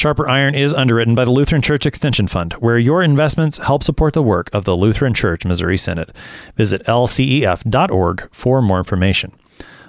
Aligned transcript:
Sharper 0.00 0.30
Iron 0.30 0.54
is 0.54 0.72
underwritten 0.72 1.14
by 1.14 1.26
the 1.26 1.30
Lutheran 1.30 1.60
Church 1.60 1.84
Extension 1.84 2.26
Fund, 2.26 2.54
where 2.54 2.78
your 2.78 3.02
investments 3.02 3.58
help 3.58 3.82
support 3.82 4.14
the 4.14 4.22
work 4.22 4.48
of 4.54 4.64
the 4.64 4.74
Lutheran 4.74 5.12
Church 5.12 5.44
Missouri 5.44 5.76
Synod. 5.76 6.10
Visit 6.56 6.82
lcef.org 6.86 8.26
for 8.32 8.62
more 8.62 8.78
information. 8.78 9.30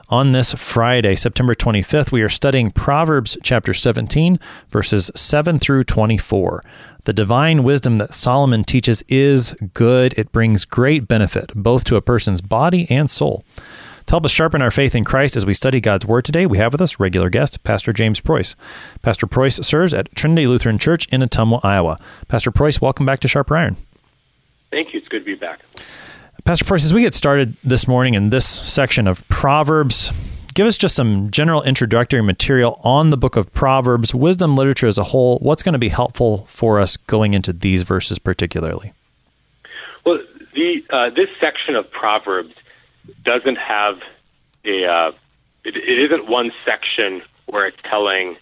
On 0.09 0.33
this 0.33 0.53
Friday, 0.53 1.15
September 1.15 1.55
25th, 1.55 2.11
we 2.11 2.21
are 2.23 2.27
studying 2.27 2.71
Proverbs 2.71 3.37
chapter 3.41 3.73
17, 3.73 4.37
verses 4.69 5.11
7 5.15 5.57
through 5.59 5.85
24. 5.85 6.61
The 7.05 7.13
divine 7.13 7.63
wisdom 7.63 7.97
that 7.99 8.13
Solomon 8.13 8.65
teaches 8.65 9.05
is 9.07 9.53
good. 9.73 10.13
It 10.17 10.33
brings 10.33 10.65
great 10.65 11.07
benefit, 11.07 11.53
both 11.55 11.85
to 11.85 11.95
a 11.95 12.01
person's 12.01 12.41
body 12.41 12.85
and 12.89 13.09
soul. 13.09 13.45
To 14.11 14.15
help 14.15 14.25
us 14.25 14.31
sharpen 14.31 14.61
our 14.61 14.71
faith 14.71 14.93
in 14.93 15.05
Christ 15.05 15.37
as 15.37 15.45
we 15.45 15.53
study 15.53 15.79
God's 15.79 16.05
Word 16.05 16.25
today, 16.25 16.45
we 16.45 16.57
have 16.57 16.73
with 16.73 16.81
us 16.81 16.99
regular 16.99 17.29
guest, 17.29 17.63
Pastor 17.63 17.93
James 17.93 18.19
Preuss. 18.19 18.57
Pastor 19.01 19.25
Preuss 19.25 19.55
serves 19.65 19.93
at 19.93 20.13
Trinity 20.15 20.47
Lutheran 20.47 20.77
Church 20.77 21.07
in 21.13 21.21
Ottumwa, 21.21 21.61
Iowa. 21.63 21.97
Pastor 22.27 22.51
Preuss, 22.51 22.81
welcome 22.81 23.05
back 23.05 23.21
to 23.21 23.29
Sharper 23.29 23.55
Iron. 23.55 23.77
Thank 24.69 24.93
you. 24.93 24.99
It's 24.99 25.07
good 25.07 25.19
to 25.19 25.25
be 25.25 25.35
back. 25.35 25.61
Pastor 26.43 26.65
Preuss, 26.65 26.83
as 26.83 26.93
we 26.93 27.03
get 27.03 27.15
started 27.15 27.55
this 27.63 27.87
morning 27.87 28.13
in 28.15 28.31
this 28.31 28.45
section 28.45 29.07
of 29.07 29.25
Proverbs, 29.29 30.11
give 30.55 30.67
us 30.67 30.77
just 30.77 30.93
some 30.93 31.31
general 31.31 31.63
introductory 31.63 32.21
material 32.21 32.81
on 32.83 33.11
the 33.11 33.17
book 33.17 33.37
of 33.37 33.53
Proverbs, 33.53 34.13
wisdom 34.13 34.57
literature 34.57 34.87
as 34.87 34.97
a 34.97 35.05
whole. 35.05 35.39
What's 35.39 35.63
going 35.63 35.71
to 35.71 35.79
be 35.79 35.87
helpful 35.87 36.43
for 36.47 36.81
us 36.81 36.97
going 36.97 37.33
into 37.33 37.53
these 37.53 37.83
verses 37.83 38.19
particularly? 38.19 38.91
Well, 40.05 40.19
the 40.53 40.83
uh, 40.89 41.11
this 41.11 41.29
section 41.39 41.75
of 41.75 41.89
Proverbs 41.91 42.55
doesn't 43.23 43.57
have 43.57 44.01
a 44.65 44.85
uh, 44.85 45.11
it, 45.63 45.75
it 45.75 45.99
isn't 45.99 46.27
one 46.27 46.51
section 46.65 47.21
where 47.45 47.67
it's 47.67 47.77
telling 47.83 48.37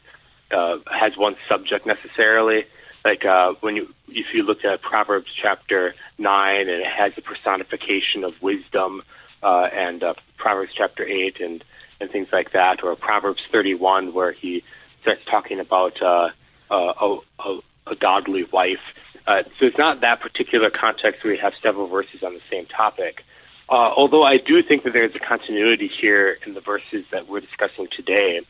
uh, 0.51 0.77
has 0.91 1.17
one 1.17 1.35
subject 1.47 1.85
necessarily. 1.85 2.65
Like 3.05 3.25
uh, 3.25 3.53
when 3.61 3.75
you 3.75 3.93
if 4.07 4.33
you 4.33 4.43
look 4.43 4.65
at 4.65 4.81
Proverbs 4.81 5.31
chapter 5.33 5.95
nine 6.17 6.67
and 6.69 6.81
it 6.81 6.87
has 6.87 7.15
the 7.15 7.21
personification 7.21 8.23
of 8.23 8.41
wisdom, 8.41 9.03
uh, 9.41 9.69
and 9.71 10.03
uh, 10.03 10.13
Proverbs 10.37 10.71
chapter 10.75 11.05
eight 11.05 11.39
and 11.39 11.63
and 12.01 12.09
things 12.11 12.27
like 12.31 12.51
that, 12.51 12.83
or 12.83 12.95
Proverbs 12.95 13.41
thirty 13.51 13.73
one 13.73 14.13
where 14.13 14.31
he 14.31 14.63
starts 15.01 15.21
talking 15.25 15.59
about 15.59 16.01
uh, 16.01 16.29
uh, 16.69 16.93
a, 17.01 17.17
a, 17.39 17.59
a 17.87 17.95
godly 17.95 18.43
wife. 18.43 18.81
Uh, 19.25 19.43
so 19.59 19.65
it's 19.65 19.77
not 19.77 20.01
that 20.01 20.19
particular 20.19 20.69
context 20.69 21.23
where 21.23 21.33
we 21.33 21.39
have 21.39 21.53
several 21.61 21.87
verses 21.87 22.23
on 22.23 22.33
the 22.33 22.41
same 22.49 22.65
topic. 22.65 23.23
Uh, 23.69 23.93
although 23.95 24.23
I 24.23 24.37
do 24.37 24.63
think 24.63 24.83
that 24.83 24.93
there's 24.93 25.13
a 25.15 25.19
continuity 25.19 25.87
here 25.87 26.39
in 26.45 26.55
the 26.55 26.61
verses 26.61 27.05
that 27.11 27.27
we're 27.27 27.41
discussing 27.41 27.87
today 27.87 28.41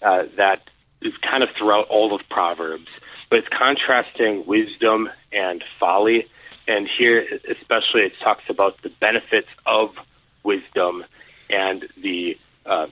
uh, 0.00 0.24
that 0.36 0.62
is 1.02 1.14
kind 1.18 1.42
of 1.42 1.50
throughout 1.50 1.88
all 1.88 2.14
of 2.14 2.26
Proverbs, 2.30 2.88
but 3.28 3.40
it's 3.40 3.48
contrasting 3.48 4.46
wisdom 4.46 5.10
and 5.30 5.62
folly. 5.78 6.26
And 6.66 6.88
here, 6.88 7.26
especially, 7.50 8.02
it 8.02 8.14
talks 8.20 8.44
about 8.48 8.80
the 8.82 8.88
benefits 8.88 9.48
of 9.66 9.94
wisdom 10.42 11.04
and 11.50 11.86
the 11.96 12.38
uh, 12.64 12.86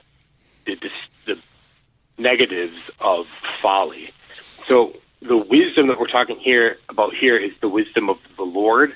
the, 0.65 0.91
the 1.25 1.39
negatives 2.17 2.77
of 2.99 3.27
folly. 3.61 4.11
So 4.67 4.93
the 5.21 5.37
wisdom 5.37 5.87
that 5.87 5.99
we're 5.99 6.07
talking 6.07 6.37
here 6.37 6.77
about 6.89 7.15
here 7.15 7.37
is 7.37 7.53
the 7.61 7.69
wisdom 7.69 8.09
of 8.09 8.19
the 8.37 8.43
Lord, 8.43 8.95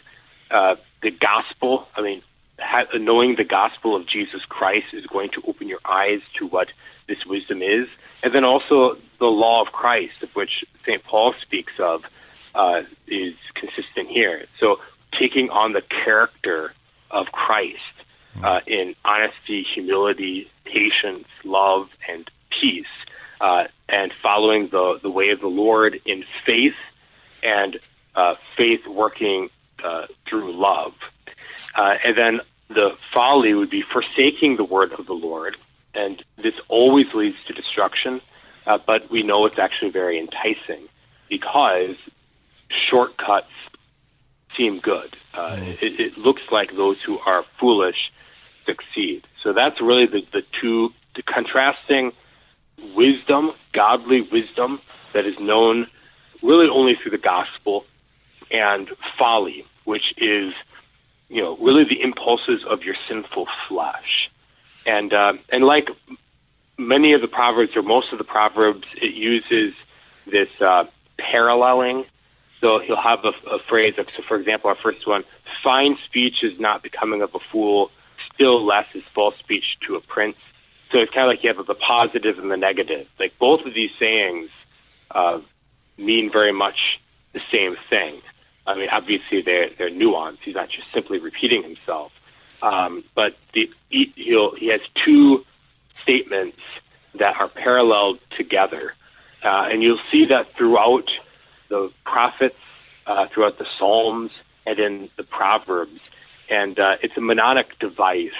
uh, 0.51 0.75
the 1.01 1.11
gospel. 1.11 1.87
I 1.95 2.01
mean, 2.01 2.21
knowing 2.93 3.35
the 3.35 3.43
gospel 3.43 3.95
of 3.95 4.05
Jesus 4.07 4.43
Christ 4.45 4.87
is 4.93 5.05
going 5.05 5.29
to 5.31 5.43
open 5.47 5.67
your 5.67 5.79
eyes 5.85 6.21
to 6.37 6.47
what 6.47 6.69
this 7.07 7.25
wisdom 7.25 7.61
is. 7.61 7.87
And 8.23 8.33
then 8.33 8.43
also 8.43 8.97
the 9.19 9.25
law 9.25 9.61
of 9.61 9.71
Christ, 9.71 10.23
of 10.23 10.29
which 10.35 10.65
St. 10.83 11.03
Paul 11.03 11.33
speaks 11.41 11.73
of, 11.79 12.03
uh, 12.53 12.83
is 13.07 13.35
consistent 13.53 14.09
here. 14.09 14.45
So 14.59 14.79
taking 15.11 15.49
on 15.49 15.73
the 15.73 15.81
character 15.81 16.73
of 17.11 17.27
Christ 17.31 17.79
uh, 18.43 18.61
in 18.67 18.95
honesty, 19.05 19.63
humility, 19.63 20.49
patience, 20.65 21.27
love, 21.43 21.89
and 22.09 22.29
peace, 22.49 22.85
uh, 23.41 23.65
and 23.87 24.11
following 24.21 24.69
the, 24.69 24.99
the 25.01 25.09
way 25.09 25.29
of 25.29 25.39
the 25.39 25.47
Lord 25.47 25.99
in 26.05 26.23
faith 26.45 26.75
and 27.43 27.79
uh, 28.15 28.35
faith 28.57 28.85
working 28.87 29.49
uh, 29.83 30.07
through 30.27 30.53
love. 30.53 30.93
Uh, 31.75 31.97
and 32.03 32.17
then 32.17 32.41
the 32.69 32.95
folly 33.13 33.53
would 33.53 33.69
be 33.69 33.81
forsaking 33.81 34.57
the 34.57 34.63
word 34.63 34.93
of 34.93 35.05
the 35.05 35.13
Lord, 35.13 35.57
and 35.93 36.23
this 36.37 36.55
always 36.67 37.13
leads 37.13 37.37
to 37.47 37.53
destruction. 37.53 38.21
Uh, 38.65 38.79
but 38.85 39.09
we 39.11 39.21
know 39.21 39.45
it's 39.45 39.59
actually 39.59 39.91
very 39.91 40.17
enticing 40.19 40.87
because 41.29 41.95
shortcuts 42.69 43.51
seem 44.55 44.79
good. 44.79 45.15
Uh, 45.33 45.51
mm-hmm. 45.51 45.85
it, 45.85 45.99
it, 45.99 46.17
looks 46.17 46.43
like 46.51 46.75
those 46.75 47.01
who 47.01 47.19
are 47.19 47.43
foolish 47.59 48.11
succeed. 48.65 49.27
So 49.43 49.53
that's 49.53 49.79
really 49.81 50.07
the, 50.07 50.25
the 50.31 50.43
two 50.59 50.93
the 51.15 51.21
contrasting 51.21 52.11
wisdom, 52.93 53.51
godly 53.71 54.21
wisdom 54.21 54.81
that 55.13 55.25
is 55.25 55.39
known 55.39 55.87
really 56.41 56.67
only 56.67 56.95
through 56.95 57.11
the 57.11 57.17
gospel, 57.17 57.85
and 58.51 58.89
folly, 59.17 59.65
which 59.85 60.13
is 60.17 60.53
you 61.29 61.41
know, 61.41 61.57
really 61.57 61.83
the 61.83 62.01
impulses 62.01 62.63
of 62.65 62.83
your 62.83 62.95
sinful 63.07 63.47
flesh. 63.67 64.29
And 64.85 65.13
uh, 65.13 65.33
and 65.51 65.63
like 65.63 65.89
many 66.77 67.13
of 67.13 67.21
the 67.21 67.27
proverbs 67.27 67.75
or 67.75 67.81
most 67.81 68.11
of 68.11 68.17
the 68.17 68.23
proverbs, 68.23 68.85
it 69.01 69.13
uses 69.13 69.73
this 70.25 70.49
uh, 70.61 70.85
paralleling. 71.17 72.05
So 72.61 72.79
he'll 72.79 73.01
have 73.01 73.25
a, 73.25 73.33
a 73.49 73.59
phrase 73.59 73.95
of, 73.97 74.07
so 74.15 74.23
for 74.27 74.37
example, 74.37 74.69
our 74.69 74.75
first 74.75 75.07
one: 75.07 75.23
"Fine 75.63 75.97
speech 76.05 76.43
is 76.43 76.59
not 76.59 76.83
becoming 76.83 77.21
of 77.21 77.33
a 77.33 77.39
fool; 77.51 77.91
still 78.33 78.63
less 78.63 78.87
is 78.93 79.03
false 79.13 79.35
speech 79.39 79.77
to 79.87 79.95
a 79.95 80.01
prince." 80.01 80.37
So 80.91 80.99
it's 80.99 81.11
kind 81.11 81.25
of 81.25 81.29
like 81.29 81.43
you 81.43 81.53
have 81.53 81.65
the 81.65 81.75
positive 81.75 82.37
and 82.37 82.51
the 82.51 82.57
negative. 82.57 83.07
Like 83.19 83.37
both 83.39 83.65
of 83.65 83.73
these 83.73 83.91
sayings 83.99 84.49
uh, 85.11 85.39
mean 85.97 86.31
very 86.31 86.53
much 86.53 86.99
the 87.33 87.41
same 87.51 87.75
thing. 87.89 88.21
I 88.67 88.75
mean, 88.75 88.89
obviously 88.89 89.41
they're 89.41 89.69
they're 89.77 89.89
nuanced. 89.89 90.39
He's 90.43 90.55
not 90.55 90.69
just 90.69 90.91
simply 90.93 91.19
repeating 91.19 91.63
himself. 91.63 92.11
Um, 92.61 93.03
but 93.13 93.35
the, 93.53 93.69
he 93.89 94.11
he'll, 94.15 94.55
he 94.55 94.67
has 94.67 94.81
two 94.95 95.45
statements 96.01 96.57
that 97.15 97.35
are 97.37 97.47
paralleled 97.47 98.21
together, 98.31 98.93
uh, 99.43 99.67
and 99.71 99.83
you'll 99.83 99.99
see 100.11 100.25
that 100.25 100.55
throughout 100.55 101.09
the 101.69 101.91
prophets, 102.05 102.59
uh, 103.05 103.27
throughout 103.27 103.57
the 103.57 103.67
Psalms, 103.77 104.31
and 104.65 104.79
in 104.79 105.09
the 105.15 105.23
Proverbs. 105.23 105.99
And 106.49 106.79
uh, 106.79 106.97
it's 107.01 107.17
a 107.17 107.21
mnemonic 107.21 107.77
device. 107.79 108.31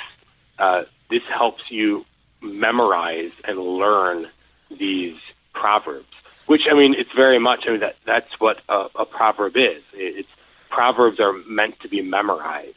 Uh, 0.60 0.84
this 1.10 1.24
helps 1.24 1.64
you 1.70 2.06
memorize 2.42 3.34
and 3.44 3.60
learn 3.60 4.28
these 4.70 5.18
proverbs 5.54 6.08
which 6.46 6.68
I 6.70 6.74
mean, 6.74 6.94
it's 6.94 7.12
very 7.14 7.40
much. 7.40 7.66
I 7.68 7.72
mean, 7.72 7.80
that 7.82 7.98
that's 8.06 8.40
what 8.40 8.62
a, 8.70 8.88
a 8.96 9.06
proverb 9.06 9.58
is. 9.58 9.82
It's 9.94 10.30
proverbs 10.70 11.20
are 11.20 11.34
meant 11.48 11.80
to 11.82 11.88
be 11.88 12.02
memorized. 12.02 12.76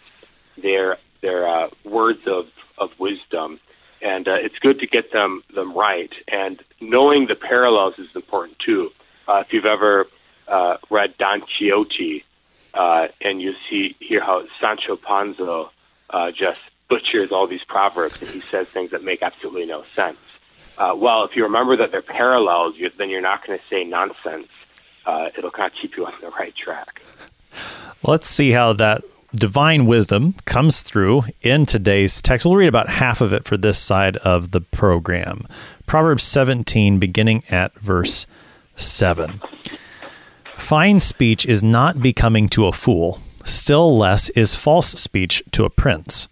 They're 0.57 0.99
they're 1.21 1.47
uh, 1.47 1.71
words 1.85 2.21
of 2.27 2.47
of 2.79 2.91
wisdom, 2.99 3.61
and 4.01 4.29
uh, 4.29 4.35
it's 4.35 4.59
good 4.59 4.79
to 4.81 4.87
get 4.87 5.13
them 5.13 5.43
them 5.55 5.73
right. 5.75 6.13
And 6.29 6.63
knowing 6.81 7.27
the 7.27 7.35
parallels 7.35 7.99
is 7.99 8.09
important 8.15 8.59
too. 8.59 8.93
Uh, 9.27 9.43
if 9.45 9.53
you've 9.53 9.67
ever 9.67 10.07
uh, 10.47 10.79
read 10.89 11.17
Don 11.19 11.43
Quixote, 11.43 12.25
uh, 12.75 13.09
and 13.21 13.43
you 13.43 13.55
see 13.69 13.97
hear 14.01 14.23
how 14.23 14.45
Sancho 14.61 14.97
Panza 14.97 15.67
uh, 16.11 16.31
just 16.31 16.61
butchers 16.89 17.31
all 17.33 17.47
these 17.47 17.65
proverbs, 17.65 18.17
and 18.21 18.31
he 18.31 18.43
says 18.51 18.67
things 18.73 18.91
that 18.93 19.05
make 19.05 19.23
absolutely 19.23 19.67
no 19.67 19.85
sense. 19.95 20.19
Uh, 20.79 20.95
well, 20.97 21.25
if 21.25 21.35
you 21.35 21.43
remember 21.43 21.77
that 21.77 21.91
they're 21.91 22.01
parallels, 22.01 22.75
you, 22.77 22.91
then 22.99 23.11
you're 23.11 23.21
not 23.21 23.45
going 23.45 23.59
to 23.59 23.65
say 23.69 23.83
nonsense. 23.85 24.49
Uh, 25.05 25.29
it'll 25.37 25.51
kind 25.51 25.71
of 25.71 25.77
keep 25.81 25.97
you 25.97 26.07
on 26.07 26.13
the 26.21 26.31
right 26.31 26.55
track. 26.57 27.03
Let's 28.03 28.29
see 28.29 28.53
how 28.53 28.73
that 28.75 29.03
divine 29.35 29.87
wisdom 29.87 30.35
comes 30.45 30.83
through 30.83 31.25
in 31.43 31.67
today's 31.67 32.23
text. 32.23 32.47
We'll 32.47 32.57
read 32.57 32.69
about 32.69 32.89
half 32.89 33.21
of 33.21 33.33
it 33.33 33.45
for 33.45 33.57
this 33.57 33.79
side 33.79 34.17
of 34.19 34.53
the 34.53 34.61
program. 34.61 35.47
Proverbs 35.87 36.23
17, 36.23 36.99
beginning 36.99 37.43
at 37.51 37.75
verse 37.79 38.27
7. 38.77 39.41
Fine 40.57 41.01
speech 41.01 41.45
is 41.47 41.63
not 41.63 42.01
becoming 42.01 42.49
to 42.51 42.67
a 42.67 42.73
fool, 42.73 43.21
still 43.45 43.97
less 43.97 44.31
is 44.31 44.55
false 44.55 44.89
speech 44.89 45.43
to 45.53 45.65
a 45.65 45.71
prince. 45.71 46.29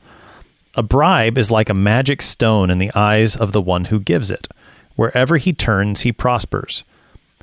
A 0.79 0.83
bribe 0.83 1.39
is 1.39 1.51
like 1.51 1.71
a 1.71 1.75
magic 1.75 2.21
stone 2.21 2.69
in 2.69 2.77
the 2.77 2.93
eyes 2.95 3.35
of 3.35 3.53
the 3.53 3.63
one 3.63 3.87
who 3.87 3.99
gives 3.99 4.31
it. 4.31 4.47
Wherever 4.95 5.39
he 5.39 5.55
turns, 5.55 6.03
he 6.03 6.13
prospers. 6.13 6.85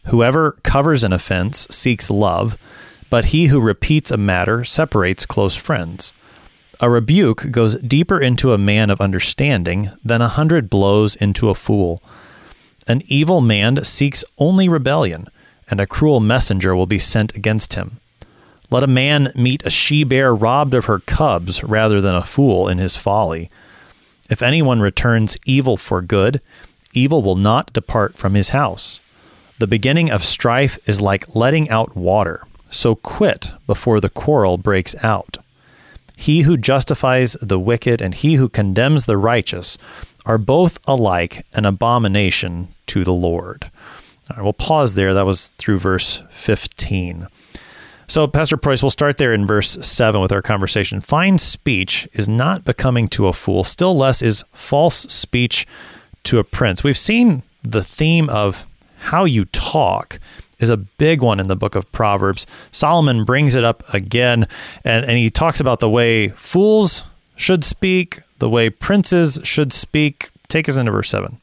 Whoever 0.06 0.51
covers 0.63 1.03
an 1.03 1.13
offense 1.13 1.68
seeks 1.71 2.12
love, 2.12 2.57
but 3.09 3.25
he 3.25 3.47
who 3.47 3.59
repeats 3.59 4.12
a 4.12 4.18
matter 4.18 4.63
separates 4.63 5.25
close 5.25 5.56
friends. 5.56 6.13
A 6.80 6.91
rebuke 6.91 7.50
goes 7.50 7.75
deeper 7.77 8.19
into 8.19 8.53
a 8.53 8.57
man 8.59 8.91
of 8.91 9.01
understanding 9.01 9.89
than 10.06 10.21
a 10.21 10.27
hundred 10.27 10.69
blows 10.69 11.15
into 11.15 11.50
a 11.50 11.56
fool. 11.56 12.03
An 12.85 13.01
evil 13.07 13.41
man 13.41 13.83
seeks 13.83 14.24
only 14.38 14.69
rebellion, 14.69 15.27
and 15.69 15.80
a 15.80 15.88
cruel 15.88 16.19
messenger 16.19 16.75
will 16.75 16.85
be 16.85 17.00
sent 17.00 17.35
against 17.35 17.74
him. 17.74 18.00
Let 18.74 18.81
a 18.81 18.88
man 18.88 19.31
meet 19.36 19.64
a 19.68 19.70
she 19.70 20.04
bear 20.04 20.34
robbed 20.34 20.74
of 20.74 20.86
her 20.86 20.98
cubs 20.98 21.64
rather 21.64 22.02
than 22.02 22.16
a 22.16 22.24
fool 22.24 22.68
in 22.68 22.80
his 22.80 22.98
folly. 22.98 23.52
If 24.31 24.42
anyone 24.42 24.80
returns 24.80 25.38
evil 25.46 25.78
for 25.78 26.02
good, 26.02 26.42
evil 26.92 27.22
will 27.22 27.36
not 27.36 27.72
depart 27.72 28.18
from 28.18 28.34
his 28.34 28.50
house. 28.50 29.00
The 29.60 29.68
beginning 29.68 30.10
of 30.10 30.24
strife 30.24 30.80
is 30.88 31.00
like 31.00 31.36
letting 31.36 31.70
out 31.70 31.96
water, 31.96 32.48
so 32.72 32.96
quit 32.96 33.52
before 33.68 34.02
the 34.02 34.10
quarrel 34.10 34.58
breaks 34.58 34.96
out. 35.04 35.38
He 36.18 36.42
who 36.42 36.58
justifies 36.58 37.34
the 37.40 37.60
wicked 37.60 38.02
and 38.02 38.16
he 38.16 38.36
who 38.36 38.50
condemns 38.50 39.06
the 39.06 39.18
righteous 39.18 39.78
are 40.26 40.40
both 40.40 40.80
alike 40.88 41.46
an 41.54 41.66
abomination 41.66 42.69
to 42.88 43.04
the 43.04 43.14
Lord. 43.14 43.69
All 44.31 44.38
right, 44.38 44.44
we'll 44.44 44.54
pause 44.54 44.96
there. 44.96 45.14
That 45.14 45.28
was 45.28 45.50
through 45.60 45.78
verse 45.78 46.24
15. 46.31 47.28
So, 48.08 48.28
Pastor 48.28 48.58
Preuss, 48.58 48.84
we'll 48.84 48.90
start 48.90 49.18
there 49.18 49.34
in 49.34 49.46
verse 49.46 49.72
7 49.86 50.20
with 50.20 50.32
our 50.32 50.42
conversation. 50.42 51.02
Fine 51.02 51.38
speech 51.38 52.08
is 52.14 52.28
not 52.28 52.66
becoming 52.66 53.08
to 53.10 53.28
a 53.28 53.34
fool, 53.34 53.64
still 53.64 53.96
less 53.96 54.22
is 54.22 54.44
false 54.52 55.04
speech 55.04 55.66
to 56.24 56.40
a 56.40 56.44
prince. 56.44 56.84
We've 56.84 56.98
seen 56.98 57.44
the 57.64 57.84
theme 57.84 58.30
of 58.30 58.66
how 58.98 59.26
you 59.26 59.46
talk 59.46 60.20
is 60.60 60.70
a 60.70 60.78
big 60.78 61.22
one 61.22 61.40
in 61.40 61.48
the 61.48 61.56
book 61.56 61.76
of 61.76 61.92
Proverbs. 61.92 62.48
Solomon 62.72 63.26
brings 63.26 63.56
it 63.56 63.64
up 63.64 63.84
again, 63.94 64.48
and, 64.84 65.06
and 65.06 65.18
he 65.18 65.30
talks 65.30 65.60
about 65.60 65.80
the 65.80 65.90
way 65.90 66.30
fools 66.30 67.04
should 67.36 67.64
speak, 67.64 68.22
the 68.40 68.50
way 68.50 68.70
princes 68.70 69.40
should 69.44 69.74
speak. 69.74 70.30
Take 70.48 70.70
us 70.70 70.78
into 70.78 70.92
verse 70.92 71.10
7. 71.10 71.40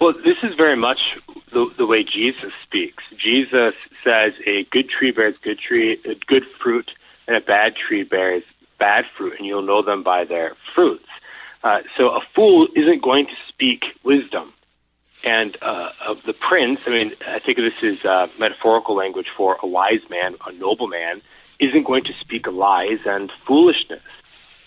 Well, 0.00 0.12
this 0.12 0.38
is 0.42 0.54
very 0.54 0.76
much 0.76 1.18
the, 1.52 1.72
the 1.76 1.86
way 1.86 2.04
Jesus 2.04 2.52
speaks. 2.62 3.02
Jesus 3.16 3.74
says 4.04 4.32
a 4.46 4.64
good 4.64 4.88
tree 4.88 5.10
bears 5.10 5.34
good 5.42 5.58
tree, 5.58 6.00
a 6.04 6.14
good 6.14 6.46
fruit, 6.60 6.92
and 7.26 7.36
a 7.36 7.40
bad 7.40 7.74
tree 7.74 8.04
bears 8.04 8.44
bad 8.78 9.06
fruit, 9.16 9.34
and 9.38 9.46
you'll 9.46 9.62
know 9.62 9.82
them 9.82 10.02
by 10.02 10.24
their 10.24 10.54
fruits. 10.74 11.08
Uh, 11.64 11.80
so 11.96 12.10
a 12.10 12.20
fool 12.34 12.68
isn't 12.76 13.02
going 13.02 13.26
to 13.26 13.34
speak 13.48 13.86
wisdom. 14.04 14.52
And 15.24 15.56
uh, 15.62 15.90
of 16.06 16.22
the 16.22 16.32
prince, 16.32 16.78
I 16.86 16.90
mean, 16.90 17.12
I 17.26 17.40
think 17.40 17.58
this 17.58 17.82
is 17.82 18.04
uh, 18.04 18.28
metaphorical 18.38 18.94
language 18.94 19.26
for 19.36 19.58
a 19.60 19.66
wise 19.66 20.08
man, 20.08 20.36
a 20.46 20.52
noble 20.52 20.86
man, 20.86 21.20
isn't 21.58 21.82
going 21.82 22.04
to 22.04 22.12
speak 22.20 22.46
lies 22.46 23.00
and 23.04 23.32
foolishness. 23.44 24.02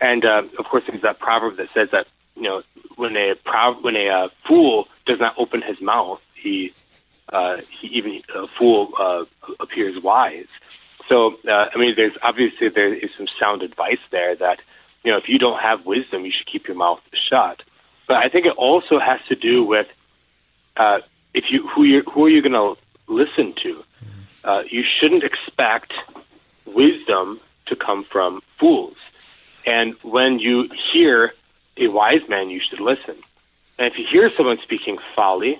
And 0.01 0.25
uh, 0.25 0.43
of 0.59 0.65
course, 0.65 0.83
there's 0.87 1.03
that 1.03 1.19
proverb 1.19 1.55
that 1.55 1.69
says 1.73 1.89
that 1.91 2.07
you 2.35 2.43
know 2.43 2.63
when 2.95 3.15
a 3.15 3.35
prov- 3.35 3.83
when 3.83 3.95
a 3.95 4.09
uh, 4.09 4.29
fool 4.45 4.87
does 5.05 5.19
not 5.19 5.35
open 5.37 5.61
his 5.61 5.81
mouth, 5.81 6.21
he 6.35 6.73
uh, 7.29 7.57
he 7.69 7.87
even 7.87 8.21
a 8.35 8.47
fool 8.47 8.89
uh, 8.97 9.25
appears 9.59 10.01
wise. 10.01 10.47
So 11.07 11.37
uh, 11.47 11.69
I 11.73 11.77
mean, 11.77 11.95
there's 11.95 12.17
obviously 12.21 12.69
there 12.69 12.93
is 12.93 13.09
some 13.17 13.27
sound 13.39 13.63
advice 13.63 13.99
there 14.11 14.35
that 14.35 14.59
you 15.03 15.11
know 15.11 15.17
if 15.17 15.29
you 15.29 15.39
don't 15.39 15.59
have 15.59 15.85
wisdom, 15.85 16.25
you 16.25 16.31
should 16.31 16.47
keep 16.47 16.67
your 16.67 16.77
mouth 16.77 17.01
shut. 17.13 17.63
But 18.07 18.17
I 18.17 18.29
think 18.29 18.45
it 18.45 18.55
also 18.57 18.99
has 18.99 19.19
to 19.29 19.35
do 19.35 19.63
with 19.63 19.87
uh, 20.77 20.99
if 21.33 21.51
you 21.51 21.67
who 21.67 21.83
you 21.83 22.01
who 22.03 22.25
are 22.25 22.29
you 22.29 22.41
going 22.41 22.53
to 22.53 22.81
listen 23.11 23.53
to? 23.61 23.83
Uh, 24.43 24.63
you 24.69 24.83
shouldn't 24.83 25.23
expect 25.23 25.93
wisdom 26.65 27.39
to 27.67 27.75
come 27.75 28.03
from 28.03 28.41
fools. 28.57 28.97
And 29.65 29.93
when 30.01 30.39
you 30.39 30.69
hear 30.91 31.33
a 31.77 31.87
wise 31.87 32.27
man, 32.27 32.49
you 32.49 32.59
should 32.59 32.79
listen. 32.79 33.15
And 33.77 33.91
if 33.91 33.97
you 33.97 34.05
hear 34.05 34.31
someone 34.35 34.57
speaking 34.57 34.97
folly, 35.15 35.59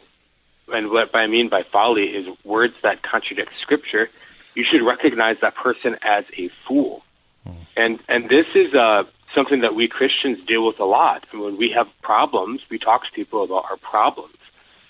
and 0.72 0.90
what 0.90 1.16
I 1.16 1.28
mean 1.28 1.50
by 1.50 1.63
folly 1.63 2.06
is 2.06 2.28
words 2.44 2.75
that 2.84 3.02
contradict 3.04 3.52
Scripture, 3.62 4.10
you 4.56 4.63
should 4.63 4.81
recognize 4.81 5.38
that 5.42 5.56
person 5.56 5.98
as 6.02 6.25
a 6.38 6.50
fool. 6.68 7.04
Mm. 7.48 7.56
And 7.75 8.00
and 8.08 8.30
this 8.30 8.48
is 8.54 8.74
uh, 8.74 9.04
something 9.34 9.62
that 9.62 9.75
we 9.75 9.88
Christians 9.88 10.46
deal 10.46 10.66
with 10.66 10.80
a 10.80 10.86
lot. 10.86 11.25
And 11.31 11.42
when 11.42 11.58
we 11.58 11.72
have 11.72 11.88
problems, 12.02 12.62
we 12.69 12.78
talk 12.78 13.06
to 13.06 13.12
people 13.12 13.44
about 13.44 13.66
our 13.69 13.78
problems, 13.78 14.38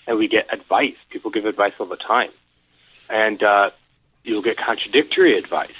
and 0.06 0.18
we 0.18 0.28
get 0.28 0.52
advice. 0.52 0.96
People 1.10 1.30
give 1.30 1.46
advice 1.46 1.72
all 1.78 1.86
the 1.86 1.96
time, 1.96 2.30
and 3.08 3.42
uh, 3.42 3.70
you'll 4.24 4.42
get 4.42 4.56
contradictory 4.56 5.38
advice. 5.38 5.70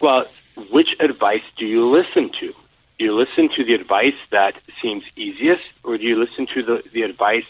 Well, 0.00 0.26
which 0.70 0.96
advice 1.00 1.42
do 1.56 1.66
you 1.66 1.88
listen 1.88 2.30
to? 2.40 2.54
Do 2.98 3.04
you 3.04 3.14
listen 3.14 3.48
to 3.50 3.64
the 3.64 3.74
advice 3.74 4.16
that 4.30 4.54
seems 4.82 5.04
easiest, 5.14 5.62
or 5.84 5.96
do 5.98 6.04
you 6.04 6.16
listen 6.18 6.46
to 6.54 6.62
the, 6.62 6.82
the 6.92 7.02
advice 7.02 7.46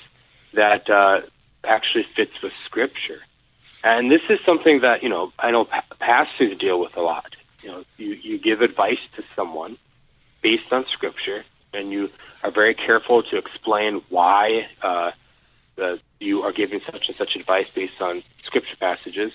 that 0.53 0.91
uh, 0.91 1.23
actually 1.65 2.07
fits 2.15 2.43
with 2.43 2.53
Scripture? 2.67 3.21
And 3.83 4.11
this 4.11 4.21
is 4.29 4.39
something 4.45 4.81
that 4.81 5.03
you 5.03 5.09
know 5.09 5.33
I 5.39 5.51
know 5.51 5.67
pastors 5.99 6.59
deal 6.59 6.79
with 6.81 6.97
a 6.97 7.01
lot. 7.01 7.35
You 7.63 7.71
know, 7.71 7.85
you, 7.97 8.13
you 8.15 8.39
give 8.39 8.61
advice 8.61 8.99
to 9.17 9.25
someone 9.35 9.79
based 10.43 10.71
on 10.71 10.85
Scripture, 10.87 11.45
and 11.73 11.91
you 11.91 12.11
are 12.43 12.51
very 12.51 12.75
careful 12.75 13.23
to 13.25 13.37
explain 13.37 14.03
why 14.11 14.69
uh, 14.83 15.13
the, 15.77 15.99
you 16.21 16.43
are 16.43 16.53
giving 16.53 16.81
such 16.81 17.09
and 17.09 17.17
such 17.17 17.37
advice 17.37 17.69
based 17.75 18.03
on 18.03 18.23
Scripture 18.43 18.77
passages, 18.77 19.33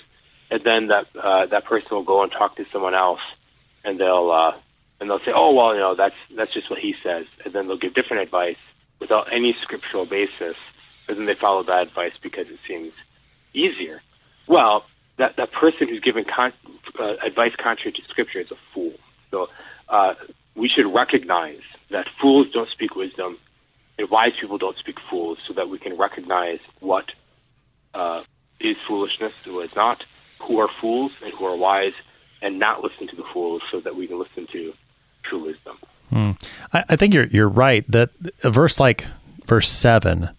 and 0.51 0.63
then 0.63 0.87
that 0.87 1.07
uh, 1.19 1.47
that 1.47 1.65
person 1.65 1.87
will 1.91 2.03
go 2.03 2.21
and 2.21 2.31
talk 2.31 2.55
to 2.57 2.65
someone 2.71 2.93
else, 2.93 3.21
and 3.83 3.99
they'll 3.99 4.29
uh, 4.29 4.53
and 5.03 5.09
they'll 5.09 5.19
say, 5.19 5.33
"Oh 5.35 5.53
well, 5.53 5.73
you 5.73 5.81
know, 5.81 5.95
that's 5.95 6.15
that's 6.33 6.53
just 6.53 6.69
what 6.69 6.79
he 6.79 6.95
says," 7.03 7.25
and 7.43 7.53
then 7.53 7.67
they'll 7.67 7.77
give 7.77 7.93
different 7.93 8.23
advice 8.23 8.55
without 8.99 9.27
any 9.33 9.51
scriptural 9.61 10.05
basis, 10.05 10.55
and 11.09 11.17
then 11.17 11.25
they 11.25 11.35
follow 11.35 11.61
that 11.63 11.81
advice 11.89 12.13
because 12.21 12.47
it 12.47 12.57
seems 12.65 12.93
easier. 13.53 14.01
Well, 14.47 14.85
that 15.17 15.35
that 15.35 15.51
person 15.51 15.89
who's 15.89 15.99
giving 15.99 16.23
con- 16.23 16.53
uh, 16.97 17.15
advice 17.21 17.53
contrary 17.57 17.91
to 17.91 18.01
scripture 18.03 18.39
is 18.39 18.49
a 18.51 18.55
fool. 18.73 18.93
So 19.29 19.49
uh, 19.89 20.13
we 20.55 20.69
should 20.69 20.87
recognize 20.87 21.59
that 21.89 22.07
fools 22.21 22.47
don't 22.53 22.69
speak 22.69 22.95
wisdom, 22.95 23.37
and 23.99 24.09
wise 24.09 24.31
people 24.39 24.57
don't 24.57 24.77
speak 24.77 25.01
fools, 25.09 25.37
so 25.45 25.53
that 25.53 25.67
we 25.67 25.79
can 25.79 25.97
recognize 25.97 26.59
what 26.79 27.11
uh, 27.93 28.23
is 28.61 28.77
foolishness 28.87 29.33
and 29.43 29.53
what 29.53 29.65
is 29.65 29.75
not, 29.75 30.05
who 30.39 30.59
are 30.59 30.69
fools 30.69 31.11
and 31.21 31.33
who 31.33 31.43
are 31.43 31.57
wise, 31.57 31.93
and 32.41 32.57
not 32.57 32.81
listen 32.81 33.05
to 33.07 33.17
the 33.17 33.25
fools, 33.33 33.61
so 33.69 33.81
that 33.81 33.97
we 33.97 34.07
can 34.07 34.17
listen 34.17 34.47
to 34.47 34.73
true 35.23 35.45
wisdom. 35.45 35.77
Hmm. 36.09 36.31
I, 36.71 36.83
I 36.89 36.95
think 36.95 37.13
you're 37.13 37.25
you're 37.25 37.49
right 37.49 37.89
that 37.91 38.11
a 38.43 38.51
verse 38.51 38.79
like 38.79 39.05
verse 39.47 39.69
seven 39.69 40.29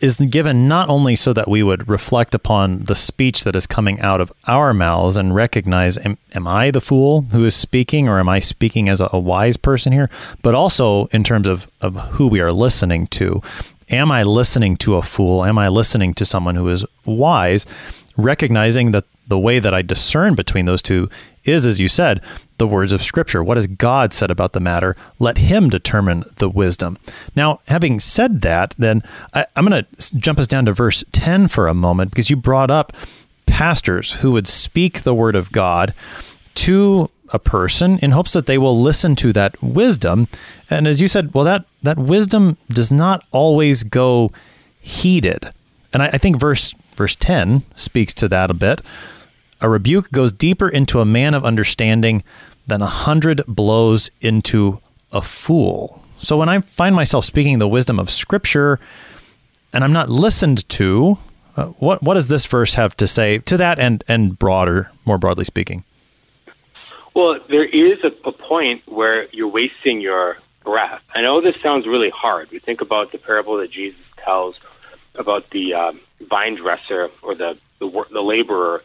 is 0.00 0.18
given 0.18 0.68
not 0.68 0.88
only 0.88 1.16
so 1.16 1.32
that 1.32 1.48
we 1.48 1.62
would 1.62 1.88
reflect 1.88 2.34
upon 2.34 2.80
the 2.80 2.94
speech 2.94 3.44
that 3.44 3.56
is 3.56 3.66
coming 3.66 4.00
out 4.00 4.20
of 4.20 4.32
our 4.46 4.72
mouths 4.72 5.16
and 5.16 5.34
recognize 5.34 5.98
am, 5.98 6.18
am 6.34 6.46
I 6.46 6.70
the 6.70 6.80
fool 6.80 7.22
who 7.32 7.44
is 7.44 7.54
speaking 7.54 8.08
or 8.08 8.18
am 8.18 8.28
I 8.28 8.38
speaking 8.38 8.88
as 8.88 9.00
a, 9.00 9.08
a, 9.12 9.18
wise 9.18 9.56
person 9.56 9.92
here, 9.92 10.08
but 10.42 10.54
also 10.54 11.06
in 11.06 11.24
terms 11.24 11.46
of, 11.46 11.68
of 11.80 11.96
who 12.12 12.28
we 12.28 12.40
are 12.40 12.52
listening 12.52 13.06
to. 13.08 13.42
Am 13.90 14.10
I 14.10 14.22
listening 14.22 14.76
to 14.78 14.96
a 14.96 15.02
fool? 15.02 15.44
Am 15.44 15.58
I 15.58 15.68
listening 15.68 16.14
to 16.14 16.24
someone 16.24 16.54
who 16.54 16.68
is 16.68 16.84
wise? 17.04 17.66
Recognizing 18.16 18.92
that 18.92 19.04
the 19.32 19.38
way 19.38 19.58
that 19.58 19.72
I 19.72 19.80
discern 19.80 20.34
between 20.34 20.66
those 20.66 20.82
two 20.82 21.08
is, 21.44 21.64
as 21.64 21.80
you 21.80 21.88
said, 21.88 22.20
the 22.58 22.66
words 22.66 22.92
of 22.92 23.02
Scripture. 23.02 23.42
What 23.42 23.56
has 23.56 23.66
God 23.66 24.12
said 24.12 24.30
about 24.30 24.52
the 24.52 24.60
matter? 24.60 24.94
Let 25.18 25.38
Him 25.38 25.70
determine 25.70 26.24
the 26.36 26.50
wisdom. 26.50 26.98
Now, 27.34 27.60
having 27.66 27.98
said 27.98 28.42
that, 28.42 28.74
then 28.76 29.02
I, 29.32 29.46
am 29.56 29.66
going 29.66 29.86
to 29.86 30.16
jump 30.18 30.38
us 30.38 30.46
down 30.46 30.66
to 30.66 30.72
verse 30.74 31.02
10 31.12 31.48
for 31.48 31.66
a 31.66 31.72
moment 31.72 32.10
because 32.10 32.28
you 32.28 32.36
brought 32.36 32.70
up 32.70 32.92
pastors 33.46 34.12
who 34.20 34.32
would 34.32 34.46
speak 34.46 35.00
the 35.00 35.14
word 35.14 35.34
of 35.34 35.50
God 35.50 35.94
to 36.56 37.08
a 37.30 37.38
person 37.38 37.98
in 38.00 38.10
hopes 38.10 38.34
that 38.34 38.44
they 38.44 38.58
will 38.58 38.78
listen 38.78 39.16
to 39.16 39.32
that 39.32 39.62
wisdom. 39.62 40.28
And 40.68 40.86
as 40.86 41.00
you 41.00 41.08
said, 41.08 41.32
well, 41.32 41.46
that, 41.46 41.64
that 41.82 41.96
wisdom 41.96 42.58
does 42.68 42.92
not 42.92 43.24
always 43.30 43.82
go 43.82 44.30
heeded. 44.78 45.48
And 45.94 46.02
I, 46.02 46.08
I 46.08 46.18
think 46.18 46.38
verse 46.38 46.74
verse 46.96 47.16
10 47.16 47.62
speaks 47.76 48.14
to 48.14 48.28
that 48.28 48.50
a 48.50 48.54
bit. 48.54 48.82
A 49.62 49.68
rebuke 49.68 50.10
goes 50.10 50.32
deeper 50.32 50.68
into 50.68 51.00
a 51.00 51.04
man 51.04 51.34
of 51.34 51.44
understanding 51.44 52.24
than 52.66 52.82
a 52.82 52.86
hundred 52.86 53.42
blows 53.46 54.10
into 54.20 54.80
a 55.12 55.22
fool. 55.22 56.02
So 56.18 56.36
when 56.36 56.48
I 56.48 56.60
find 56.62 56.96
myself 56.96 57.24
speaking 57.24 57.60
the 57.60 57.68
wisdom 57.68 58.00
of 58.00 58.10
Scripture 58.10 58.80
and 59.72 59.84
I'm 59.84 59.92
not 59.92 60.08
listened 60.08 60.68
to, 60.70 61.16
uh, 61.56 61.66
what 61.78 62.02
what 62.02 62.14
does 62.14 62.26
this 62.26 62.44
verse 62.44 62.74
have 62.74 62.96
to 62.96 63.06
say 63.06 63.38
to 63.38 63.56
that 63.56 63.78
and 63.78 64.02
and 64.08 64.36
broader, 64.36 64.90
more 65.04 65.16
broadly 65.16 65.44
speaking? 65.44 65.84
Well, 67.14 67.38
there 67.48 67.64
is 67.64 68.02
a, 68.04 68.12
a 68.24 68.32
point 68.32 68.82
where 68.86 69.28
you're 69.32 69.48
wasting 69.48 70.00
your 70.00 70.38
breath. 70.64 71.04
I 71.14 71.20
know 71.20 71.40
this 71.40 71.60
sounds 71.62 71.86
really 71.86 72.10
hard. 72.10 72.50
We 72.50 72.58
think 72.58 72.80
about 72.80 73.12
the 73.12 73.18
parable 73.18 73.58
that 73.58 73.70
Jesus 73.70 74.00
tells 74.16 74.56
about 75.14 75.50
the 75.50 75.74
um, 75.74 76.00
vine 76.20 76.56
dresser 76.56 77.10
or 77.22 77.36
the 77.36 77.58
the, 77.78 78.04
the 78.10 78.22
laborer 78.22 78.82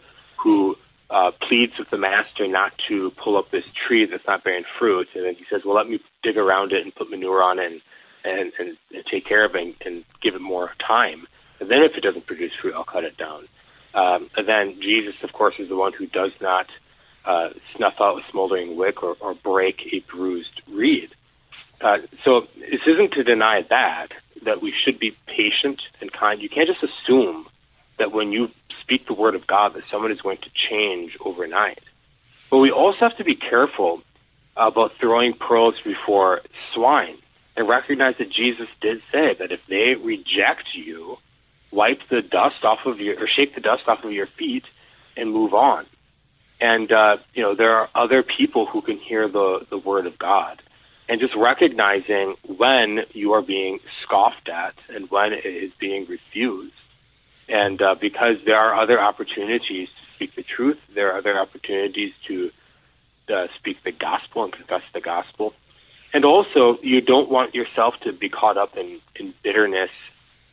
who 0.47 0.77
uh, 1.09 1.31
pleads 1.41 1.77
with 1.77 1.89
the 1.89 1.97
master 1.97 2.47
not 2.47 2.71
to 2.87 3.11
pull 3.11 3.35
up 3.35 3.51
this 3.51 3.65
tree 3.85 4.05
that's 4.05 4.25
not 4.25 4.45
bearing 4.45 4.63
fruit, 4.79 5.09
and 5.13 5.25
then 5.25 5.35
he 5.35 5.45
says, 5.49 5.65
"Well, 5.65 5.75
let 5.75 5.89
me 5.89 5.99
dig 6.23 6.37
around 6.37 6.71
it 6.71 6.83
and 6.83 6.95
put 6.95 7.09
manure 7.09 7.43
on 7.43 7.59
it 7.59 7.69
and 7.69 7.81
and, 8.23 8.53
and, 8.59 9.05
take 9.11 9.25
care 9.25 9.43
of 9.43 9.55
it 9.55 9.61
and, 9.61 9.75
and 9.85 10.05
give 10.21 10.35
it 10.35 10.41
more 10.41 10.71
time. 10.79 11.27
And 11.59 11.69
then 11.69 11.83
if 11.83 11.95
it 11.95 12.01
doesn't 12.01 12.27
produce 12.27 12.53
fruit, 12.61 12.73
I'll 12.73 12.85
cut 12.85 13.03
it 13.03 13.17
down." 13.17 13.49
Um, 13.93 14.29
and 14.37 14.47
then 14.47 14.79
Jesus, 14.79 15.15
of 15.21 15.33
course, 15.33 15.55
is 15.59 15.67
the 15.67 15.75
one 15.75 15.91
who 15.91 16.05
does 16.05 16.31
not 16.39 16.67
uh, 17.25 17.49
snuff 17.75 17.95
out 17.99 18.21
a 18.21 18.31
smoldering 18.31 18.77
wick 18.77 19.03
or, 19.03 19.17
or 19.19 19.33
break 19.33 19.89
a 19.91 19.99
bruised 20.11 20.61
reed. 20.71 21.09
Uh, 21.81 21.97
so 22.23 22.47
this 22.57 22.81
isn't 22.87 23.11
to 23.13 23.23
deny 23.23 23.63
that 23.69 24.13
that 24.43 24.61
we 24.61 24.71
should 24.71 24.97
be 24.97 25.11
patient 25.25 25.81
and 25.99 26.11
kind. 26.13 26.41
You 26.41 26.47
can't 26.47 26.69
just 26.69 26.83
assume 26.83 27.47
that 27.97 28.11
when 28.11 28.31
you 28.31 28.49
speak 28.81 29.07
the 29.07 29.13
word 29.13 29.35
of 29.35 29.47
God 29.47 29.73
that 29.73 29.83
someone 29.91 30.11
is 30.11 30.21
going 30.21 30.37
to 30.37 30.49
change 30.53 31.17
overnight. 31.19 31.83
But 32.49 32.59
we 32.59 32.71
also 32.71 32.99
have 32.99 33.17
to 33.17 33.23
be 33.23 33.35
careful 33.35 34.01
about 34.55 34.93
throwing 34.99 35.33
pearls 35.33 35.75
before 35.83 36.41
swine 36.73 37.17
and 37.55 37.67
recognize 37.67 38.15
that 38.17 38.29
Jesus 38.29 38.67
did 38.81 39.01
say 39.11 39.33
that 39.33 39.51
if 39.51 39.59
they 39.67 39.95
reject 39.95 40.73
you, 40.73 41.17
wipe 41.71 41.99
the 42.09 42.21
dust 42.21 42.63
off 42.63 42.85
of 42.85 42.99
your 42.99 43.21
or 43.21 43.27
shake 43.27 43.55
the 43.55 43.61
dust 43.61 43.87
off 43.87 44.03
of 44.03 44.11
your 44.11 44.27
feet 44.27 44.63
and 45.15 45.31
move 45.31 45.53
on. 45.53 45.85
And 46.59 46.91
uh, 46.91 47.17
you 47.33 47.43
know 47.43 47.55
there 47.55 47.75
are 47.75 47.89
other 47.93 48.23
people 48.23 48.65
who 48.65 48.81
can 48.81 48.97
hear 48.97 49.27
the 49.27 49.65
the 49.69 49.77
word 49.77 50.07
of 50.07 50.17
God, 50.17 50.61
and 51.07 51.19
just 51.19 51.35
recognizing 51.35 52.35
when 52.47 53.01
you 53.11 53.33
are 53.33 53.43
being 53.43 53.79
scoffed 54.03 54.49
at 54.49 54.73
and 54.89 55.09
when 55.11 55.33
it 55.33 55.45
is 55.45 55.71
being 55.79 56.05
refused. 56.07 56.73
And 57.49 57.81
uh, 57.81 57.95
because 57.95 58.37
there 58.45 58.57
are 58.57 58.75
other 58.79 58.99
opportunities 58.99 59.87
to 59.87 60.15
speak 60.15 60.35
the 60.35 60.43
truth, 60.43 60.77
there 60.93 61.11
are 61.13 61.17
other 61.17 61.39
opportunities 61.39 62.13
to 62.27 62.51
uh, 63.33 63.47
speak 63.55 63.83
the 63.83 63.91
gospel 63.91 64.43
and 64.43 64.53
confess 64.53 64.83
the 64.93 65.01
gospel. 65.01 65.53
And 66.13 66.25
also, 66.25 66.79
you 66.81 67.01
don't 67.01 67.29
want 67.29 67.53
yourself 67.53 67.95
to 68.01 68.13
be 68.13 68.29
caught 68.29 68.57
up 68.57 68.77
in, 68.77 68.99
in 69.15 69.33
bitterness 69.43 69.91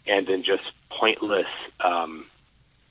and 0.07 0.29
in 0.29 0.43
just 0.43 0.65
pointless 0.91 1.47
um, 1.81 2.27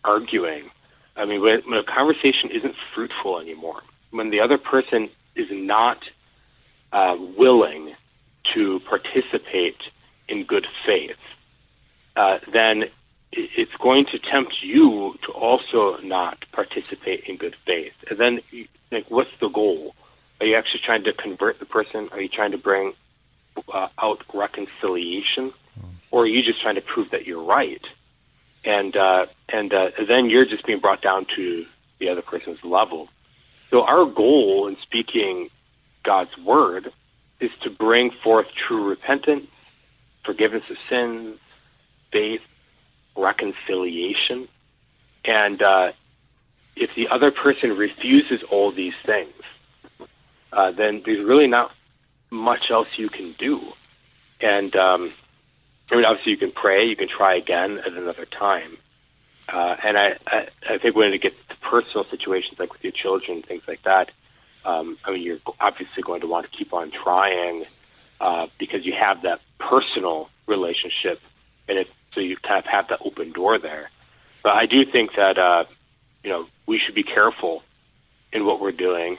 arguing. 0.03 0.69
I 1.15 1.25
mean, 1.25 1.41
when, 1.41 1.61
when 1.61 1.79
a 1.79 1.83
conversation 1.83 2.49
isn't 2.49 2.75
fruitful 2.93 3.39
anymore, 3.39 3.81
when 4.11 4.29
the 4.29 4.39
other 4.39 4.57
person 4.57 5.09
is 5.35 5.47
not 5.51 5.99
uh, 6.91 7.17
willing 7.37 7.95
to 8.53 8.79
participate 8.81 9.81
in 10.27 10.43
good 10.43 10.67
faith, 10.85 11.17
uh, 12.15 12.39
then 12.51 12.85
it's 13.35 13.75
going 13.79 14.05
to 14.07 14.19
tempt 14.19 14.61
you 14.61 15.17
to 15.25 15.31
also 15.31 15.97
not 15.97 16.45
participate 16.51 17.23
in 17.25 17.37
good 17.37 17.55
faith. 17.65 17.93
And 18.09 18.19
then, 18.19 18.41
like, 18.91 19.09
what's 19.09 19.31
the 19.39 19.49
goal? 19.49 19.95
Are 20.39 20.45
you 20.45 20.55
actually 20.55 20.81
trying 20.81 21.03
to 21.05 21.13
convert 21.13 21.59
the 21.59 21.65
person? 21.65 22.09
Are 22.11 22.21
you 22.21 22.29
trying 22.29 22.51
to 22.51 22.57
bring 22.57 22.93
uh, 23.73 23.87
out 23.97 24.21
reconciliation, 24.33 25.53
or 26.11 26.23
are 26.23 26.27
you 26.27 26.41
just 26.43 26.61
trying 26.61 26.75
to 26.75 26.81
prove 26.81 27.11
that 27.11 27.25
you're 27.25 27.43
right? 27.43 27.85
And 28.65 28.95
uh, 28.95 29.25
and 29.49 29.73
uh, 29.73 29.91
then 30.07 30.29
you're 30.29 30.45
just 30.45 30.65
being 30.65 30.79
brought 30.79 31.01
down 31.01 31.25
to 31.35 31.65
the 31.99 32.09
other 32.09 32.21
person's 32.21 32.63
level. 32.63 33.09
So 33.69 33.83
our 33.83 34.05
goal 34.05 34.67
in 34.67 34.77
speaking 34.81 35.49
God's 36.03 36.37
word 36.37 36.91
is 37.39 37.51
to 37.61 37.69
bring 37.69 38.11
forth 38.23 38.47
true 38.67 38.83
repentance, 38.87 39.47
forgiveness 40.23 40.63
of 40.69 40.77
sins, 40.89 41.39
faith, 42.11 42.41
reconciliation. 43.15 44.47
And 45.25 45.61
uh, 45.61 45.91
if 46.75 46.93
the 46.95 47.09
other 47.09 47.31
person 47.31 47.75
refuses 47.77 48.43
all 48.43 48.71
these 48.71 48.95
things, 49.05 49.33
uh, 50.51 50.71
then 50.71 51.01
there's 51.05 51.23
really 51.23 51.47
not 51.47 51.71
much 52.29 52.71
else 52.71 52.87
you 52.97 53.09
can 53.09 53.33
do. 53.33 53.61
And 54.41 54.75
um, 54.75 55.13
I 55.91 55.95
mean, 55.95 56.05
obviously, 56.05 56.31
you 56.31 56.37
can 56.37 56.51
pray, 56.51 56.85
you 56.85 56.95
can 56.95 57.07
try 57.07 57.35
again 57.35 57.79
at 57.79 57.93
another 57.93 58.25
time. 58.25 58.77
Uh, 59.47 59.75
and 59.83 59.97
I, 59.97 60.17
I, 60.25 60.47
I 60.69 60.77
think 60.77 60.95
when 60.95 61.13
it 61.13 61.21
gets 61.21 61.35
to 61.49 61.55
personal 61.57 62.05
situations 62.05 62.57
like 62.59 62.71
with 62.71 62.83
your 62.83 62.93
children, 62.93 63.41
things 63.41 63.63
like 63.67 63.83
that, 63.83 64.11
um, 64.65 64.97
I 65.03 65.11
mean, 65.11 65.21
you're 65.21 65.39
obviously 65.59 66.01
going 66.03 66.21
to 66.21 66.27
want 66.27 66.49
to 66.49 66.57
keep 66.57 66.73
on 66.73 66.91
trying 66.91 67.65
uh, 68.21 68.47
because 68.57 68.85
you 68.85 68.93
have 68.93 69.23
that 69.23 69.41
personal 69.59 70.29
relationship, 70.47 71.19
and 71.67 71.77
it 71.77 71.89
so 72.13 72.21
you 72.21 72.37
kind 72.37 72.59
of 72.59 72.65
have 72.65 72.87
that 72.89 72.99
open 73.03 73.31
door 73.31 73.57
there. 73.57 73.89
But 74.43 74.53
I 74.53 74.65
do 74.65 74.85
think 74.85 75.15
that 75.15 75.37
uh, 75.37 75.65
you 76.23 76.29
know 76.29 76.47
we 76.65 76.79
should 76.79 76.95
be 76.95 77.03
careful 77.03 77.63
in 78.31 78.45
what 78.45 78.59
we're 78.59 78.71
doing 78.71 79.17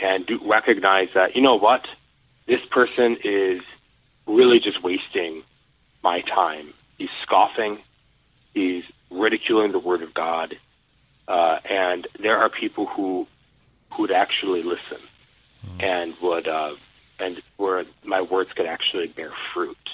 and 0.00 0.26
do 0.26 0.40
recognize 0.44 1.08
that 1.14 1.36
you 1.36 1.42
know 1.42 1.56
what 1.56 1.86
this 2.46 2.60
person 2.70 3.16
is 3.24 3.62
really 4.26 4.60
just 4.60 4.82
wasting 4.82 5.42
my 6.02 6.20
time. 6.22 6.72
He's 6.98 7.10
scoffing. 7.22 7.78
He's 8.54 8.84
ridiculing 9.10 9.72
the 9.72 9.78
Word 9.78 10.02
of 10.02 10.14
God, 10.14 10.56
uh, 11.28 11.58
and 11.68 12.06
there 12.18 12.38
are 12.38 12.48
people 12.48 12.86
who 12.86 13.26
who 13.92 14.02
would 14.02 14.12
actually 14.12 14.62
listen 14.62 14.98
mm. 15.66 15.82
and 15.82 16.14
would 16.22 16.48
uh, 16.48 16.74
and 17.18 17.42
where 17.56 17.84
my 18.04 18.20
words 18.20 18.52
could 18.52 18.66
actually 18.66 19.08
bear 19.08 19.32
fruit. 19.52 19.90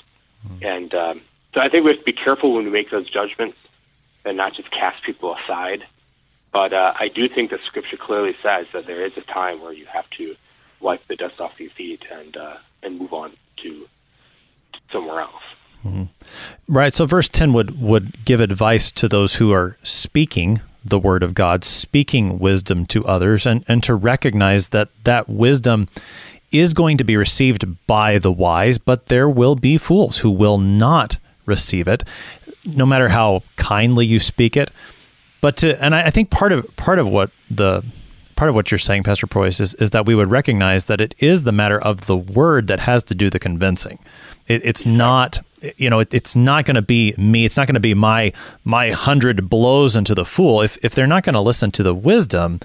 Mm. 0.48 0.64
And 0.64 0.94
um, 0.94 1.20
so 1.54 1.60
I 1.60 1.68
think 1.68 1.84
we 1.84 1.90
have 1.90 2.00
to 2.00 2.04
be 2.04 2.12
careful 2.12 2.54
when 2.54 2.64
we 2.64 2.70
make 2.70 2.90
those 2.90 3.08
judgments 3.10 3.56
and 4.24 4.36
not 4.36 4.54
just 4.54 4.70
cast 4.70 5.02
people 5.04 5.36
aside. 5.36 5.84
But 6.52 6.72
uh, 6.72 6.92
I 6.98 7.08
do 7.08 7.28
think 7.28 7.50
the 7.50 7.58
scripture 7.66 7.96
clearly 7.96 8.36
says 8.42 8.66
that 8.72 8.86
there 8.86 9.04
is 9.04 9.12
a 9.16 9.22
time 9.22 9.62
where 9.62 9.72
you 9.72 9.86
have 9.86 10.08
to 10.18 10.36
wipe 10.80 11.06
the 11.08 11.16
dust 11.16 11.40
off 11.40 11.58
your 11.58 11.70
feet 11.70 12.02
and 12.10 12.36
uh, 12.36 12.56
and 12.82 12.98
move 12.98 13.12
on 13.12 13.32
to 13.62 13.86
somewhere 14.90 15.20
else. 15.20 15.42
Mm-hmm. 15.84 16.04
Right. 16.68 16.92
So 16.92 17.06
verse 17.06 17.28
10 17.28 17.52
would, 17.52 17.80
would 17.80 18.24
give 18.24 18.40
advice 18.40 18.92
to 18.92 19.08
those 19.08 19.36
who 19.36 19.52
are 19.52 19.76
speaking 19.82 20.60
the 20.84 20.98
word 20.98 21.22
of 21.22 21.34
God, 21.34 21.64
speaking 21.64 22.38
wisdom 22.38 22.86
to 22.86 23.04
others, 23.06 23.46
and, 23.46 23.64
and 23.68 23.82
to 23.84 23.94
recognize 23.94 24.68
that 24.68 24.88
that 25.04 25.28
wisdom 25.28 25.88
is 26.50 26.74
going 26.74 26.98
to 26.98 27.04
be 27.04 27.16
received 27.16 27.64
by 27.86 28.18
the 28.18 28.32
wise, 28.32 28.78
but 28.78 29.06
there 29.06 29.28
will 29.28 29.54
be 29.54 29.78
fools 29.78 30.18
who 30.18 30.30
will 30.30 30.58
not 30.58 31.18
receive 31.46 31.88
it, 31.88 32.04
no 32.64 32.86
matter 32.86 33.08
how 33.08 33.42
kindly 33.56 34.06
you 34.06 34.18
speak 34.18 34.56
it. 34.56 34.70
But 35.40 35.56
to, 35.58 35.82
and 35.82 35.94
I, 35.94 36.04
I 36.04 36.10
think 36.10 36.30
part 36.30 36.52
of 36.52 36.76
part 36.76 36.98
of 36.98 37.08
what 37.08 37.30
the 37.50 37.84
part 38.36 38.48
of 38.48 38.54
what 38.54 38.70
you're 38.70 38.78
saying, 38.78 39.02
Pastor 39.02 39.26
Preuss, 39.26 39.60
is, 39.60 39.74
is 39.74 39.90
that 39.90 40.06
we 40.06 40.14
would 40.14 40.30
recognize 40.30 40.86
that 40.86 41.00
it 41.00 41.14
is 41.18 41.44
the 41.44 41.52
matter 41.52 41.80
of 41.80 42.06
the 42.06 42.16
word 42.16 42.66
that 42.68 42.80
has 42.80 43.04
to 43.04 43.14
do 43.14 43.30
the 43.30 43.38
convincing. 43.38 43.98
It, 44.48 44.64
it's 44.64 44.86
not, 44.86 45.40
you 45.76 45.90
know, 45.90 46.00
it, 46.00 46.12
it's 46.12 46.34
not 46.34 46.64
going 46.64 46.74
to 46.74 46.82
be 46.82 47.14
me. 47.16 47.44
It's 47.44 47.56
not 47.56 47.66
going 47.66 47.74
to 47.74 47.80
be 47.80 47.94
my 47.94 48.32
my 48.64 48.90
hundred 48.90 49.48
blows 49.48 49.96
into 49.96 50.14
the 50.14 50.24
fool. 50.24 50.62
If 50.62 50.78
if 50.84 50.94
they're 50.94 51.06
not 51.06 51.24
going 51.24 51.34
to 51.34 51.40
listen 51.40 51.70
to 51.72 51.82
the 51.82 51.94
wisdom, 51.94 52.60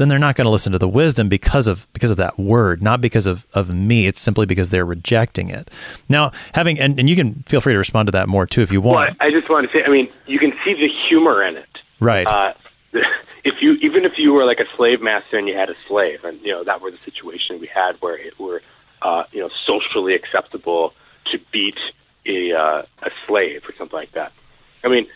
then 0.00 0.08
they're 0.08 0.18
not 0.18 0.34
going 0.34 0.46
to 0.46 0.50
listen 0.50 0.72
to 0.72 0.78
the 0.78 0.88
wisdom 0.88 1.28
because 1.28 1.68
of 1.68 1.86
because 1.92 2.10
of 2.10 2.16
that 2.16 2.38
word, 2.38 2.82
not 2.82 3.00
because 3.00 3.26
of, 3.26 3.46
of 3.52 3.72
me. 3.72 4.06
It's 4.06 4.20
simply 4.20 4.46
because 4.46 4.70
they're 4.70 4.86
rejecting 4.86 5.50
it. 5.50 5.70
Now, 6.08 6.32
having 6.54 6.80
and, 6.80 6.98
and 6.98 7.08
you 7.10 7.14
can 7.14 7.42
feel 7.46 7.60
free 7.60 7.74
to 7.74 7.78
respond 7.78 8.06
to 8.06 8.12
that 8.12 8.28
more 8.28 8.46
too 8.46 8.62
if 8.62 8.72
you 8.72 8.80
want. 8.80 9.10
Well, 9.10 9.28
I 9.28 9.30
just 9.30 9.50
want 9.50 9.70
to 9.70 9.72
say, 9.72 9.84
I 9.84 9.88
mean, 9.88 10.10
you 10.26 10.38
can 10.38 10.52
see 10.64 10.72
the 10.72 10.88
humor 10.88 11.42
in 11.42 11.56
it, 11.56 11.78
right? 12.00 12.26
Uh, 12.26 12.54
if 13.44 13.60
you 13.60 13.74
even 13.74 14.06
if 14.06 14.18
you 14.18 14.32
were 14.32 14.44
like 14.44 14.58
a 14.58 14.66
slave 14.76 15.02
master 15.02 15.36
and 15.36 15.46
you 15.46 15.54
had 15.54 15.68
a 15.68 15.76
slave, 15.86 16.24
and 16.24 16.40
you 16.40 16.50
know 16.50 16.64
that 16.64 16.80
were 16.80 16.90
the 16.90 16.98
situation 17.04 17.60
we 17.60 17.66
had 17.66 17.96
where 18.00 18.16
it 18.16 18.38
were 18.40 18.62
uh, 19.02 19.24
you 19.32 19.40
know 19.40 19.50
socially 19.66 20.14
acceptable 20.14 20.94
to 21.26 21.38
beat 21.52 21.78
a 22.24 22.52
uh, 22.52 22.82
a 23.02 23.10
slave 23.26 23.62
or 23.68 23.74
something 23.76 23.98
like 23.98 24.12
that. 24.12 24.32
I 24.82 24.88
mean, 24.88 25.06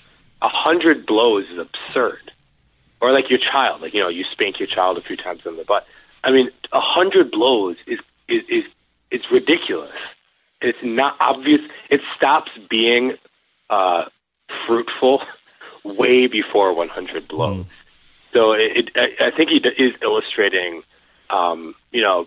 a 0.43 0.49
hundred 0.49 1.07
blows 1.07 1.47
is 1.49 1.59
absurd 1.59 2.33
or 3.05 3.13
like 3.13 3.29
your 3.29 3.39
child, 3.39 3.83
like 3.83 3.93
you 3.93 4.01
know, 4.01 4.09
you 4.09 4.25
spank 4.25 4.59
your 4.59 4.67
child 4.67 4.97
a 4.97 5.03
few 5.03 5.17
times 5.17 5.45
in 5.45 5.57
the 5.57 5.65
butt. 5.65 5.87
I 6.23 6.31
mean, 6.31 6.51
a 6.73 6.81
hundred 6.81 7.31
blows 7.31 7.77
is 7.87 7.99
is 8.29 8.43
is 8.49 8.65
it's 9.11 9.31
ridiculous. 9.31 10.01
It's 10.63 10.83
not 10.83 11.17
obvious. 11.21 11.61
It 11.91 12.01
stops 12.17 12.51
being 12.71 13.19
uh, 13.69 14.07
fruitful 14.67 15.23
way 15.83 16.27
before 16.27 16.73
100 16.73 17.29
blows. 17.29 17.65
Mm. 17.65 17.67
So 18.33 18.53
it, 18.53 18.91
it, 18.97 19.21
I 19.21 19.31
think 19.31 19.51
he 19.51 19.59
is 19.59 19.95
illustrating, 20.01 20.83
um, 21.29 21.75
you 21.93 22.01
know, 22.01 22.27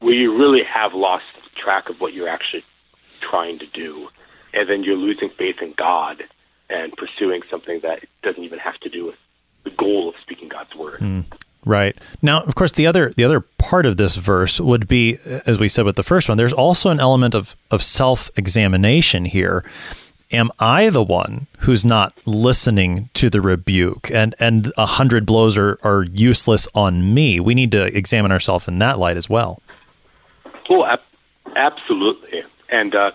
where 0.00 0.14
you 0.14 0.34
really 0.36 0.62
have 0.62 0.94
lost 0.94 1.26
track 1.54 1.90
of 1.90 2.00
what 2.00 2.14
you're 2.14 2.28
actually 2.28 2.64
trying 3.20 3.58
to 3.58 3.66
do, 3.66 4.08
and 4.54 4.66
then 4.68 4.82
you're 4.82 4.96
losing 4.96 5.28
faith 5.28 5.60
in 5.60 5.74
God 5.74 6.24
and 6.70 6.96
pursuing 6.96 7.42
something 7.50 7.80
that 7.80 8.02
doesn't 8.22 8.42
even 8.42 8.58
have 8.58 8.78
to 8.80 8.88
do 8.88 9.04
with 9.04 9.16
the 9.66 9.72
goal 9.72 10.08
of 10.08 10.14
speaking 10.22 10.48
God's 10.48 10.74
word. 10.74 11.00
Mm. 11.00 11.24
Right. 11.66 11.96
Now, 12.22 12.42
of 12.42 12.54
course, 12.54 12.72
the 12.72 12.86
other 12.86 13.12
the 13.16 13.24
other 13.24 13.40
part 13.40 13.86
of 13.86 13.96
this 13.96 14.14
verse 14.14 14.60
would 14.60 14.86
be, 14.86 15.18
as 15.46 15.58
we 15.58 15.68
said 15.68 15.84
with 15.84 15.96
the 15.96 16.04
first 16.04 16.28
one, 16.28 16.38
there's 16.38 16.52
also 16.52 16.90
an 16.90 17.00
element 17.00 17.34
of 17.34 17.56
of 17.72 17.82
self 17.82 18.30
examination 18.36 19.24
here. 19.24 19.64
Am 20.30 20.50
I 20.60 20.90
the 20.90 21.02
one 21.02 21.48
who's 21.58 21.84
not 21.84 22.12
listening 22.24 23.10
to 23.14 23.28
the 23.28 23.40
rebuke, 23.40 24.12
and 24.12 24.34
and 24.38 24.72
a 24.78 24.86
hundred 24.86 25.26
blows 25.26 25.58
are 25.58 25.80
are 25.82 26.04
useless 26.12 26.68
on 26.74 27.12
me? 27.12 27.40
We 27.40 27.54
need 27.54 27.72
to 27.72 27.84
examine 27.96 28.30
ourselves 28.30 28.68
in 28.68 28.78
that 28.78 29.00
light 29.00 29.16
as 29.16 29.28
well. 29.28 29.60
Oh, 30.70 30.84
ab- 30.84 31.00
absolutely, 31.56 32.44
and 32.68 32.94
uh, 32.94 33.10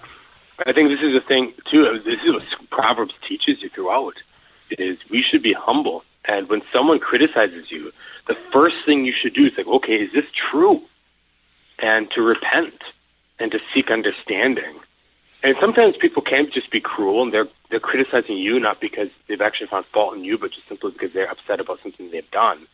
I 0.66 0.74
think 0.74 0.90
this 0.90 1.02
is 1.02 1.16
a 1.16 1.22
thing 1.22 1.54
too. 1.70 2.02
This 2.04 2.20
is 2.26 2.34
what 2.34 2.44
Proverbs 2.70 3.14
teaches 3.26 3.62
you 3.62 3.70
throughout: 3.70 4.16
is 4.72 4.98
we 5.10 5.22
should 5.22 5.42
be 5.42 5.54
humble, 5.54 6.04
and 6.26 6.50
when 6.50 6.62
someone 6.72 7.00
criticizes 7.00 7.72
you, 7.72 7.92
the 8.28 8.36
first 8.52 8.78
thing 8.86 9.06
you 9.06 9.14
should 9.14 9.34
do 9.34 9.48
is 9.48 9.54
like, 9.58 9.68
okay, 9.68 9.96
is 9.96 10.14
this 10.14 10.26
true? 10.34 10.82
And 11.80 12.10
to 12.12 12.22
repent 12.22 12.76
and 13.40 13.52
to 13.52 13.60
seek 13.74 13.90
understanding. 13.90 14.80
And 15.44 15.56
sometimes 15.60 15.98
people 15.98 16.22
can't 16.22 16.54
just 16.54 16.70
be 16.70 16.80
cruel 16.80 17.24
and 17.24 17.34
they're 17.34 17.48
they're 17.72 17.80
criticizing 17.80 18.38
you 18.38 18.60
not 18.60 18.80
because 18.80 19.10
they've 19.28 19.42
actually 19.42 19.68
found 19.68 19.86
fault 19.88 20.16
in 20.16 20.24
you, 20.24 20.38
but 20.38 20.52
just 20.52 20.68
simply 20.68 20.92
because 20.92 21.14
they're 21.14 21.32
upset 21.32 21.60
about 21.60 21.80
something 21.82 22.12
they've 22.12 22.30
done. 22.32 22.68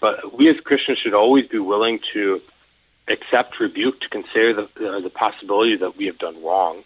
But 0.00 0.36
we 0.36 0.48
as 0.48 0.58
Christians 0.60 0.98
should 0.98 1.12
always 1.12 1.46
be 1.46 1.58
willing 1.58 2.00
to 2.14 2.40
accept 3.08 3.60
rebuke, 3.60 4.00
to 4.00 4.08
consider 4.08 4.54
the 4.54 4.88
uh, 4.88 5.00
the 5.00 5.10
possibility 5.10 5.76
that 5.76 5.96
we 5.96 6.06
have 6.06 6.18
done 6.18 6.42
wrong, 6.42 6.84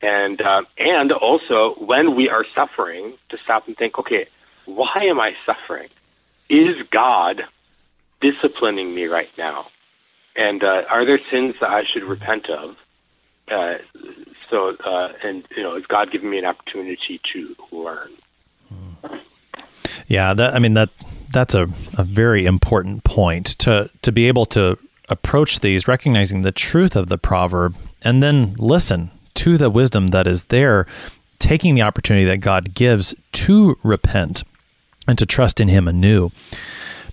and 0.00 0.40
uh, 0.40 0.62
and 0.76 1.10
also 1.10 1.74
when 1.74 2.14
we 2.14 2.28
are 2.28 2.44
suffering, 2.54 3.14
to 3.30 3.38
stop 3.38 3.66
and 3.66 3.76
think, 3.76 3.98
okay, 3.98 4.28
why 4.68 5.04
am 5.04 5.18
I 5.18 5.34
suffering? 5.46 5.88
Is 6.48 6.76
God 6.90 7.44
disciplining 8.20 8.94
me 8.94 9.06
right 9.06 9.30
now? 9.38 9.68
And 10.36 10.62
uh, 10.62 10.84
are 10.88 11.04
there 11.04 11.18
sins 11.30 11.54
that 11.60 11.70
I 11.70 11.84
should 11.84 12.04
repent 12.04 12.48
of? 12.50 12.76
Uh, 13.50 13.78
so, 14.50 14.76
uh, 14.84 15.12
and 15.22 15.44
you 15.56 15.62
know, 15.62 15.74
is 15.74 15.86
God 15.86 16.12
giving 16.12 16.30
me 16.30 16.38
an 16.38 16.44
opportunity 16.44 17.20
to 17.32 17.56
learn? 17.72 18.10
Yeah, 20.06 20.34
that 20.34 20.54
I 20.54 20.58
mean 20.58 20.74
that 20.74 20.90
that's 21.32 21.54
a, 21.54 21.68
a 21.94 22.04
very 22.04 22.46
important 22.46 23.04
point 23.04 23.46
to 23.60 23.90
to 24.02 24.12
be 24.12 24.28
able 24.28 24.46
to 24.46 24.78
approach 25.08 25.60
these, 25.60 25.88
recognizing 25.88 26.42
the 26.42 26.52
truth 26.52 26.94
of 26.94 27.08
the 27.08 27.18
proverb, 27.18 27.76
and 28.02 28.22
then 28.22 28.54
listen 28.58 29.10
to 29.34 29.56
the 29.56 29.70
wisdom 29.70 30.08
that 30.08 30.26
is 30.26 30.44
there, 30.44 30.86
taking 31.38 31.74
the 31.74 31.82
opportunity 31.82 32.26
that 32.26 32.38
God 32.38 32.74
gives 32.74 33.14
to 33.32 33.78
repent 33.82 34.44
and 35.08 35.18
to 35.18 35.26
trust 35.26 35.60
in 35.60 35.68
Him 35.68 35.88
anew. 35.88 36.30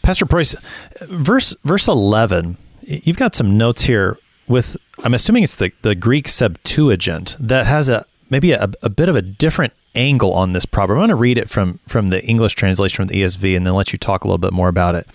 Pastor 0.03 0.25
Preuss, 0.25 0.55
verse 1.01 1.55
verse 1.63 1.87
eleven. 1.87 2.57
You've 2.81 3.17
got 3.17 3.33
some 3.33 3.57
notes 3.57 3.83
here 3.83 4.19
with. 4.47 4.77
I'm 5.03 5.15
assuming 5.15 5.43
it's 5.43 5.55
the 5.55 5.71
the 5.81 5.95
Greek 5.95 6.27
Septuagint 6.27 7.37
that 7.39 7.65
has 7.65 7.89
a 7.89 8.05
maybe 8.29 8.51
a, 8.51 8.69
a 8.83 8.89
bit 8.89 9.09
of 9.09 9.15
a 9.15 9.21
different 9.21 9.73
angle 9.95 10.33
on 10.33 10.53
this 10.53 10.65
proverb. 10.65 10.97
I'm 10.97 10.99
going 10.99 11.09
to 11.09 11.15
read 11.15 11.39
it 11.39 11.49
from 11.49 11.79
from 11.87 12.07
the 12.07 12.23
English 12.23 12.53
translation 12.53 12.95
from 12.95 13.07
the 13.07 13.23
ESV, 13.23 13.57
and 13.57 13.65
then 13.65 13.73
let 13.73 13.93
you 13.93 13.97
talk 13.97 14.23
a 14.23 14.27
little 14.27 14.37
bit 14.37 14.53
more 14.53 14.67
about 14.67 14.93
it. 14.93 15.07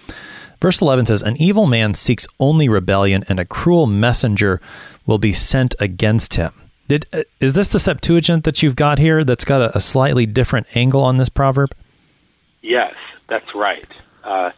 Verse 0.61 0.83
11 0.83 1.07
says, 1.07 1.23
An 1.23 1.41
evil 1.41 1.67
man 1.67 1.95
seeks 1.95 2.27
only 2.39 2.69
rebellion, 2.69 3.25
and 3.29 3.41
a 3.41 3.47
cruel 3.47 3.87
messenger 3.87 4.61
will 5.07 5.19
be 5.19 5.33
sent 5.33 5.75
against 5.81 6.35
him. 6.35 6.53
Did, 6.87 7.07
uh, 7.13 7.23
is 7.41 7.55
this 7.55 7.69
the 7.69 7.79
Septuagint 7.79 8.45
that 8.45 8.63
you've 8.63 8.77
got 8.77 8.99
here 8.99 9.25
that's 9.25 9.45
got 9.45 9.63
a, 9.63 9.77
a 9.77 9.81
slightly 9.81 10.27
different 10.27 10.67
angle 10.75 11.03
on 11.03 11.17
this 11.17 11.29
proverb? 11.29 11.75
Yes, 12.63 12.95
that's 13.29 13.55
right. 13.55 13.89
Uh, 14.23 14.51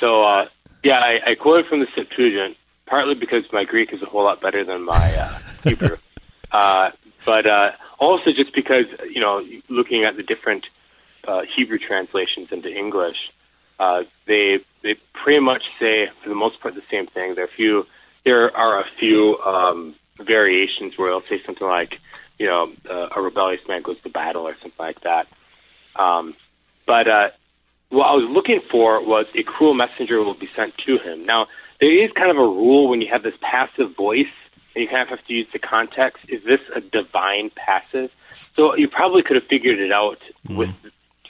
so, 0.00 0.22
uh, 0.22 0.48
yeah, 0.82 0.98
I, 0.98 1.30
I 1.30 1.34
quoted 1.34 1.66
from 1.66 1.80
the 1.80 1.88
Septuagint 1.94 2.56
partly 2.86 3.14
because 3.14 3.44
my 3.52 3.64
Greek 3.64 3.92
is 3.92 4.02
a 4.02 4.06
whole 4.06 4.24
lot 4.24 4.40
better 4.40 4.64
than 4.64 4.84
my 4.84 5.14
uh, 5.16 5.38
Hebrew, 5.64 5.96
uh, 6.52 6.90
but 7.24 7.46
uh, 7.46 7.72
also 7.98 8.32
just 8.32 8.54
because 8.54 8.86
you 9.10 9.20
know, 9.20 9.44
looking 9.68 10.04
at 10.04 10.16
the 10.16 10.22
different 10.22 10.66
uh, 11.26 11.42
Hebrew 11.56 11.78
translations 11.78 12.48
into 12.52 12.70
English, 12.70 13.32
uh, 13.78 14.04
they 14.26 14.60
they 14.82 14.96
pretty 15.12 15.40
much 15.40 15.62
say 15.78 16.10
for 16.22 16.28
the 16.28 16.34
most 16.34 16.60
part 16.60 16.74
the 16.74 16.82
same 16.90 17.06
thing. 17.06 17.34
There 17.34 17.44
are 17.44 17.48
a 17.48 17.50
few 17.50 17.86
there 18.24 18.56
are 18.56 18.80
a 18.80 18.86
few 18.98 19.38
um, 19.38 19.94
variations 20.18 20.96
where 20.96 21.10
they'll 21.10 21.28
say 21.28 21.42
something 21.44 21.66
like, 21.66 22.00
you 22.38 22.46
know, 22.46 22.72
uh, 22.88 23.08
a 23.14 23.20
rebellious 23.20 23.60
man 23.68 23.82
goes 23.82 24.00
to 24.02 24.08
battle 24.08 24.46
or 24.46 24.54
something 24.60 24.72
like 24.78 25.00
that. 25.02 25.26
Um, 25.96 26.34
but 26.86 27.08
uh, 27.08 27.30
what 27.90 28.06
I 28.06 28.14
was 28.14 28.24
looking 28.24 28.60
for 28.60 29.02
was 29.04 29.26
a 29.34 29.42
cruel 29.42 29.74
messenger 29.74 30.22
will 30.22 30.34
be 30.34 30.48
sent 30.54 30.76
to 30.78 30.98
him. 30.98 31.24
Now, 31.24 31.48
there 31.80 31.90
is 31.90 32.10
kind 32.12 32.30
of 32.30 32.36
a 32.36 32.46
rule 32.46 32.88
when 32.88 33.00
you 33.00 33.08
have 33.08 33.22
this 33.22 33.34
passive 33.40 33.96
voice, 33.96 34.26
and 34.74 34.82
you 34.82 34.88
kind 34.88 35.02
of 35.02 35.08
have 35.08 35.24
to 35.26 35.32
use 35.32 35.46
the 35.52 35.58
context. 35.58 36.24
Is 36.28 36.42
this 36.44 36.60
a 36.74 36.80
divine 36.80 37.50
passive? 37.50 38.10
So 38.56 38.74
you 38.76 38.88
probably 38.88 39.22
could 39.22 39.36
have 39.36 39.46
figured 39.46 39.78
it 39.78 39.92
out 39.92 40.20
mm. 40.46 40.56
with 40.56 40.70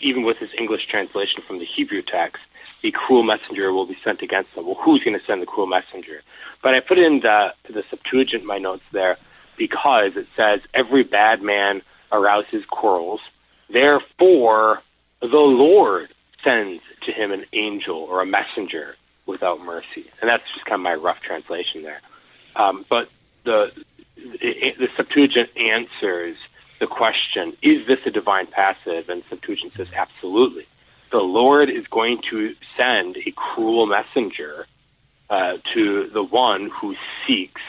even 0.01 0.23
with 0.23 0.39
this 0.41 0.51
English 0.59 0.87
translation 0.87 1.43
from 1.47 1.59
the 1.59 1.65
Hebrew 1.65 2.03
text. 2.03 2.43
The 2.83 2.91
cruel 2.91 3.23
messenger 3.23 3.73
will 3.73 3.87
be 3.87 3.97
sent 4.05 4.21
against 4.21 4.55
them. 4.55 4.67
Well, 4.67 4.75
who's 4.75 5.03
going 5.03 5.19
to 5.19 5.25
send 5.25 5.41
the 5.41 5.47
cruel 5.47 5.67
messenger? 5.67 6.23
But 6.63 6.75
I 6.75 6.81
put 6.81 6.99
in 6.99 7.21
the, 7.21 7.55
the 7.71 7.83
Septuagint, 7.89 8.45
my 8.45 8.59
notes 8.59 8.85
there, 8.93 9.17
because 9.57 10.17
it 10.17 10.27
says, 10.37 10.61
Every 10.75 11.03
bad 11.03 11.41
man 11.41 11.81
arouses 12.13 12.65
quarrels. 12.67 13.23
Therefore, 13.71 14.83
the 15.29 15.39
Lord 15.39 16.13
sends 16.43 16.83
to 17.07 17.13
him 17.13 17.33
an 17.33 17.45
angel 17.53 17.97
or 17.97 18.21
a 18.21 18.27
messenger 18.27 18.97
without 19.27 19.61
mercy. 19.65 20.11
And 20.21 20.29
that's 20.29 20.43
just 20.55 20.67
kind 20.67 20.75
of 20.75 20.81
my 20.81 20.95
rough 20.95 21.21
translation 21.21 21.83
there. 21.83 22.01
Um, 22.57 22.85
but 22.89 23.09
the, 23.45 23.73
the 24.17 24.89
Septuagint 24.97 25.51
answers 25.57 26.37
the 26.81 26.87
question, 26.87 27.57
is 27.63 27.87
this 27.87 28.01
a 28.07 28.11
divine 28.11 28.47
passive? 28.47 29.09
And 29.09 29.23
Septuagint 29.29 29.73
says, 29.77 29.89
absolutely. 29.95 30.67
The 31.11 31.19
Lord 31.19 31.71
is 31.71 31.87
going 31.87 32.21
to 32.31 32.55
send 32.77 33.17
a 33.17 33.33
cruel 33.33 33.87
messenger 33.87 34.67
uh, 35.31 35.59
to 35.73 36.11
the 36.11 36.23
one 36.23 36.71
who 36.71 36.97
seeks 37.27 37.63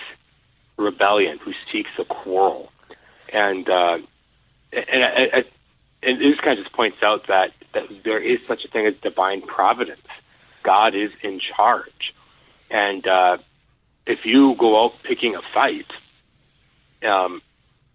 rebellion, 0.78 1.38
who 1.38 1.54
seeks 1.72 1.92
a 1.98 2.06
quarrel. 2.06 2.72
And, 3.32 3.70
uh, 3.70 4.00
and, 4.74 5.04
and, 5.34 5.46
and 6.06 6.20
this 6.20 6.40
kind 6.40 6.58
of 6.60 6.66
just 6.66 6.76
points 6.76 7.02
out 7.02 7.28
that, 7.28 7.52
that 7.74 8.04
there 8.04 8.20
is 8.20 8.40
such 8.48 8.64
a 8.64 8.68
thing 8.68 8.86
as 8.86 8.96
divine 9.02 9.42
providence. 9.42 10.08
God 10.64 10.96
is 10.96 11.12
in 11.22 11.40
charge. 11.40 12.14
And 12.70 13.06
uh, 13.08 13.38
if 14.06 14.26
you 14.26 14.56
go 14.56 14.84
out 14.84 14.94
picking 15.04 15.36
a 15.36 15.42
fight, 15.42 15.92
um, 17.04 17.42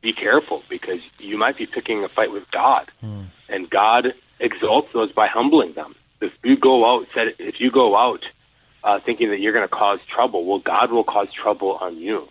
be 0.00 0.12
careful 0.12 0.62
because 0.68 1.00
you 1.18 1.36
might 1.36 1.56
be 1.56 1.66
picking 1.66 2.04
a 2.04 2.08
fight 2.08 2.32
with 2.32 2.50
God, 2.50 2.90
mm. 3.02 3.26
and 3.48 3.68
God 3.68 4.14
exalts 4.38 4.88
those 4.92 5.12
by 5.12 5.26
humbling 5.26 5.74
them. 5.74 5.94
If 6.20 6.32
you 6.42 6.56
go 6.56 6.86
out, 6.86 7.06
said 7.14 7.34
if 7.38 7.60
you 7.60 7.70
go 7.70 7.96
out 7.96 8.24
uh, 8.82 9.00
thinking 9.00 9.30
that 9.30 9.40
you're 9.40 9.52
going 9.52 9.68
to 9.68 9.74
cause 9.74 10.00
trouble, 10.08 10.44
well, 10.44 10.58
God 10.58 10.90
will 10.90 11.04
cause 11.04 11.28
trouble 11.32 11.76
on 11.80 11.96
you. 11.96 12.28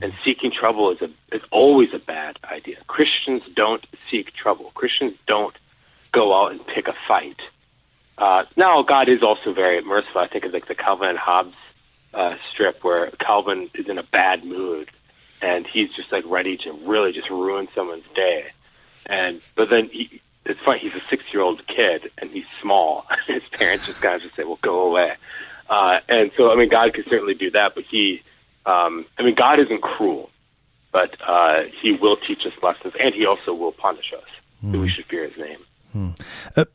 And 0.00 0.12
seeking 0.24 0.52
trouble 0.52 0.90
is 0.90 1.02
a 1.02 1.10
is 1.34 1.42
always 1.50 1.92
a 1.92 1.98
bad 1.98 2.38
idea. 2.44 2.76
Christians 2.86 3.42
don't 3.54 3.84
seek 4.10 4.32
trouble. 4.32 4.70
Christians 4.74 5.14
don't 5.26 5.56
go 6.12 6.34
out 6.34 6.52
and 6.52 6.64
pick 6.66 6.88
a 6.88 6.94
fight. 7.06 7.40
Uh, 8.16 8.44
now, 8.56 8.82
God 8.82 9.08
is 9.08 9.22
also 9.22 9.52
very 9.52 9.80
merciful. 9.82 10.20
I 10.20 10.26
think 10.26 10.44
of 10.44 10.52
like 10.52 10.66
the 10.66 10.74
Calvin 10.74 11.10
and 11.10 11.18
Hobbes 11.18 11.54
uh, 12.14 12.36
strip 12.50 12.82
where 12.82 13.10
Calvin 13.20 13.70
is 13.74 13.88
in 13.88 13.98
a 13.98 14.02
bad 14.02 14.44
mood 14.44 14.90
and 15.40 15.66
he's 15.66 15.92
just 15.94 16.10
like 16.10 16.24
ready 16.26 16.56
to 16.56 16.72
really 16.72 17.12
just 17.12 17.30
ruin 17.30 17.68
someone's 17.74 18.04
day. 18.14 18.46
And 19.06 19.40
but 19.54 19.70
then 19.70 19.88
he, 19.90 20.20
it's 20.44 20.60
funny. 20.60 20.80
He's 20.80 20.94
a 20.94 21.02
six-year-old 21.08 21.66
kid 21.66 22.10
and 22.18 22.30
he's 22.30 22.46
small. 22.60 23.06
His 23.26 23.42
parents 23.52 23.86
just 23.86 24.00
kind 24.00 24.16
of 24.16 24.22
just 24.22 24.36
say, 24.36 24.44
"Well, 24.44 24.58
go 24.62 24.82
away." 24.82 25.14
Uh, 25.68 26.00
and 26.08 26.30
so, 26.36 26.50
I 26.50 26.56
mean, 26.56 26.70
God 26.70 26.94
could 26.94 27.06
certainly 27.08 27.34
do 27.34 27.50
that, 27.50 27.74
but 27.74 27.84
he, 27.84 28.22
um, 28.72 28.92
I 29.18 29.22
mean, 29.24 29.34
God 29.34 29.56
isn't 29.64 29.82
cruel, 29.92 30.30
but 30.92 31.10
uh, 31.26 31.64
he 31.80 31.90
will 32.02 32.18
teach 32.28 32.42
us 32.46 32.52
lessons, 32.62 32.94
and 33.02 33.14
he 33.14 33.24
also 33.26 33.52
will 33.60 33.72
punish 33.72 34.12
us. 34.12 34.30
Mm. 34.62 34.72
So 34.72 34.80
we 34.80 34.88
should 34.90 35.06
fear 35.06 35.24
his 35.28 35.38
name. 35.46 35.60
Hmm. 35.92 36.10
Uh, 36.54 36.66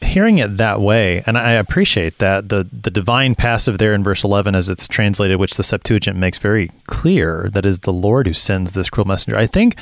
hearing 0.00 0.38
it 0.38 0.58
that 0.58 0.80
way, 0.80 1.24
and 1.26 1.36
I 1.36 1.52
appreciate 1.64 2.18
that 2.18 2.48
the 2.50 2.60
the 2.86 2.90
divine 2.90 3.34
passive 3.34 3.78
there 3.78 3.94
in 3.94 4.04
verse 4.04 4.22
eleven, 4.22 4.54
as 4.54 4.68
it's 4.70 4.86
translated, 4.86 5.40
which 5.40 5.56
the 5.56 5.64
Septuagint 5.64 6.16
makes 6.16 6.38
very 6.38 6.70
clear, 6.86 7.50
that 7.52 7.66
is 7.66 7.80
the 7.80 7.92
Lord 7.92 8.28
who 8.28 8.32
sends 8.32 8.72
this 8.72 8.90
cruel 8.90 9.08
messenger. 9.08 9.36
I 9.36 9.46
think 9.46 9.74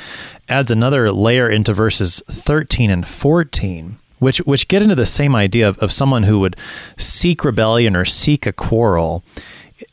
adds 0.49 0.71
another 0.71 1.11
layer 1.11 1.47
into 1.47 1.71
verses 1.71 2.23
thirteen 2.27 2.89
and 2.89 3.07
fourteen. 3.07 3.99
Which, 4.19 4.39
which 4.45 4.69
get 4.69 4.81
into 4.81 4.95
the 4.95 5.05
same 5.05 5.35
idea 5.35 5.67
of, 5.67 5.77
of 5.79 5.91
someone 5.91 6.23
who 6.23 6.39
would 6.39 6.55
seek 6.95 7.43
rebellion 7.43 7.93
or 7.93 8.05
seek 8.05 8.45
a 8.45 8.53
quarrel 8.53 9.21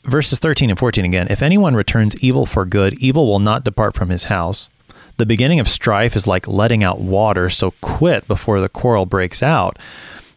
verses 0.05 0.39
13 0.39 0.71
and 0.71 0.79
14 0.79 1.05
again. 1.05 1.27
If 1.31 1.43
anyone 1.43 1.75
returns 1.75 2.17
evil 2.23 2.47
for 2.47 2.65
good, 2.65 2.95
evil 2.95 3.27
will 3.27 3.39
not 3.41 3.65
depart 3.65 3.95
from 3.95 4.09
his 4.09 4.25
house. 4.25 4.69
The 5.17 5.27
beginning 5.27 5.61
of 5.61 5.69
strife 5.69 6.17
is 6.17 6.27
like 6.27 6.49
letting 6.49 6.83
out 6.83 7.01
water, 7.01 7.51
so 7.51 7.73
quit 7.83 8.27
before 8.27 8.61
the 8.61 8.69
quarrel 8.71 9.05
breaks 9.05 9.43
out. 9.43 9.79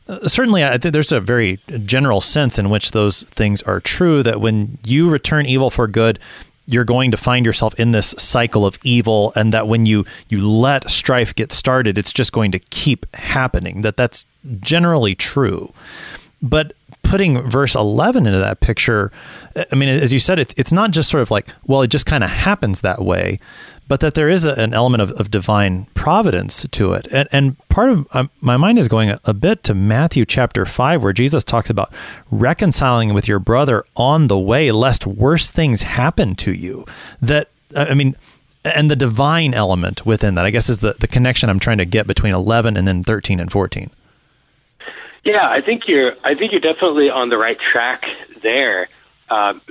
uh, 0.10 0.28
certainly, 0.28 0.64
I 0.64 0.78
think 0.78 0.92
there's 0.92 1.14
a 1.14 1.22
very 1.22 1.60
general 1.86 2.20
sense 2.20 2.60
in 2.60 2.70
which 2.70 2.92
those 2.92 3.24
things 3.24 3.62
are 3.62 3.80
true. 3.80 4.22
That 4.24 4.42
when 4.42 4.78
you 4.84 5.10
return 5.10 5.46
evil 5.46 5.70
for 5.70 5.88
good, 5.88 6.20
you're 6.66 6.84
going 6.84 7.12
to 7.12 7.18
find 7.18 7.46
yourself 7.46 7.74
in 7.76 7.92
this 7.92 8.14
cycle 8.18 8.66
of 8.66 8.78
evil, 8.84 9.32
and 9.38 9.54
that 9.54 9.70
when 9.70 9.86
you 9.86 10.06
you 10.28 10.46
let 10.46 10.90
strife 10.92 11.34
get 11.34 11.54
started, 11.54 11.98
it's 11.98 12.12
just 12.12 12.34
going 12.34 12.52
to 12.52 12.60
keep 12.60 13.06
happening. 13.16 13.82
That 13.82 13.96
that's 13.96 14.26
generally 14.60 15.16
true. 15.16 15.74
But 16.42 16.74
putting 17.14 17.48
verse 17.48 17.76
11 17.76 18.26
into 18.26 18.40
that 18.40 18.60
picture, 18.60 19.12
I 19.72 19.76
mean, 19.76 19.88
as 19.88 20.12
you 20.12 20.18
said, 20.18 20.40
it, 20.40 20.52
it's 20.58 20.74
not 20.74 20.90
just 20.90 21.12
sort 21.12 21.22
of 21.22 21.30
like, 21.30 21.48
well, 21.68 21.84
it 21.84 21.90
just 21.90 22.08
kind 22.08 22.24
of 22.24 22.32
happens 22.32 22.82
that 22.82 23.04
way, 23.06 23.40
but 23.88 24.00
that 24.00 24.16
there 24.16 24.30
is 24.30 24.46
a, 24.46 24.54
an 24.56 24.74
element 24.74 25.04
of, 25.04 25.12
of, 25.12 25.30
divine 25.30 25.86
providence 25.94 26.68
to 26.72 26.94
it. 26.94 27.06
And, 27.12 27.30
and 27.32 27.70
part 27.70 27.92
of 27.92 28.08
um, 28.16 28.32
my 28.42 28.58
mind 28.58 28.80
is 28.80 28.88
going 28.88 29.12
a, 29.12 29.20
a, 29.26 29.34
bit 29.36 29.62
to 29.66 29.76
Matthew 29.76 30.26
chapter 30.26 30.66
5, 30.66 31.04
where 31.04 31.14
Jesus 31.14 31.44
talks 31.44 31.70
about 31.70 31.94
reconciling 32.32 33.14
with 33.14 33.28
your 33.28 33.38
brother 33.38 33.86
on 33.96 34.26
the 34.26 34.40
way, 34.40 34.72
lest 34.72 35.06
worse 35.06 35.52
things 35.52 35.84
happen 35.84 36.34
to 36.38 36.52
you. 36.52 36.84
That, 37.22 37.50
I 37.78 37.94
mean, 37.94 38.16
and 38.66 38.90
the 38.90 38.96
divine 38.96 39.54
element 39.54 40.04
within 40.04 40.34
that, 40.34 40.48
I 40.48 40.50
guess, 40.50 40.68
is 40.68 40.80
the, 40.80 40.96
the 41.00 41.08
connection 41.08 41.52
I'm 41.52 41.60
trying 41.60 41.78
to 41.78 41.86
get 41.86 42.08
between 42.08 42.34
11 42.34 42.76
and 42.76 42.88
then 42.88 43.04
13 43.04 43.40
and 43.40 43.52
14. 43.52 43.92
Yeah, 45.24 45.48
I 45.50 45.62
think 45.62 45.88
you're. 45.88 46.16
I 46.24 46.36
think 46.36 46.52
you're 46.52 46.62
definitely 46.62 47.10
on 47.10 47.30
the 47.30 47.38
right 47.38 47.60
track 47.60 48.06
there. 48.42 48.90
Um, 49.30 49.62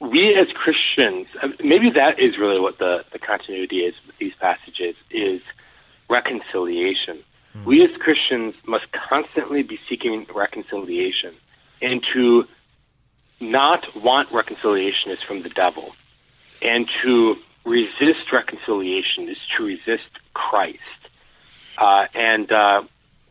we 0.00 0.34
as 0.34 0.48
Christians, 0.52 1.26
uh, 1.42 1.48
maybe 1.62 1.90
that 1.90 2.18
is 2.18 2.38
really 2.38 2.58
what 2.58 2.78
the, 2.78 3.04
the 3.12 3.18
continuity 3.18 3.80
is 3.80 3.94
with 4.06 4.16
these 4.16 4.32
passages 4.40 4.96
is 5.10 5.42
reconciliation. 6.08 7.18
Mm. 7.54 7.64
We 7.64 7.84
as 7.84 7.94
Christians 7.98 8.54
must 8.66 8.90
constantly 8.92 9.62
be 9.62 9.78
seeking 9.88 10.26
reconciliation, 10.34 11.34
and 11.82 12.02
to 12.14 12.48
not 13.40 13.94
want 13.94 14.30
reconciliation 14.32 15.10
is 15.10 15.22
from 15.22 15.42
the 15.42 15.50
devil, 15.50 15.94
and 16.62 16.88
to 17.02 17.36
resist 17.64 18.32
reconciliation 18.32 19.28
is 19.28 19.38
to 19.56 19.64
resist 19.64 20.08
Christ. 20.32 20.78
Uh, 21.76 22.06
and 22.14 22.50
uh, 22.50 22.82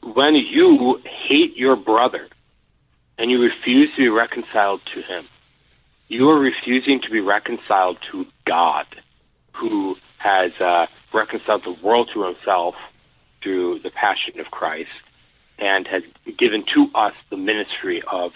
when 0.01 0.35
you 0.35 1.01
hate 1.05 1.57
your 1.57 1.75
brother 1.75 2.27
and 3.17 3.29
you 3.29 3.41
refuse 3.41 3.89
to 3.91 3.97
be 3.97 4.09
reconciled 4.09 4.85
to 4.87 5.01
him, 5.01 5.25
you 6.07 6.29
are 6.29 6.39
refusing 6.39 7.01
to 7.01 7.09
be 7.09 7.19
reconciled 7.19 7.97
to 8.11 8.25
God, 8.45 8.87
who 9.53 9.97
has 10.17 10.51
uh, 10.59 10.87
reconciled 11.13 11.63
the 11.63 11.71
world 11.71 12.09
to 12.13 12.23
himself 12.23 12.75
through 13.41 13.79
the 13.79 13.89
passion 13.91 14.39
of 14.39 14.51
Christ 14.51 14.89
and 15.57 15.87
has 15.87 16.03
given 16.37 16.63
to 16.73 16.89
us 16.95 17.13
the 17.29 17.37
ministry 17.37 18.01
of 18.01 18.33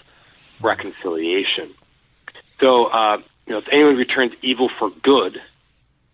reconciliation. 0.60 1.74
So, 2.60 2.86
uh, 2.86 3.20
you 3.46 3.52
know, 3.52 3.58
if 3.58 3.68
anyone 3.70 3.96
returns 3.96 4.32
evil 4.42 4.68
for 4.68 4.90
good, 4.90 5.40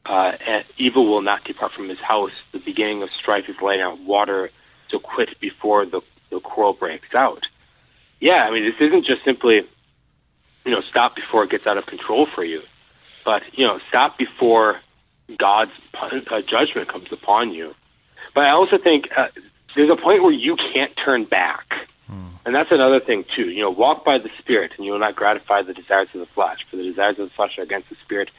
uh, 0.07 0.33
evil 0.79 1.07
will 1.07 1.23
not 1.23 1.45
depart 1.45 1.73
from 1.73 1.89
his 1.89 2.01
house. 2.01 2.33
The 2.53 2.59
beginning 2.59 3.03
of 3.03 3.11
strife 3.11 3.49
is 3.49 3.61
laying 3.61 3.81
out 3.81 3.99
water 4.01 4.51
to 4.91 4.99
quit 4.99 5.39
before 5.41 5.87
the, 5.87 6.01
the 6.31 6.41
quarrel 6.41 6.73
breaks 6.73 7.15
out. 7.15 7.47
Yeah, 8.21 8.45
I 8.45 8.51
mean, 8.51 8.65
this 8.65 8.81
isn't 8.81 9.07
just 9.07 9.25
simply, 9.25 9.67
you 10.65 10.71
know, 10.71 10.81
stop 10.83 11.17
before 11.17 11.45
it 11.45 11.51
gets 11.51 11.67
out 11.67 11.79
of 11.79 11.87
control 11.87 12.27
for 12.27 12.45
you, 12.45 12.63
but, 13.25 13.43
you 13.53 13.67
know, 13.67 13.81
stop 13.89 14.19
before 14.19 14.81
God's 15.39 15.73
uh, 15.95 16.43
judgment 16.43 16.89
comes 16.89 17.11
upon 17.13 17.53
you. 17.53 17.75
But 18.35 18.45
I 18.45 18.51
also 18.51 18.79
think 18.79 19.09
uh, 19.17 19.29
there's 19.75 19.91
a 19.91 19.97
point 19.97 20.23
where 20.23 20.33
you 20.33 20.57
can't 20.57 20.95
turn 20.97 21.25
back. 21.25 21.89
Hmm. 22.07 22.27
And 22.45 22.55
that's 22.55 22.73
another 22.73 23.01
thing, 23.01 23.25
too. 23.35 23.51
You 23.51 23.63
know, 23.63 23.71
walk 23.71 24.05
by 24.05 24.19
the 24.19 24.31
Spirit, 24.39 24.73
and 24.77 24.85
you 24.85 24.93
will 24.93 24.99
not 24.99 25.17
gratify 25.17 25.63
the 25.63 25.75
desires 25.75 26.09
of 26.15 26.21
the 26.21 26.27
flesh. 26.27 26.67
For 26.71 26.77
the 26.77 26.83
desires 26.83 27.19
of 27.19 27.29
the 27.29 27.35
flesh 27.35 27.59
are 27.59 27.63
against 27.63 27.89
the 27.89 27.97
Spirit, 28.05 28.31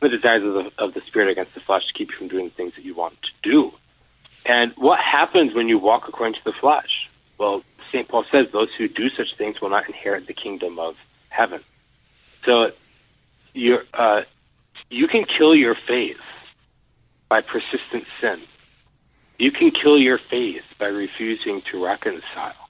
and 0.00 0.12
the 0.12 0.16
desires 0.16 0.42
of 0.44 0.54
the, 0.54 0.72
of 0.78 0.94
the 0.94 1.00
Spirit 1.06 1.30
against 1.30 1.54
the 1.54 1.60
flesh 1.60 1.86
to 1.86 1.92
keep 1.92 2.10
you 2.10 2.16
from 2.16 2.28
doing 2.28 2.46
the 2.46 2.54
things 2.54 2.74
that 2.76 2.84
you 2.84 2.94
want 2.94 3.20
to 3.22 3.30
do. 3.42 3.72
And 4.46 4.72
what 4.76 5.00
happens 5.00 5.54
when 5.54 5.68
you 5.68 5.78
walk 5.78 6.08
according 6.08 6.34
to 6.34 6.44
the 6.44 6.52
flesh? 6.52 7.08
Well, 7.38 7.62
St. 7.90 8.08
Paul 8.08 8.24
says 8.30 8.48
those 8.52 8.68
who 8.76 8.88
do 8.88 9.08
such 9.10 9.36
things 9.36 9.60
will 9.60 9.70
not 9.70 9.86
inherit 9.86 10.26
the 10.26 10.34
kingdom 10.34 10.78
of 10.78 10.96
heaven. 11.28 11.60
So 12.44 12.72
you 13.54 13.80
uh, 13.94 14.22
you 14.90 15.08
can 15.08 15.24
kill 15.24 15.54
your 15.54 15.74
faith 15.74 16.20
by 17.28 17.40
persistent 17.40 18.04
sin. 18.20 18.40
You 19.38 19.50
can 19.50 19.70
kill 19.70 19.98
your 19.98 20.18
faith 20.18 20.64
by 20.78 20.86
refusing 20.86 21.62
to 21.62 21.84
reconcile. 21.84 22.68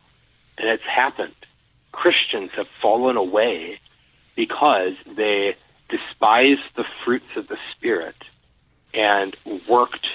And 0.57 0.69
it's 0.69 0.85
happened. 0.85 1.35
Christians 1.93 2.51
have 2.53 2.69
fallen 2.81 3.17
away 3.17 3.81
because 4.37 4.95
they 5.17 5.57
despised 5.89 6.63
the 6.77 6.85
fruits 7.05 7.37
of 7.37 7.49
the 7.49 7.59
Spirit 7.73 8.17
and 8.93 9.37
worked 9.69 10.09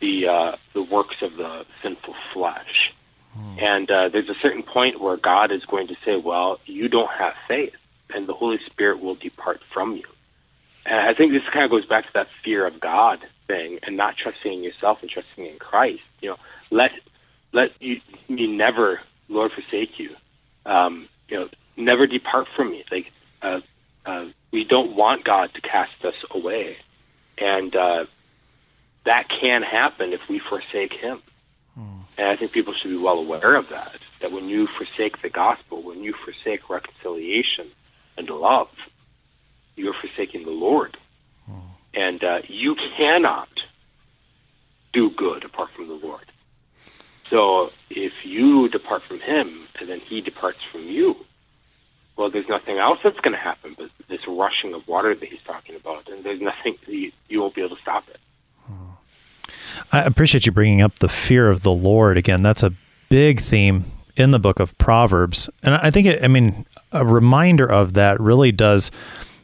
the 0.00 0.28
uh, 0.28 0.56
the 0.72 0.82
works 0.82 1.16
of 1.22 1.36
the 1.36 1.64
sinful 1.82 2.14
flesh. 2.32 2.92
Hmm. 3.34 3.58
And 3.58 3.90
uh, 3.90 4.08
there's 4.08 4.28
a 4.28 4.34
certain 4.40 4.62
point 4.62 5.00
where 5.00 5.16
God 5.16 5.52
is 5.52 5.64
going 5.64 5.88
to 5.88 5.96
say, 6.04 6.16
"Well, 6.16 6.60
you 6.66 6.88
don't 6.88 7.10
have 7.10 7.34
faith, 7.48 7.74
and 8.14 8.26
the 8.26 8.34
Holy 8.34 8.58
Spirit 8.66 9.00
will 9.00 9.14
depart 9.14 9.60
from 9.72 9.96
you." 9.96 10.04
And 10.84 11.00
I 11.00 11.14
think 11.14 11.32
this 11.32 11.42
kind 11.52 11.64
of 11.64 11.70
goes 11.70 11.84
back 11.84 12.06
to 12.06 12.12
that 12.14 12.28
fear 12.44 12.66
of 12.66 12.80
God 12.80 13.20
thing, 13.46 13.78
and 13.82 13.96
not 13.96 14.16
trusting 14.16 14.52
in 14.52 14.62
yourself 14.62 14.98
and 15.02 15.10
trusting 15.10 15.46
in 15.46 15.58
Christ. 15.58 16.02
You 16.20 16.30
know, 16.30 16.36
let 16.70 16.92
let 17.52 17.70
you 17.80 18.00
me 18.28 18.46
never, 18.46 19.00
Lord, 19.28 19.52
forsake 19.52 19.98
you. 19.98 20.14
Um, 20.64 21.08
you 21.28 21.38
know, 21.38 21.48
never 21.76 22.06
depart 22.06 22.48
from 22.54 22.70
me. 22.70 22.84
Like 22.90 23.12
uh, 23.42 23.60
uh, 24.04 24.26
we 24.52 24.64
don't 24.64 24.96
want 24.96 25.24
God 25.24 25.52
to 25.54 25.60
cast 25.60 26.04
us 26.04 26.14
away, 26.30 26.76
and 27.38 27.74
uh, 27.74 28.06
that 29.06 29.28
can 29.28 29.62
happen 29.62 30.12
if 30.12 30.28
we 30.28 30.38
forsake 30.38 30.92
Him. 30.92 31.22
Hmm. 31.74 32.00
And 32.18 32.28
I 32.28 32.36
think 32.36 32.52
people 32.52 32.74
should 32.74 32.90
be 32.90 32.96
well 32.96 33.18
aware 33.18 33.54
of 33.54 33.68
that. 33.70 33.96
That 34.20 34.32
when 34.32 34.48
you 34.48 34.66
forsake 34.66 35.22
the 35.22 35.30
gospel, 35.30 35.82
when 35.82 36.02
you 36.02 36.12
forsake 36.12 36.68
reconciliation 36.68 37.68
and 38.16 38.28
love, 38.28 38.68
you 39.76 39.90
are 39.90 39.94
forsaking 39.94 40.44
the 40.44 40.50
Lord. 40.50 40.96
Hmm. 41.46 41.58
And 41.94 42.22
uh, 42.22 42.42
you 42.46 42.74
cannot 42.96 43.48
do 44.92 45.10
good 45.10 45.44
apart 45.44 45.70
from 45.70 45.88
the 45.88 45.94
Lord. 45.94 46.24
So 47.30 47.72
if 47.90 48.24
you 48.24 48.68
depart 48.68 49.02
from 49.02 49.20
Him 49.20 49.66
and 49.80 49.88
then 49.88 50.00
He 50.00 50.20
departs 50.20 50.62
from 50.62 50.84
you, 50.84 51.16
well, 52.16 52.30
there's 52.30 52.48
nothing 52.48 52.78
else 52.78 52.98
that's 53.02 53.20
going 53.20 53.34
to 53.34 53.38
happen 53.38 53.74
but 53.76 53.90
this 54.08 54.26
rushing 54.26 54.72
of 54.74 54.86
water 54.88 55.14
that 55.14 55.28
He's 55.28 55.42
talking 55.42 55.76
about, 55.76 56.08
and 56.08 56.24
there's 56.24 56.40
nothing 56.40 56.76
you, 56.86 57.12
you 57.28 57.40
won't 57.40 57.54
be 57.54 57.62
able 57.62 57.76
to 57.76 57.82
stop 57.82 58.08
it. 58.08 58.18
I 59.92 60.02
appreciate 60.02 60.46
you 60.46 60.52
bringing 60.52 60.82
up 60.82 60.98
the 60.98 61.08
fear 61.08 61.48
of 61.48 61.62
the 61.62 61.72
Lord 61.72 62.16
again. 62.16 62.42
That's 62.42 62.62
a 62.62 62.72
big 63.08 63.40
theme 63.40 63.84
in 64.16 64.30
the 64.30 64.38
book 64.38 64.60
of 64.60 64.76
Proverbs. 64.78 65.50
And 65.62 65.74
I 65.74 65.90
think, 65.90 66.06
it, 66.06 66.24
I 66.24 66.28
mean, 66.28 66.66
a 66.92 67.04
reminder 67.04 67.66
of 67.70 67.94
that 67.94 68.18
really 68.20 68.52
does 68.52 68.90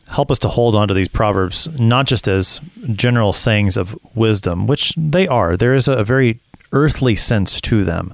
help 0.08 0.30
us 0.30 0.38
to 0.40 0.48
hold 0.48 0.74
on 0.74 0.88
to 0.88 0.94
these 0.94 1.08
proverbs 1.08 1.68
not 1.78 2.06
just 2.06 2.28
as 2.28 2.60
general 2.92 3.32
sayings 3.32 3.76
of 3.76 3.98
wisdom, 4.14 4.66
which 4.66 4.92
they 4.96 5.26
are. 5.26 5.56
There 5.56 5.74
is 5.74 5.88
a 5.88 6.04
very 6.04 6.40
earthly 6.72 7.16
sense 7.16 7.60
to 7.62 7.84
them, 7.84 8.12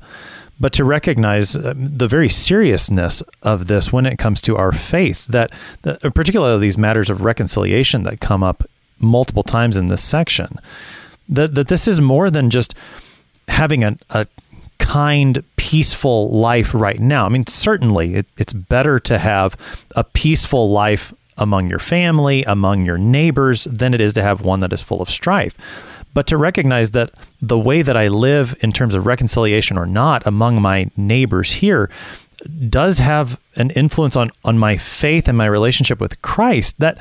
but 0.60 0.72
to 0.74 0.84
recognize 0.84 1.56
uh, 1.56 1.74
the 1.76 2.08
very 2.08 2.28
seriousness 2.28 3.22
of 3.42 3.66
this 3.66 3.92
when 3.92 4.06
it 4.06 4.18
comes 4.18 4.40
to 4.42 4.56
our 4.56 4.72
faith. 4.72 5.26
That, 5.26 5.50
that 5.82 6.00
particularly 6.14 6.60
these 6.60 6.78
matters 6.78 7.10
of 7.10 7.22
reconciliation 7.22 8.04
that 8.04 8.20
come 8.20 8.42
up 8.42 8.64
multiple 9.00 9.44
times 9.44 9.76
in 9.76 9.86
this 9.86 10.02
section 10.02 10.58
that 11.28 11.54
that 11.54 11.68
this 11.68 11.88
is 11.88 12.00
more 12.00 12.30
than 12.30 12.50
just 12.50 12.74
having 13.48 13.84
a, 13.84 13.96
a 14.10 14.26
kind, 14.78 15.42
peaceful 15.56 16.30
life 16.30 16.72
right 16.72 16.98
now. 17.00 17.26
I 17.26 17.28
mean, 17.28 17.46
certainly 17.46 18.14
it, 18.14 18.26
it's 18.38 18.52
better 18.52 18.98
to 19.00 19.18
have 19.18 19.56
a 19.96 20.04
peaceful 20.04 20.70
life 20.70 21.12
among 21.36 21.68
your 21.68 21.78
family, 21.78 22.42
among 22.44 22.84
your 22.84 22.98
neighbors, 22.98 23.64
than 23.64 23.94
it 23.94 24.00
is 24.00 24.14
to 24.14 24.22
have 24.22 24.40
one 24.40 24.60
that 24.60 24.72
is 24.72 24.82
full 24.82 25.02
of 25.02 25.10
strife. 25.10 25.56
But 26.14 26.26
to 26.28 26.36
recognize 26.36 26.92
that 26.92 27.10
the 27.40 27.58
way 27.58 27.82
that 27.82 27.96
I 27.96 28.08
live 28.08 28.56
in 28.60 28.72
terms 28.72 28.94
of 28.94 29.06
reconciliation 29.06 29.78
or 29.78 29.86
not 29.86 30.26
among 30.26 30.60
my 30.60 30.90
neighbors 30.96 31.52
here 31.52 31.90
does 32.68 32.98
have 32.98 33.40
an 33.56 33.70
influence 33.70 34.16
on 34.16 34.30
on 34.44 34.58
my 34.58 34.76
faith 34.76 35.28
and 35.28 35.36
my 35.36 35.46
relationship 35.46 36.00
with 36.00 36.20
Christ 36.22 36.78
that 36.78 36.98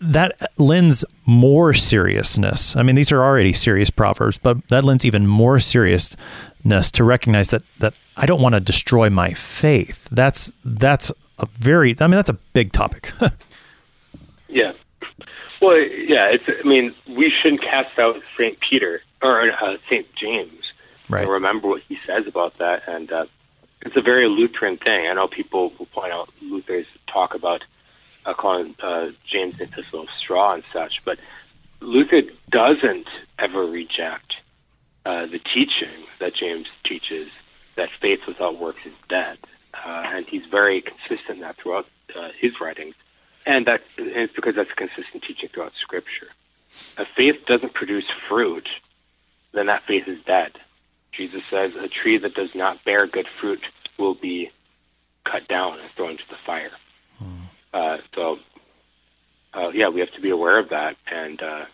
that 0.00 0.52
lends 0.58 1.04
more 1.26 1.74
seriousness. 1.74 2.76
I 2.76 2.82
mean, 2.82 2.94
these 2.94 3.12
are 3.12 3.22
already 3.22 3.52
serious 3.52 3.90
proverbs, 3.90 4.38
but 4.38 4.68
that 4.68 4.84
lends 4.84 5.04
even 5.04 5.26
more 5.26 5.58
seriousness 5.58 6.90
to 6.92 7.04
recognize 7.04 7.48
that 7.48 7.62
that 7.78 7.94
I 8.16 8.26
don't 8.26 8.40
want 8.40 8.54
to 8.54 8.60
destroy 8.60 9.10
my 9.10 9.32
faith. 9.32 10.08
That's 10.10 10.52
that's 10.64 11.12
a 11.38 11.46
very 11.58 11.96
I 12.00 12.06
mean 12.06 12.16
that's 12.16 12.30
a 12.30 12.38
big 12.52 12.72
topic. 12.72 13.12
yeah. 14.48 14.72
Well, 15.60 15.78
yeah, 15.78 16.28
it's 16.28 16.44
I 16.48 16.66
mean, 16.66 16.94
we 17.08 17.30
shouldn't 17.30 17.62
cast 17.62 17.98
out 17.98 18.20
St. 18.36 18.58
Peter 18.60 19.02
or 19.22 19.50
uh, 19.50 19.76
St. 19.88 20.06
James 20.14 20.58
Right. 21.08 21.22
And 21.22 21.30
remember 21.30 21.68
what 21.68 21.82
he 21.88 21.98
says 22.06 22.26
about 22.26 22.58
that. 22.58 22.82
And 22.86 23.10
uh, 23.10 23.26
it's 23.82 23.96
a 23.96 24.00
very 24.00 24.28
Lutheran 24.28 24.76
thing. 24.76 25.06
I 25.06 25.14
know 25.14 25.28
people 25.28 25.72
will 25.78 25.86
point 25.86 26.12
out 26.12 26.28
Luther's 26.42 26.86
talk 27.06 27.34
about 27.34 27.64
uh, 28.28 28.34
calling 28.34 28.74
uh, 28.82 29.08
James 29.26 29.56
the 29.56 29.64
Epistle 29.64 30.02
of 30.02 30.08
Straw 30.18 30.54
and 30.54 30.62
such, 30.72 31.02
but 31.04 31.18
Luther 31.80 32.22
doesn't 32.50 33.08
ever 33.38 33.64
reject 33.64 34.36
uh, 35.06 35.26
the 35.26 35.38
teaching 35.38 36.04
that 36.18 36.34
James 36.34 36.66
teaches 36.84 37.30
that 37.76 37.90
faith 37.90 38.20
without 38.26 38.58
works 38.58 38.80
is 38.84 38.92
dead. 39.08 39.38
Uh, 39.72 40.02
and 40.06 40.26
he's 40.26 40.44
very 40.46 40.82
consistent 40.82 41.36
in 41.36 41.40
that 41.40 41.56
throughout 41.56 41.86
uh, 42.14 42.28
his 42.38 42.60
writings. 42.60 42.94
And 43.46 43.66
that 43.66 43.82
and 43.96 44.08
it's 44.08 44.34
because 44.34 44.56
that's 44.56 44.70
a 44.70 44.74
consistent 44.74 45.22
teaching 45.22 45.48
throughout 45.48 45.72
Scripture. 45.80 46.28
If 46.98 47.08
faith 47.16 47.46
doesn't 47.46 47.72
produce 47.72 48.04
fruit, 48.28 48.68
then 49.52 49.66
that 49.66 49.84
faith 49.84 50.06
is 50.06 50.18
dead. 50.26 50.52
Jesus 51.12 51.42
says 51.48 51.74
a 51.76 51.88
tree 51.88 52.18
that 52.18 52.34
does 52.34 52.54
not 52.54 52.84
bear 52.84 53.06
good 53.06 53.28
fruit 53.40 53.62
will 53.96 54.14
be 54.14 54.50
cut 55.24 55.48
down 55.48 55.78
and 55.80 55.90
thrown 55.92 56.10
into 56.12 56.28
the 56.28 56.36
fire. 56.36 56.72
Uh, 57.72 57.98
so, 58.14 58.36
uh, 59.54 59.68
yeah, 59.70 59.88
we 59.88 60.00
have 60.00 60.12
to 60.12 60.20
be 60.20 60.30
aware 60.30 60.58
of 60.58 60.70
that 60.70 60.96
and 61.10 61.42
uh, 61.42 61.64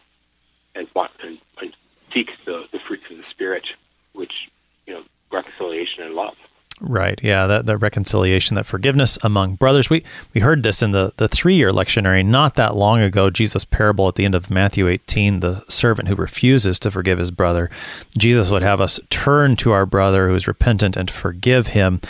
and 0.75 0.89
want 0.95 1.13
and, 1.23 1.39
and 1.61 1.75
seek 2.13 2.29
the, 2.47 2.65
the 2.73 2.79
fruits 2.87 3.05
of 3.11 3.17
the 3.17 3.25
spirit, 3.31 3.65
which 4.13 4.33
you 4.87 4.95
know, 4.95 5.03
reconciliation 5.33 6.03
and 6.03 6.15
love. 6.15 6.35
Right. 6.81 7.21
Yeah. 7.23 7.47
That 7.47 7.79
reconciliation, 7.79 8.57
that 8.57 8.67
forgiveness 8.67 9.17
among 9.23 9.55
brothers. 9.55 9.89
We 9.89 10.03
we 10.35 10.41
heard 10.41 10.65
this 10.65 10.83
in 10.83 10.91
the 10.91 11.13
the 11.19 11.29
three 11.29 11.55
year 11.55 11.71
lectionary 11.71 12.27
not 12.27 12.57
that 12.57 12.75
long 12.75 13.01
ago. 13.01 13.31
Jesus' 13.31 13.65
parable 13.65 14.09
at 14.09 14.17
the 14.17 14.25
end 14.25 14.35
of 14.35 14.51
Matthew 14.51 14.89
18, 14.89 15.39
the 15.39 15.65
servant 15.69 16.09
who 16.09 16.17
refuses 16.17 16.81
to 16.81 16.91
forgive 16.91 17.19
his 17.21 17.31
brother. 17.31 17.71
Jesus 18.19 18.51
would 18.51 18.63
have 18.63 18.81
us 18.81 18.99
turn 19.09 19.55
to 19.57 19.71
our 19.71 19.87
brother 19.87 20.29
who 20.29 20.35
is 20.35 20.49
repentant 20.49 20.97
and 20.97 21.09
forgive 21.09 21.69
him 21.69 22.01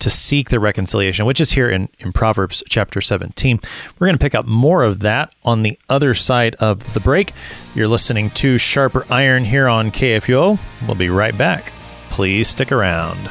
to 0.00 0.10
seek 0.10 0.50
the 0.50 0.60
reconciliation, 0.60 1.24
which 1.24 1.40
is 1.40 1.52
here 1.52 1.70
in, 1.70 1.88
in 1.98 2.12
Proverbs 2.12 2.62
chapter 2.68 3.00
17. 3.00 3.58
We're 3.98 4.06
going 4.06 4.18
to 4.18 4.22
pick 4.22 4.34
up 4.34 4.46
more 4.46 4.82
of 4.82 5.00
that 5.00 5.34
on 5.44 5.62
the 5.62 5.78
other 5.88 6.12
side 6.12 6.56
of 6.56 6.92
the 6.92 7.00
break. 7.00 7.32
You're 7.74 7.88
listening 7.88 8.28
to 8.30 8.58
Sharper 8.58 9.06
Iron 9.10 9.46
here 9.46 9.66
on 9.66 9.90
KFUO. 9.90 10.58
We'll 10.86 10.94
be 10.94 11.08
right 11.08 11.36
back. 11.36 11.72
Please 12.10 12.48
stick 12.48 12.70
around. 12.70 13.30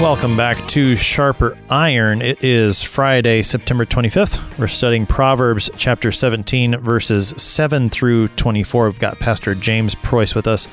Welcome 0.00 0.36
back 0.36 0.64
to 0.68 0.94
Sharper 0.94 1.58
Iron. 1.68 2.22
It 2.22 2.44
is 2.44 2.84
Friday, 2.84 3.42
September 3.42 3.84
25th. 3.84 4.56
We're 4.56 4.68
studying 4.68 5.06
Proverbs 5.06 5.70
chapter 5.76 6.12
17, 6.12 6.78
verses 6.78 7.34
7 7.36 7.90
through 7.90 8.28
24. 8.28 8.84
We've 8.84 9.00
got 9.00 9.18
Pastor 9.18 9.56
James 9.56 9.96
Preuss 9.96 10.36
with 10.36 10.46
us. 10.46 10.68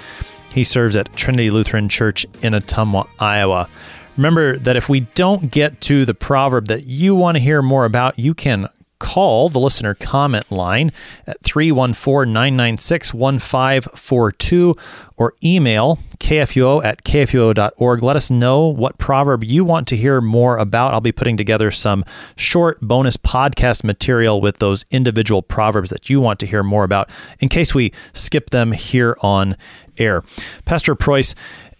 He 0.53 0.63
serves 0.63 0.95
at 0.95 1.11
Trinity 1.15 1.49
Lutheran 1.49 1.89
Church 1.89 2.27
in 2.43 2.53
Ottumwa, 2.53 3.07
Iowa. 3.17 3.67
Remember 4.15 4.59
that 4.59 4.77
if 4.77 4.89
we 4.89 4.99
don't 5.15 5.49
get 5.49 5.81
to 5.81 6.05
the 6.05 6.13
proverb 6.13 6.67
that 6.67 6.85
you 6.85 7.15
want 7.15 7.35
to 7.35 7.41
hear 7.41 7.63
more 7.63 7.85
about, 7.85 8.19
you 8.19 8.35
can 8.35 8.69
call 8.99 9.49
the 9.49 9.59
listener 9.59 9.93
comment 9.93 10.51
line 10.51 10.91
at 11.27 11.41
314 11.43 12.31
996 12.31 13.13
1542 13.13 14.75
or 15.17 15.33
email 15.43 15.99
kfuo 16.17 16.83
at 16.83 17.03
kfuo.org. 17.03 18.03
Let 18.03 18.15
us 18.15 18.31
know 18.31 18.67
what 18.67 18.97
proverb 18.97 19.43
you 19.43 19.63
want 19.63 19.87
to 19.89 19.97
hear 19.97 20.21
more 20.21 20.57
about. 20.57 20.93
I'll 20.93 21.01
be 21.01 21.11
putting 21.11 21.37
together 21.37 21.71
some 21.71 22.03
short 22.35 22.81
bonus 22.81 23.17
podcast 23.17 23.83
material 23.83 24.41
with 24.41 24.57
those 24.59 24.85
individual 24.91 25.41
proverbs 25.41 25.89
that 25.89 26.09
you 26.09 26.19
want 26.19 26.39
to 26.39 26.45
hear 26.45 26.63
more 26.63 26.83
about 26.83 27.09
in 27.39 27.49
case 27.49 27.73
we 27.73 27.93
skip 28.13 28.49
them 28.49 28.71
here 28.71 29.17
on 29.21 29.55
air. 29.97 30.23
Pastor 30.65 30.95
Preuss, 30.95 31.35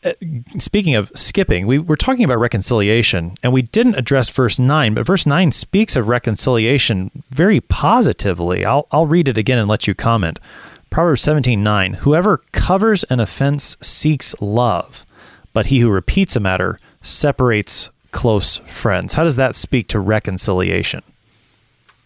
Uh, 0.06 0.14
speaking 0.60 0.94
of 0.94 1.12
skipping, 1.16 1.66
we 1.66 1.80
were 1.80 1.98
talking 1.98 2.24
about 2.24 2.40
reconciliation 2.40 3.34
and 3.42 3.52
we 3.52 3.64
didn't 3.64 3.96
address 3.96 4.30
verse 4.30 4.60
9, 4.60 4.94
but 4.94 5.06
verse 5.06 5.26
9 5.26 5.52
speaks 5.52 5.96
of 5.96 6.08
reconciliation 6.08 7.10
very 7.32 7.60
positively. 7.60 8.64
I'll, 8.64 8.88
I'll 8.92 9.08
read 9.08 9.28
it 9.28 9.40
again 9.40 9.58
and 9.58 9.68
let 9.68 9.88
you 9.88 9.96
comment. 9.96 10.40
Proverbs 10.92 11.22
17 11.24 11.64
9 11.64 11.94
Whoever 11.96 12.38
covers 12.52 13.04
an 13.06 13.20
offense 13.20 13.78
seeks 13.82 14.40
love, 14.40 15.06
but 15.54 15.66
he 15.68 15.80
who 15.80 15.90
repeats 15.90 16.36
a 16.36 16.40
matter 16.40 16.80
separates 17.02 17.90
close 18.12 18.60
friends. 18.60 19.16
How 19.16 19.24
does 19.24 19.38
that 19.38 19.56
speak 19.56 19.88
to 19.88 20.00
reconciliation? 20.00 21.02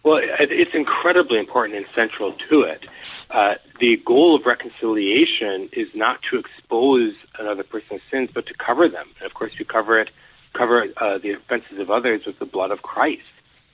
Well, 0.02 0.20
it's 0.22 0.74
incredibly 0.74 1.38
important 1.38 1.76
and 1.76 1.86
central 1.94 2.32
to 2.48 2.62
it. 2.62 2.90
Uh, 3.30 3.54
the 3.78 3.96
goal 4.04 4.34
of 4.34 4.44
reconciliation 4.44 5.68
is 5.72 5.88
not 5.94 6.20
to 6.30 6.38
expose 6.38 7.14
another 7.38 7.62
person's 7.62 8.00
sins, 8.10 8.28
but 8.32 8.46
to 8.46 8.54
cover 8.54 8.88
them. 8.88 9.06
And 9.18 9.26
of 9.26 9.34
course, 9.34 9.52
you 9.58 9.64
cover 9.64 10.00
it, 10.00 10.10
cover 10.52 10.86
uh, 10.96 11.18
the 11.18 11.32
offenses 11.32 11.78
of 11.78 11.90
others 11.90 12.26
with 12.26 12.38
the 12.38 12.44
blood 12.44 12.72
of 12.72 12.82
Christ 12.82 13.22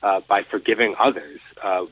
uh, 0.03 0.21
by 0.29 0.43
forgiving 0.43 0.95
others. 0.99 1.41
Uh, 1.63 1.87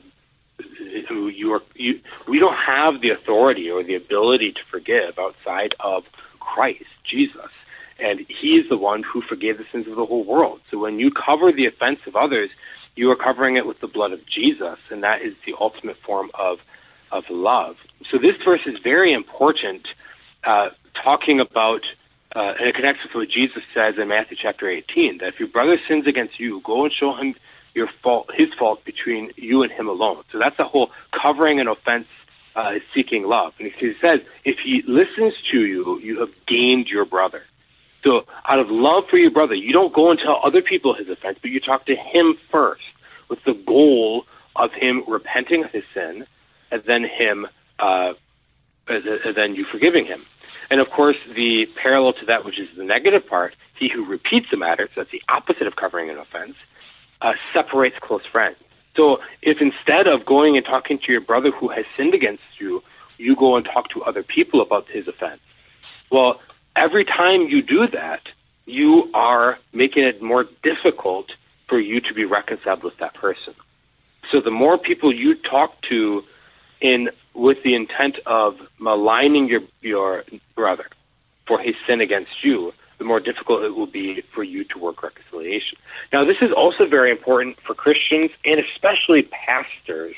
you 1.09 1.53
are, 1.53 1.61
you, 1.73 1.99
we 2.27 2.39
don't 2.39 2.55
have 2.55 3.01
the 3.01 3.09
authority 3.09 3.69
or 3.69 3.83
the 3.83 3.95
ability 3.95 4.53
to 4.53 4.61
forgive 4.69 5.17
outside 5.17 5.75
of 5.79 6.05
Christ, 6.39 6.85
Jesus. 7.03 7.51
And 7.99 8.25
He 8.29 8.57
is 8.57 8.69
the 8.69 8.77
one 8.77 9.01
who 9.01 9.21
forgave 9.21 9.57
the 9.57 9.65
sins 9.71 9.87
of 9.87 9.95
the 9.95 10.05
whole 10.05 10.23
world. 10.23 10.61
So 10.69 10.77
when 10.77 10.99
you 10.99 11.11
cover 11.11 11.51
the 11.51 11.65
offense 11.65 11.99
of 12.05 12.15
others, 12.15 12.51
you 12.95 13.09
are 13.11 13.15
covering 13.15 13.57
it 13.57 13.65
with 13.65 13.79
the 13.79 13.87
blood 13.87 14.13
of 14.13 14.25
Jesus, 14.25 14.77
and 14.89 15.03
that 15.03 15.21
is 15.21 15.33
the 15.45 15.55
ultimate 15.59 15.97
form 15.97 16.31
of 16.35 16.59
of 17.15 17.29
love. 17.29 17.77
So 18.11 18.17
this 18.17 18.35
verse 18.43 18.61
is 18.65 18.77
very 18.83 19.13
important, 19.13 19.87
uh, 20.43 20.69
talking 20.93 21.39
about, 21.39 21.81
uh, 22.35 22.53
and 22.59 22.67
it 22.67 22.75
connects 22.75 23.03
with 23.03 23.15
what 23.15 23.29
Jesus 23.29 23.63
says 23.73 23.95
in 23.97 24.07
Matthew 24.09 24.37
chapter 24.39 24.69
18, 24.69 25.19
that 25.19 25.29
if 25.29 25.39
your 25.39 25.47
brother 25.47 25.79
sins 25.87 26.05
against 26.07 26.39
you, 26.39 26.61
go 26.61 26.83
and 26.83 26.93
show 26.93 27.15
him 27.15 27.35
your 27.73 27.89
fault, 28.03 28.29
his 28.33 28.53
fault 28.53 28.83
between 28.83 29.31
you 29.37 29.63
and 29.63 29.71
him 29.71 29.87
alone. 29.87 30.23
So 30.31 30.39
that's 30.39 30.57
the 30.57 30.65
whole 30.65 30.91
covering 31.11 31.59
an 31.59 31.67
offense 31.67 32.07
uh, 32.55 32.75
seeking 32.93 33.23
love. 33.23 33.53
And 33.59 33.71
he 33.71 33.93
says, 34.01 34.21
if 34.43 34.59
he 34.59 34.81
listens 34.87 35.33
to 35.51 35.65
you, 35.65 35.99
you 35.99 36.19
have 36.19 36.31
gained 36.47 36.87
your 36.87 37.05
brother. 37.05 37.43
So 38.03 38.25
out 38.47 38.59
of 38.59 38.69
love 38.69 39.05
for 39.09 39.17
your 39.17 39.31
brother, 39.31 39.55
you 39.55 39.73
don't 39.73 39.93
go 39.93 40.11
and 40.11 40.19
tell 40.19 40.39
other 40.43 40.61
people 40.61 40.93
his 40.93 41.09
offense, 41.09 41.39
but 41.41 41.51
you 41.51 41.59
talk 41.59 41.85
to 41.87 41.95
him 41.95 42.37
first 42.51 42.83
with 43.29 43.43
the 43.43 43.53
goal 43.53 44.25
of 44.55 44.71
him 44.71 45.03
repenting 45.07 45.63
of 45.63 45.71
his 45.71 45.83
sin 45.93 46.25
and 46.75 46.83
then 46.83 47.03
him, 47.05 47.47
uh, 47.79 48.13
and 48.87 49.35
then 49.35 49.55
you 49.55 49.63
forgiving 49.63 50.05
him. 50.05 50.21
And 50.69 50.81
of 50.81 50.89
course, 50.89 51.17
the 51.33 51.67
parallel 51.67 52.13
to 52.13 52.25
that, 52.25 52.43
which 52.43 52.59
is 52.59 52.69
the 52.75 52.83
negative 52.83 53.25
part, 53.27 53.55
he 53.79 53.87
who 53.87 54.03
repeats 54.03 54.49
the 54.51 54.57
matter, 54.57 54.87
so 54.93 55.01
that's 55.01 55.11
the 55.11 55.23
opposite 55.29 55.67
of 55.67 55.75
covering 55.77 56.09
an 56.09 56.17
offense, 56.17 56.55
uh, 57.21 57.33
separates 57.53 57.97
close 57.99 58.25
friends. 58.25 58.57
So 58.95 59.21
if 59.41 59.61
instead 59.61 60.07
of 60.07 60.25
going 60.25 60.57
and 60.57 60.65
talking 60.65 60.97
to 60.99 61.11
your 61.11 61.21
brother 61.21 61.51
who 61.51 61.69
has 61.69 61.85
sinned 61.95 62.13
against 62.13 62.43
you, 62.59 62.83
you 63.17 63.35
go 63.35 63.55
and 63.55 63.65
talk 63.65 63.89
to 63.89 64.03
other 64.03 64.23
people 64.23 64.61
about 64.61 64.87
his 64.89 65.07
offense, 65.07 65.41
Well, 66.11 66.41
every 66.75 67.05
time 67.05 67.43
you 67.43 67.61
do 67.61 67.87
that, 67.87 68.21
you 68.65 69.09
are 69.13 69.59
making 69.71 70.03
it 70.03 70.21
more 70.21 70.45
difficult 70.61 71.27
for 71.67 71.79
you 71.79 72.01
to 72.01 72.13
be 72.13 72.25
reconciled 72.25 72.83
with 72.83 72.97
that 72.97 73.13
person. 73.13 73.53
So 74.31 74.41
the 74.41 74.51
more 74.51 74.77
people 74.77 75.13
you 75.13 75.35
talk 75.35 75.81
to 75.89 76.23
in 76.81 77.09
with 77.33 77.61
the 77.63 77.75
intent 77.75 78.19
of 78.25 78.57
maligning 78.79 79.47
your 79.47 79.61
your 79.81 80.23
brother 80.55 80.85
for 81.47 81.59
his 81.59 81.75
sin 81.87 82.01
against 82.01 82.43
you, 82.43 82.73
the 82.97 83.03
more 83.03 83.19
difficult 83.19 83.63
it 83.63 83.75
will 83.75 83.87
be 83.87 84.21
for 84.33 84.43
you 84.43 84.63
to 84.63 84.79
work 84.79 85.03
reconciliation. 85.03 85.77
Now, 86.11 86.25
this 86.25 86.37
is 86.41 86.51
also 86.51 86.87
very 86.87 87.11
important 87.11 87.59
for 87.61 87.73
Christians 87.73 88.31
and 88.43 88.59
especially 88.59 89.23
pastors 89.23 90.15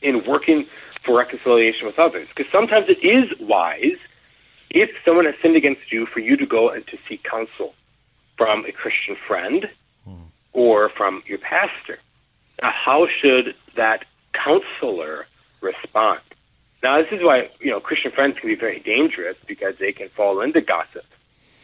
in 0.00 0.24
working 0.24 0.66
for 1.04 1.16
reconciliation 1.18 1.86
with 1.86 1.98
others, 1.98 2.28
because 2.28 2.50
sometimes 2.50 2.88
it 2.88 3.02
is 3.04 3.38
wise 3.40 3.98
if 4.70 4.90
someone 5.04 5.26
has 5.26 5.34
sinned 5.42 5.56
against 5.56 5.92
you 5.92 6.06
for 6.06 6.20
you 6.20 6.36
to 6.36 6.46
go 6.46 6.70
and 6.70 6.86
to 6.86 6.98
seek 7.08 7.22
counsel 7.24 7.74
from 8.36 8.64
a 8.64 8.72
Christian 8.72 9.16
friend 9.26 9.68
hmm. 10.04 10.14
or 10.52 10.88
from 10.88 11.22
your 11.26 11.38
pastor. 11.38 11.98
Now, 12.62 12.72
how 12.72 13.06
should 13.20 13.54
that 13.76 14.04
counselor 14.32 15.26
respond? 15.62 16.20
Now, 16.82 17.00
this 17.00 17.12
is 17.12 17.22
why 17.22 17.50
you 17.60 17.70
know 17.70 17.80
Christian 17.80 18.10
friends 18.10 18.38
can 18.38 18.48
be 18.48 18.56
very 18.56 18.80
dangerous 18.80 19.36
because 19.46 19.76
they 19.78 19.92
can 19.92 20.08
fall 20.08 20.40
into 20.40 20.60
gossip, 20.60 21.06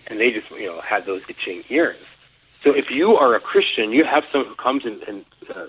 and 0.07 0.21
they 0.21 0.31
just 0.31 0.51
you 0.53 0.67
know 0.67 0.81
have 0.81 1.07
those 1.07 1.23
itching 1.29 1.65
ears. 1.69 1.99
So, 2.63 2.75
if 2.75 2.91
you 2.91 3.17
are 3.17 3.35
a 3.35 3.41
Christian, 3.41 3.93
you 3.93 4.05
have 4.05 4.25
someone 4.31 4.49
who 4.49 4.55
comes 4.55 4.85
and, 4.85 5.03
and 5.03 5.25
uh, 5.55 5.67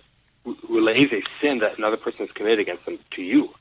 relays 0.70 1.12
a 1.12 1.24
sin 1.42 1.60
that 1.60 1.78
another 1.78 1.98
person 1.98 2.28
has 2.28 2.32
committed 2.32 2.60
against 2.60 2.86
them 2.86 3.00
to 3.12 3.22
you. 3.24 3.54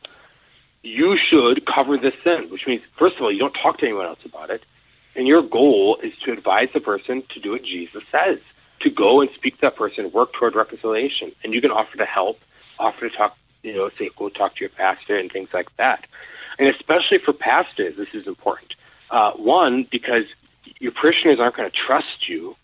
You 0.83 1.17
should 1.17 1.67
cover 1.67 1.97
this 1.97 2.15
sin, 2.23 2.51
which 2.51 2.67
means 2.67 2.83
first 2.97 3.17
of 3.17 3.23
all, 3.23 3.33
you 3.33 3.39
don't 3.39 3.55
talk 3.55 3.79
to 3.79 3.87
anyone 3.87 4.07
else 4.07 4.21
about 4.25 4.51
it, 4.51 4.63
and 5.17 5.27
your 5.27 5.43
goal 5.43 5.99
is 6.03 6.13
to 6.25 6.33
advise 6.33 6.69
the 6.75 6.81
person 6.81 7.23
to 7.31 7.41
do 7.41 7.53
what 7.53 7.65
Jesus 7.65 8.03
says, 8.13 8.39
to 8.81 8.91
go 8.91 9.21
and 9.23 9.31
speak 9.35 9.55
to 9.57 9.61
that 9.63 9.77
person, 9.77 10.13
work 10.13 10.35
toward 10.35 10.55
reconciliation, 10.55 11.33
and 11.43 11.55
you 11.55 11.61
can 11.61 11.71
offer 11.71 11.97
to 11.97 12.05
help, 12.05 12.39
offer 12.79 13.09
to 13.09 13.17
talk 13.17 13.37
you 13.69 13.77
know, 13.77 13.91
say 13.99 14.11
go 14.17 14.29
talk 14.29 14.57
to 14.57 14.61
your 14.61 14.71
pastor 14.71 15.17
and 15.17 15.31
things 15.31 15.51
like 15.53 15.75
that. 15.77 16.07
And 16.59 16.69
especially 16.69 17.19
for 17.19 17.33
pastors, 17.33 17.97
this 17.97 18.09
is 18.15 18.27
important. 18.27 18.75
Uh, 19.11 19.33
one, 19.33 19.87
because 19.91 20.25
your 20.81 20.93
parishioners 20.93 21.39
aren't 21.41 21.57
going 21.57 21.71
to 21.71 21.77
trust 21.77 22.29
you. 22.29 22.57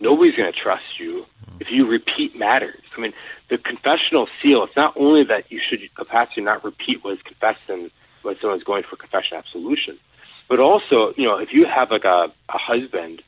Nobody's 0.00 0.36
going 0.36 0.52
to 0.52 0.58
trust 0.58 0.98
you 0.98 1.26
if 1.60 1.70
you 1.70 1.86
repeat 1.86 2.36
matters. 2.36 2.82
I 2.96 3.00
mean, 3.00 3.12
the 3.48 3.58
confessional 3.58 4.28
seal, 4.40 4.64
it's 4.64 4.76
not 4.76 4.94
only 4.96 5.24
that 5.24 5.50
you 5.50 5.60
should, 5.60 5.80
a 5.96 6.04
pastor 6.04 6.40
not 6.40 6.64
repeat 6.64 7.04
what 7.04 7.14
is 7.14 7.22
confessed 7.22 7.68
in, 7.68 7.90
when 8.22 8.36
someone's 8.40 8.64
going 8.64 8.84
for 8.84 8.96
confession 8.96 9.36
absolution, 9.36 9.98
but 10.48 10.58
also, 10.60 11.14
you 11.16 11.24
know, 11.24 11.38
if 11.38 11.52
you 11.52 11.66
have 11.66 11.90
like 11.90 12.04
a, 12.04 12.32
a 12.48 12.58
husband 12.58 13.22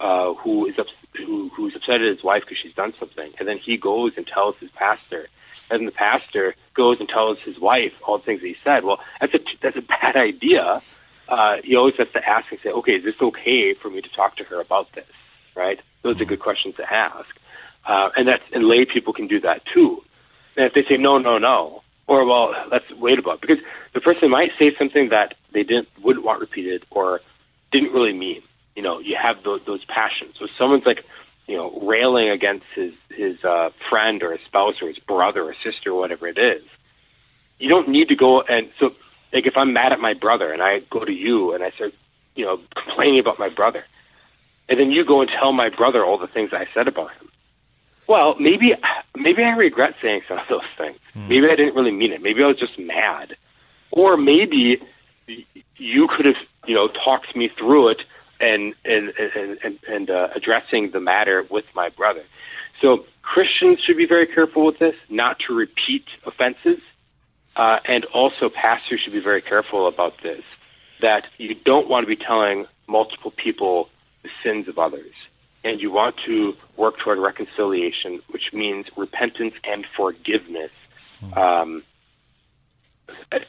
uh, 0.00 0.34
who 0.34 0.66
is 0.66 0.78
ups- 0.78 0.92
who, 1.16 1.50
who's 1.54 1.74
upset 1.74 2.00
at 2.00 2.08
his 2.14 2.22
wife 2.22 2.42
because 2.44 2.58
she's 2.58 2.74
done 2.74 2.94
something, 2.98 3.32
and 3.38 3.48
then 3.48 3.58
he 3.58 3.76
goes 3.76 4.12
and 4.16 4.26
tells 4.26 4.56
his 4.58 4.70
pastor, 4.70 5.28
and 5.70 5.86
the 5.86 5.92
pastor 5.92 6.54
goes 6.74 7.00
and 7.00 7.08
tells 7.08 7.38
his 7.40 7.58
wife 7.58 7.92
all 8.06 8.18
the 8.18 8.24
things 8.24 8.40
that 8.40 8.46
he 8.46 8.56
said. 8.64 8.84
Well, 8.84 9.00
that's 9.20 9.34
a 9.34 9.40
that's 9.60 9.76
a 9.76 9.82
bad 10.02 10.16
idea. 10.16 10.82
Uh, 11.28 11.56
he 11.62 11.76
always 11.76 11.94
has 11.96 12.08
to 12.14 12.26
ask 12.26 12.50
and 12.50 12.60
say, 12.62 12.70
okay, 12.70 12.92
is 12.92 13.04
this 13.04 13.20
okay 13.20 13.74
for 13.74 13.90
me 13.90 14.00
to 14.00 14.08
talk 14.10 14.36
to 14.36 14.44
her 14.44 14.60
about 14.60 14.90
this? 14.92 15.04
Right? 15.54 15.78
Those 16.02 16.20
are 16.20 16.24
good 16.24 16.40
questions 16.40 16.76
to 16.76 16.90
ask, 16.90 17.28
uh, 17.84 18.10
and 18.16 18.28
that's 18.28 18.44
and 18.52 18.64
lay 18.64 18.84
people 18.84 19.12
can 19.12 19.26
do 19.26 19.40
that 19.40 19.64
too. 19.66 20.02
And 20.56 20.66
if 20.66 20.74
they 20.74 20.84
say 20.84 20.96
no, 20.96 21.18
no, 21.18 21.38
no, 21.38 21.82
or 22.06 22.24
well, 22.24 22.54
let's 22.70 22.90
wait 22.92 23.18
about 23.18 23.36
it, 23.36 23.40
because 23.42 23.58
the 23.92 24.00
person 24.00 24.30
might 24.30 24.52
say 24.58 24.74
something 24.76 25.10
that 25.10 25.34
they 25.52 25.62
didn't 25.62 25.88
wouldn't 26.02 26.24
want 26.24 26.40
repeated 26.40 26.84
or 26.90 27.20
didn't 27.70 27.92
really 27.92 28.12
mean. 28.12 28.42
You 28.74 28.82
know, 28.82 29.00
you 29.00 29.16
have 29.16 29.42
those, 29.42 29.60
those 29.66 29.84
passions. 29.84 30.36
So 30.38 30.46
someone's 30.56 30.86
like 30.86 31.04
you 31.48 31.56
know, 31.56 31.80
railing 31.82 32.28
against 32.28 32.66
his 32.76 32.92
his 33.08 33.42
uh, 33.42 33.70
friend 33.88 34.22
or 34.22 34.32
his 34.32 34.40
spouse 34.46 34.74
or 34.80 34.88
his 34.88 34.98
brother 34.98 35.42
or 35.42 35.54
sister 35.64 35.90
or 35.90 35.98
whatever 35.98 36.28
it 36.28 36.38
is. 36.38 36.62
You 37.58 37.68
don't 37.68 37.88
need 37.88 38.08
to 38.08 38.14
go 38.14 38.42
and 38.42 38.70
so 38.78 38.94
like 39.32 39.46
if 39.46 39.56
I'm 39.56 39.72
mad 39.72 39.92
at 39.92 39.98
my 39.98 40.14
brother 40.14 40.52
and 40.52 40.62
I 40.62 40.80
go 40.90 41.04
to 41.04 41.12
you 41.12 41.54
and 41.54 41.64
I 41.64 41.70
start, 41.70 41.94
you 42.36 42.44
know, 42.44 42.60
complaining 42.76 43.18
about 43.18 43.38
my 43.38 43.48
brother, 43.48 43.84
and 44.68 44.78
then 44.78 44.90
you 44.90 45.04
go 45.04 45.22
and 45.22 45.30
tell 45.30 45.52
my 45.52 45.70
brother 45.70 46.04
all 46.04 46.18
the 46.18 46.26
things 46.26 46.50
I 46.52 46.66
said 46.74 46.86
about 46.86 47.10
him. 47.12 47.30
Well, 48.06 48.36
maybe 48.38 48.74
maybe 49.16 49.42
I 49.42 49.50
regret 49.50 49.94
saying 50.02 50.22
some 50.28 50.38
of 50.38 50.44
those 50.48 50.60
things. 50.76 50.98
Mm. 51.16 51.28
Maybe 51.28 51.46
I 51.50 51.56
didn't 51.56 51.74
really 51.74 51.92
mean 51.92 52.12
it. 52.12 52.22
Maybe 52.22 52.42
I 52.42 52.46
was 52.46 52.58
just 52.58 52.78
mad, 52.78 53.36
or 53.90 54.16
maybe 54.16 54.80
you 55.76 56.08
could 56.08 56.26
have 56.26 56.36
you 56.66 56.74
know 56.74 56.88
talked 56.88 57.34
me 57.34 57.50
through 57.58 57.88
it 57.88 58.02
and 58.40 58.74
and 58.84 59.12
and 59.18 59.78
and, 59.88 60.10
uh, 60.10 60.28
addressing 60.34 60.90
the 60.90 61.00
matter 61.00 61.46
with 61.50 61.64
my 61.74 61.88
brother. 61.88 62.22
So 62.80 63.06
Christians 63.22 63.80
should 63.80 63.96
be 63.96 64.06
very 64.06 64.26
careful 64.26 64.64
with 64.64 64.78
this, 64.78 64.94
not 65.08 65.40
to 65.40 65.54
repeat 65.54 66.06
offenses, 66.24 66.80
uh, 67.56 67.80
and 67.84 68.04
also 68.06 68.48
pastors 68.48 69.00
should 69.00 69.12
be 69.12 69.20
very 69.20 69.42
careful 69.42 69.86
about 69.86 70.22
this. 70.22 70.44
That 71.00 71.26
you 71.38 71.54
don't 71.54 71.88
want 71.88 72.04
to 72.04 72.08
be 72.08 72.16
telling 72.16 72.66
multiple 72.86 73.30
people 73.30 73.88
the 74.22 74.30
sins 74.42 74.68
of 74.68 74.78
others, 74.78 75.12
and 75.64 75.80
you 75.80 75.90
want 75.90 76.16
to 76.26 76.56
work 76.76 76.98
toward 76.98 77.18
reconciliation, 77.18 78.20
which 78.30 78.52
means 78.52 78.86
repentance 78.96 79.54
and 79.64 79.86
forgiveness. 79.96 80.70
Um, 81.36 81.82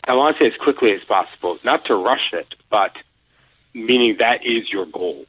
I 0.04 0.14
want 0.16 0.38
to 0.38 0.44
say 0.44 0.52
as 0.52 0.58
quickly 0.58 0.92
as 0.94 1.04
possible, 1.04 1.60
not 1.64 1.86
to 1.86 1.96
rush 1.96 2.34
it, 2.34 2.56
but 2.70 2.96
meaning 3.74 4.18
that 4.20 4.46
is 4.46 4.72
your 4.72 4.86
goal, 4.86 5.26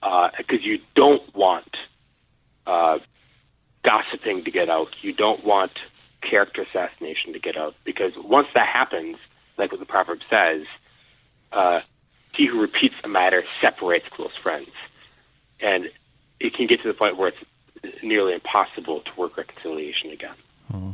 because 0.00 0.60
uh, 0.60 0.62
you 0.62 0.80
don't 0.94 1.34
want 1.34 1.76
uh, 2.66 2.98
gossiping 3.82 4.44
to 4.44 4.50
get 4.50 4.68
out. 4.68 5.02
You 5.02 5.12
don't 5.12 5.44
want 5.44 5.80
character 6.20 6.62
assassination 6.62 7.32
to 7.32 7.38
get 7.38 7.56
out, 7.56 7.74
because 7.84 8.12
once 8.16 8.48
that 8.54 8.66
happens, 8.66 9.16
like 9.56 9.70
what 9.72 9.80
the 9.80 9.86
proverb 9.86 10.20
says, 10.30 10.66
uh, 11.52 11.80
he 12.32 12.46
who 12.46 12.60
repeats 12.60 12.94
a 13.04 13.08
matter 13.08 13.44
separates 13.60 14.08
close 14.08 14.36
friends, 14.42 14.70
and 15.60 15.90
it 16.40 16.54
can 16.54 16.66
get 16.66 16.80
to 16.82 16.88
the 16.88 16.94
point 16.94 17.16
where 17.16 17.28
it's 17.28 18.02
nearly 18.02 18.32
impossible 18.32 19.00
to 19.00 19.10
work 19.16 19.36
reconciliation 19.36 20.10
again. 20.10 20.34
Hmm. 20.70 20.90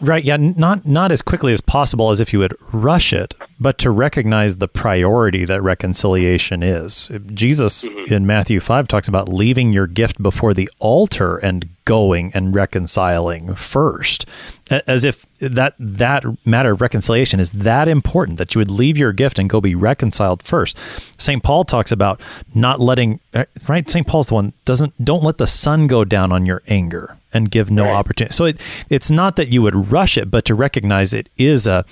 Right. 0.00 0.24
Yeah. 0.24 0.36
Not 0.36 0.86
not 0.86 1.12
as 1.12 1.22
quickly 1.22 1.52
as 1.52 1.60
possible 1.60 2.10
as 2.10 2.20
if 2.20 2.32
you 2.32 2.38
would 2.40 2.56
rush 2.72 3.12
it, 3.12 3.34
but 3.60 3.78
to 3.78 3.90
recognize 3.90 4.56
the 4.56 4.68
priority 4.68 5.44
that 5.44 5.62
reconciliation 5.62 6.62
is. 6.62 7.10
Jesus 7.32 7.86
mm-hmm. 7.86 8.12
in 8.12 8.26
Matthew 8.26 8.60
five 8.60 8.88
talks 8.88 9.08
about 9.08 9.28
leaving 9.28 9.72
your 9.72 9.86
gift 9.86 10.22
before 10.22 10.54
the 10.54 10.70
altar 10.78 11.36
and 11.36 11.68
going 11.86 12.32
and 12.34 12.54
reconciling 12.54 13.54
first. 13.54 14.26
As 14.68 15.04
if 15.04 15.24
that 15.38 15.74
that 15.78 16.24
matter 16.44 16.72
of 16.72 16.80
reconciliation 16.80 17.40
is 17.40 17.52
that 17.52 17.88
important 17.88 18.36
that 18.38 18.54
you 18.54 18.58
would 18.58 18.70
leave 18.70 18.98
your 18.98 19.12
gift 19.12 19.38
and 19.38 19.48
go 19.48 19.60
be 19.60 19.74
reconciled 19.74 20.42
first. 20.42 20.76
St 21.18 21.42
paul 21.42 21.64
talks 21.64 21.92
about 21.92 22.20
not 22.54 22.80
letting 22.80 23.20
uh, 23.32 23.44
right? 23.68 23.88
St 23.88 24.06
paul's 24.06 24.26
the 24.26 24.34
one 24.34 24.52
doesn't 24.64 24.92
don't 25.02 25.22
let 25.22 25.38
the 25.38 25.46
sun 25.46 25.86
go 25.86 26.04
down 26.04 26.32
on 26.32 26.44
your 26.44 26.62
anger 26.66 27.16
and 27.32 27.50
give 27.50 27.70
no 27.70 27.84
right. 27.84 27.94
opportunity. 27.94 28.34
So 28.34 28.44
it, 28.44 28.60
it's 28.90 29.10
not 29.10 29.36
that 29.36 29.52
you 29.52 29.62
would 29.62 29.92
rush 29.92 30.18
it 30.18 30.30
but 30.30 30.44
to 30.46 30.54
recognize 30.54 31.14
it 31.14 31.28
is 31.38 31.68
a, 31.68 31.84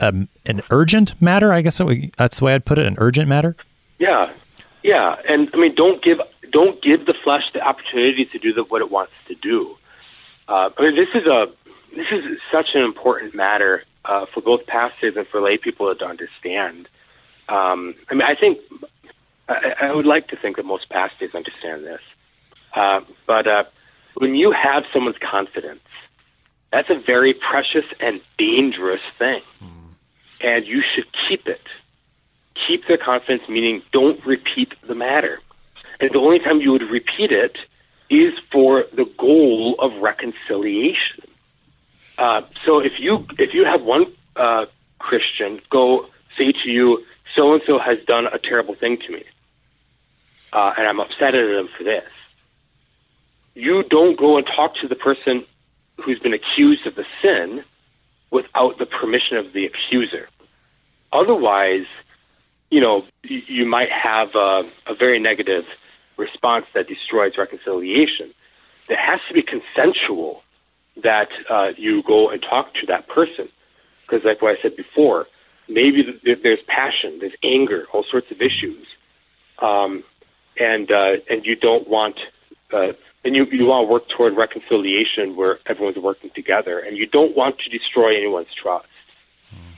a 0.00 0.12
an 0.46 0.60
urgent 0.70 1.20
matter 1.22 1.52
i 1.52 1.60
guess 1.60 1.80
that's 2.16 2.40
the 2.40 2.44
way 2.44 2.54
i'd 2.54 2.64
put 2.64 2.78
it 2.78 2.86
an 2.86 2.96
urgent 2.98 3.28
matter. 3.28 3.54
Yeah. 4.00 4.32
Yeah. 4.82 5.16
And 5.28 5.48
i 5.54 5.56
mean 5.56 5.76
don't 5.76 6.02
give 6.02 6.20
don't 6.50 6.80
give 6.82 7.06
the 7.06 7.14
flesh 7.14 7.52
the 7.52 7.60
opportunity 7.60 8.24
to 8.26 8.38
do 8.38 8.52
the, 8.52 8.64
what 8.64 8.80
it 8.80 8.90
wants 8.90 9.12
to 9.28 9.34
do. 9.34 9.76
Uh, 10.48 10.70
I 10.76 10.82
mean, 10.82 10.96
this 10.96 11.08
is 11.14 11.26
a 11.26 11.50
this 11.94 12.10
is 12.10 12.38
such 12.52 12.74
an 12.74 12.82
important 12.82 13.34
matter 13.34 13.84
uh, 14.04 14.26
for 14.26 14.40
both 14.40 14.66
pastors 14.66 15.16
and 15.16 15.26
for 15.26 15.40
lay 15.40 15.58
people 15.58 15.94
to 15.94 16.06
understand. 16.06 16.88
Um, 17.48 17.94
I 18.10 18.14
mean, 18.14 18.22
I 18.22 18.34
think 18.34 18.58
I, 19.48 19.74
I, 19.80 19.94
would 19.94 20.06
like 20.06 20.28
to 20.28 20.36
think 20.36 20.56
that 20.56 20.66
most 20.66 20.88
pastors 20.90 21.34
understand 21.34 21.84
this, 21.84 22.02
uh, 22.74 23.00
but 23.26 23.46
uh, 23.46 23.64
when 24.16 24.34
you 24.34 24.52
have 24.52 24.84
someone's 24.92 25.18
confidence, 25.18 25.80
that's 26.70 26.90
a 26.90 26.94
very 26.94 27.32
precious 27.32 27.86
and 28.00 28.20
dangerous 28.36 29.00
thing, 29.18 29.40
mm. 29.62 29.70
and 30.42 30.66
you 30.66 30.82
should 30.82 31.10
keep 31.12 31.48
it. 31.48 31.66
Keep 32.54 32.86
their 32.86 32.98
confidence, 32.98 33.48
meaning 33.48 33.82
don't 33.92 34.24
repeat 34.26 34.74
the 34.86 34.94
matter. 34.94 35.40
And 36.00 36.10
the 36.10 36.18
only 36.18 36.38
time 36.38 36.60
you 36.60 36.72
would 36.72 36.88
repeat 36.90 37.32
it 37.32 37.58
is 38.10 38.34
for 38.50 38.84
the 38.92 39.04
goal 39.18 39.74
of 39.78 39.94
reconciliation. 40.00 41.24
Uh, 42.16 42.42
so 42.64 42.80
if 42.80 42.98
you 42.98 43.26
if 43.38 43.54
you 43.54 43.64
have 43.64 43.82
one 43.82 44.12
uh, 44.36 44.66
Christian 44.98 45.60
go 45.70 46.06
say 46.36 46.52
to 46.52 46.70
you, 46.70 47.04
so 47.34 47.54
and 47.54 47.62
so 47.66 47.78
has 47.78 47.98
done 48.06 48.26
a 48.26 48.38
terrible 48.38 48.74
thing 48.74 48.98
to 48.98 49.12
me, 49.12 49.24
uh, 50.52 50.74
and 50.76 50.86
I'm 50.86 51.00
upset 51.00 51.34
at 51.34 51.46
them 51.46 51.68
for 51.76 51.84
this, 51.84 52.10
you 53.54 53.82
don't 53.84 54.16
go 54.16 54.36
and 54.36 54.46
talk 54.46 54.76
to 54.76 54.88
the 54.88 54.96
person 54.96 55.44
who's 56.00 56.18
been 56.18 56.34
accused 56.34 56.86
of 56.86 56.94
the 56.94 57.06
sin 57.20 57.64
without 58.30 58.78
the 58.78 58.86
permission 58.86 59.36
of 59.36 59.52
the 59.52 59.66
accuser. 59.66 60.28
Otherwise, 61.12 61.86
you 62.70 62.80
know, 62.80 63.04
you 63.22 63.64
might 63.64 63.90
have 63.90 64.34
a, 64.34 64.68
a 64.86 64.94
very 64.94 65.18
negative 65.18 65.64
response 66.18 66.66
that 66.74 66.88
destroys 66.88 67.38
reconciliation. 67.38 68.34
It 68.88 68.98
has 68.98 69.20
to 69.28 69.34
be 69.34 69.42
consensual 69.42 70.42
that 71.02 71.28
uh, 71.48 71.72
you 71.76 72.02
go 72.02 72.28
and 72.30 72.42
talk 72.42 72.74
to 72.74 72.86
that 72.86 73.08
person. 73.08 73.48
Because, 74.02 74.24
like 74.24 74.42
what 74.42 74.58
I 74.58 74.62
said 74.62 74.76
before, 74.76 75.26
maybe 75.68 76.18
there's 76.24 76.62
passion, 76.66 77.18
there's 77.20 77.34
anger, 77.42 77.86
all 77.92 78.04
sorts 78.04 78.30
of 78.30 78.40
issues, 78.40 78.86
um, 79.60 80.02
and 80.58 80.90
uh, 80.90 81.16
and 81.30 81.44
you 81.44 81.54
don't 81.56 81.86
want, 81.88 82.18
uh, 82.72 82.92
and 83.24 83.36
you 83.36 83.44
you 83.44 83.66
want 83.66 83.86
to 83.86 83.92
work 83.92 84.08
toward 84.08 84.34
reconciliation 84.34 85.36
where 85.36 85.58
everyone's 85.66 85.98
working 85.98 86.30
together, 86.34 86.78
and 86.78 86.96
you 86.96 87.06
don't 87.06 87.36
want 87.36 87.58
to 87.60 87.70
destroy 87.70 88.16
anyone's 88.16 88.52
trust. 88.54 88.88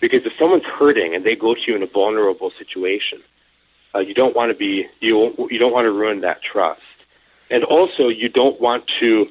Because 0.00 0.24
if 0.24 0.32
someone's 0.38 0.64
hurting 0.64 1.14
and 1.14 1.24
they 1.24 1.36
go 1.36 1.54
to 1.54 1.60
you 1.66 1.76
in 1.76 1.82
a 1.82 1.86
vulnerable 1.86 2.52
situation, 2.56 3.20
uh, 3.94 3.98
you 3.98 4.14
don't 4.14 4.34
want 4.34 4.50
to 4.50 4.56
be 4.56 4.86
you 5.00 5.34
you 5.50 5.58
don't 5.58 5.72
want 5.72 5.84
to 5.84 5.92
ruin 5.92 6.20
that 6.20 6.42
trust, 6.42 6.80
and 7.50 7.64
also 7.64 8.08
you 8.08 8.28
don't 8.28 8.60
want 8.60 8.86
to 9.00 9.28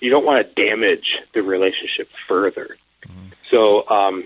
you 0.00 0.10
don't 0.10 0.24
want 0.24 0.46
to 0.46 0.66
damage 0.68 1.18
the 1.32 1.42
relationship 1.42 2.08
further. 2.28 2.76
Mm-hmm. 3.06 3.28
So 3.50 3.88
um, 3.88 4.24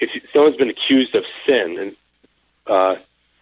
if 0.00 0.10
someone's 0.32 0.56
been 0.56 0.70
accused 0.70 1.14
of 1.14 1.24
sin, 1.46 1.78
and 1.78 1.96
uh, 2.66 2.96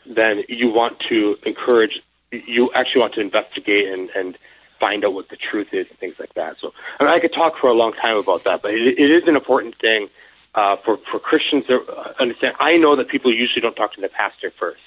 then 0.07 0.45
you 0.49 0.71
want 0.71 1.01
to 1.01 1.39
encourage 1.45 2.01
you 2.31 2.71
actually 2.75 3.01
want 3.01 3.15
to 3.15 3.21
investigate 3.21 3.89
and, 3.89 4.11
and 4.11 4.39
find 4.79 5.05
out 5.05 5.13
what 5.15 5.29
the 5.29 5.37
truth 5.37 5.69
is 5.73 5.87
and 5.89 5.99
things 5.99 6.15
like 6.19 6.33
that. 6.35 6.57
So 6.61 6.73
I, 6.99 7.05
mean, 7.05 7.13
I 7.13 7.19
could 7.19 7.33
talk 7.33 7.59
for 7.59 7.69
a 7.69 7.75
long 7.75 7.93
time 7.93 8.17
about 8.17 8.45
that, 8.45 8.63
but 8.63 8.73
it, 8.73 8.99
it 8.99 9.11
is 9.11 9.25
an 9.27 9.37
important 9.37 9.77
thing 9.79 10.09
uh, 10.55 10.77
for 10.77 10.99
for 11.11 11.19
Christians 11.19 11.67
to 11.67 11.85
understand. 12.21 12.57
I 12.59 12.77
know 12.77 12.97
that 12.97 13.09
people 13.09 13.33
usually 13.33 13.61
don't 13.61 13.77
talk 13.77 13.95
to 13.95 14.01
the 14.01 14.09
pastor 14.09 14.51
first; 14.51 14.81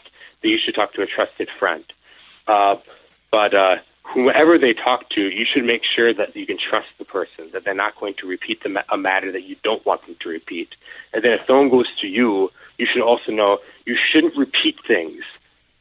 they 0.43 0.57
should 0.57 0.75
talk 0.75 0.93
to 0.93 1.01
a 1.01 1.07
trusted 1.07 1.49
friend. 1.57 1.83
Uh, 2.47 2.75
but 3.31 3.53
uh, 3.53 3.77
whoever 4.03 4.57
they 4.57 4.73
talk 4.73 5.09
to, 5.09 5.21
you 5.21 5.45
should 5.45 5.65
make 5.65 5.83
sure 5.83 6.13
that 6.13 6.35
you 6.35 6.45
can 6.45 6.57
trust 6.57 6.89
the 6.99 7.05
person, 7.05 7.49
that 7.53 7.63
they're 7.63 7.73
not 7.73 7.95
going 7.99 8.13
to 8.15 8.27
repeat 8.27 8.61
the, 8.61 8.83
a 8.93 8.97
matter 8.97 9.31
that 9.31 9.43
you 9.43 9.55
don't 9.63 9.83
want 9.85 10.05
them 10.05 10.15
to 10.19 10.29
repeat. 10.29 10.75
And 11.13 11.23
then 11.23 11.33
if 11.33 11.45
someone 11.47 11.69
goes 11.69 11.87
to 12.01 12.07
you, 12.07 12.51
you 12.77 12.85
should 12.85 13.01
also 13.01 13.31
know 13.31 13.59
you 13.85 13.95
shouldn't 13.95 14.35
repeat 14.37 14.77
things 14.85 15.23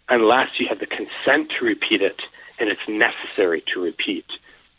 unless 0.08 0.48
you 0.58 0.68
have 0.68 0.78
the 0.78 0.86
consent 0.86 1.52
to 1.58 1.64
repeat 1.64 2.02
it 2.02 2.22
and 2.58 2.68
it's 2.68 2.86
necessary 2.88 3.62
to 3.72 3.82
repeat 3.82 4.26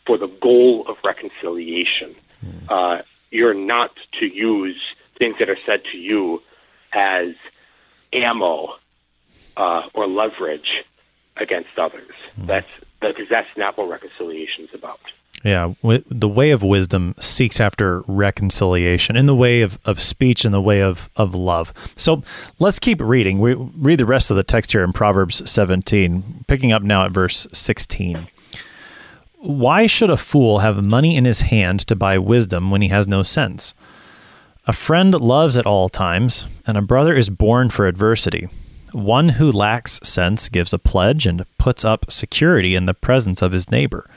for 0.06 0.16
the 0.16 0.26
goal 0.26 0.86
of 0.86 0.96
reconciliation. 1.04 2.14
Mm. 2.44 2.70
Uh, 2.70 3.02
you're 3.30 3.54
not 3.54 3.92
to 4.20 4.26
use 4.26 4.80
things 5.18 5.36
that 5.38 5.50
are 5.50 5.58
said 5.66 5.82
to 5.92 5.98
you 5.98 6.42
as 6.92 7.34
ammo 8.12 8.76
uh, 9.56 9.82
or 9.94 10.06
leverage 10.06 10.84
against 11.36 11.78
others. 11.78 12.14
Mm. 12.38 12.46
That's 12.46 12.68
because 13.00 13.28
that's 13.28 13.48
not 13.56 13.76
what 13.76 13.88
reconciliation 13.88 14.64
is 14.64 14.74
about. 14.74 15.00
Yeah, 15.44 15.74
the 15.82 16.28
way 16.28 16.52
of 16.52 16.62
wisdom 16.62 17.14
seeks 17.20 17.60
after 17.60 18.02
reconciliation 18.06 19.14
in 19.14 19.26
the 19.26 19.34
way 19.34 19.60
of, 19.60 19.78
of 19.84 20.00
speech, 20.00 20.42
in 20.46 20.52
the 20.52 20.60
way 20.60 20.80
of, 20.82 21.10
of 21.16 21.34
love. 21.34 21.74
So 21.96 22.22
let's 22.58 22.78
keep 22.78 22.98
reading. 22.98 23.38
We 23.38 23.52
read 23.52 23.98
the 24.00 24.06
rest 24.06 24.30
of 24.30 24.38
the 24.38 24.42
text 24.42 24.72
here 24.72 24.82
in 24.82 24.94
Proverbs 24.94 25.48
17, 25.48 26.46
picking 26.48 26.72
up 26.72 26.82
now 26.82 27.04
at 27.04 27.12
verse 27.12 27.46
16. 27.52 28.26
Why 29.36 29.86
should 29.86 30.08
a 30.08 30.16
fool 30.16 30.60
have 30.60 30.82
money 30.82 31.14
in 31.14 31.26
his 31.26 31.42
hand 31.42 31.80
to 31.88 31.94
buy 31.94 32.16
wisdom 32.16 32.70
when 32.70 32.80
he 32.80 32.88
has 32.88 33.06
no 33.06 33.22
sense? 33.22 33.74
A 34.66 34.72
friend 34.72 35.12
loves 35.12 35.58
at 35.58 35.66
all 35.66 35.90
times, 35.90 36.46
and 36.66 36.78
a 36.78 36.82
brother 36.82 37.14
is 37.14 37.28
born 37.28 37.68
for 37.68 37.86
adversity. 37.86 38.48
One 38.94 39.30
who 39.30 39.50
lacks 39.50 39.98
sense 40.04 40.48
gives 40.48 40.72
a 40.72 40.78
pledge 40.78 41.26
and 41.26 41.44
puts 41.58 41.84
up 41.84 42.12
security 42.12 42.76
in 42.76 42.86
the 42.86 42.94
presence 42.94 43.42
of 43.42 43.50
his 43.50 43.68
neighbor. 43.68 44.08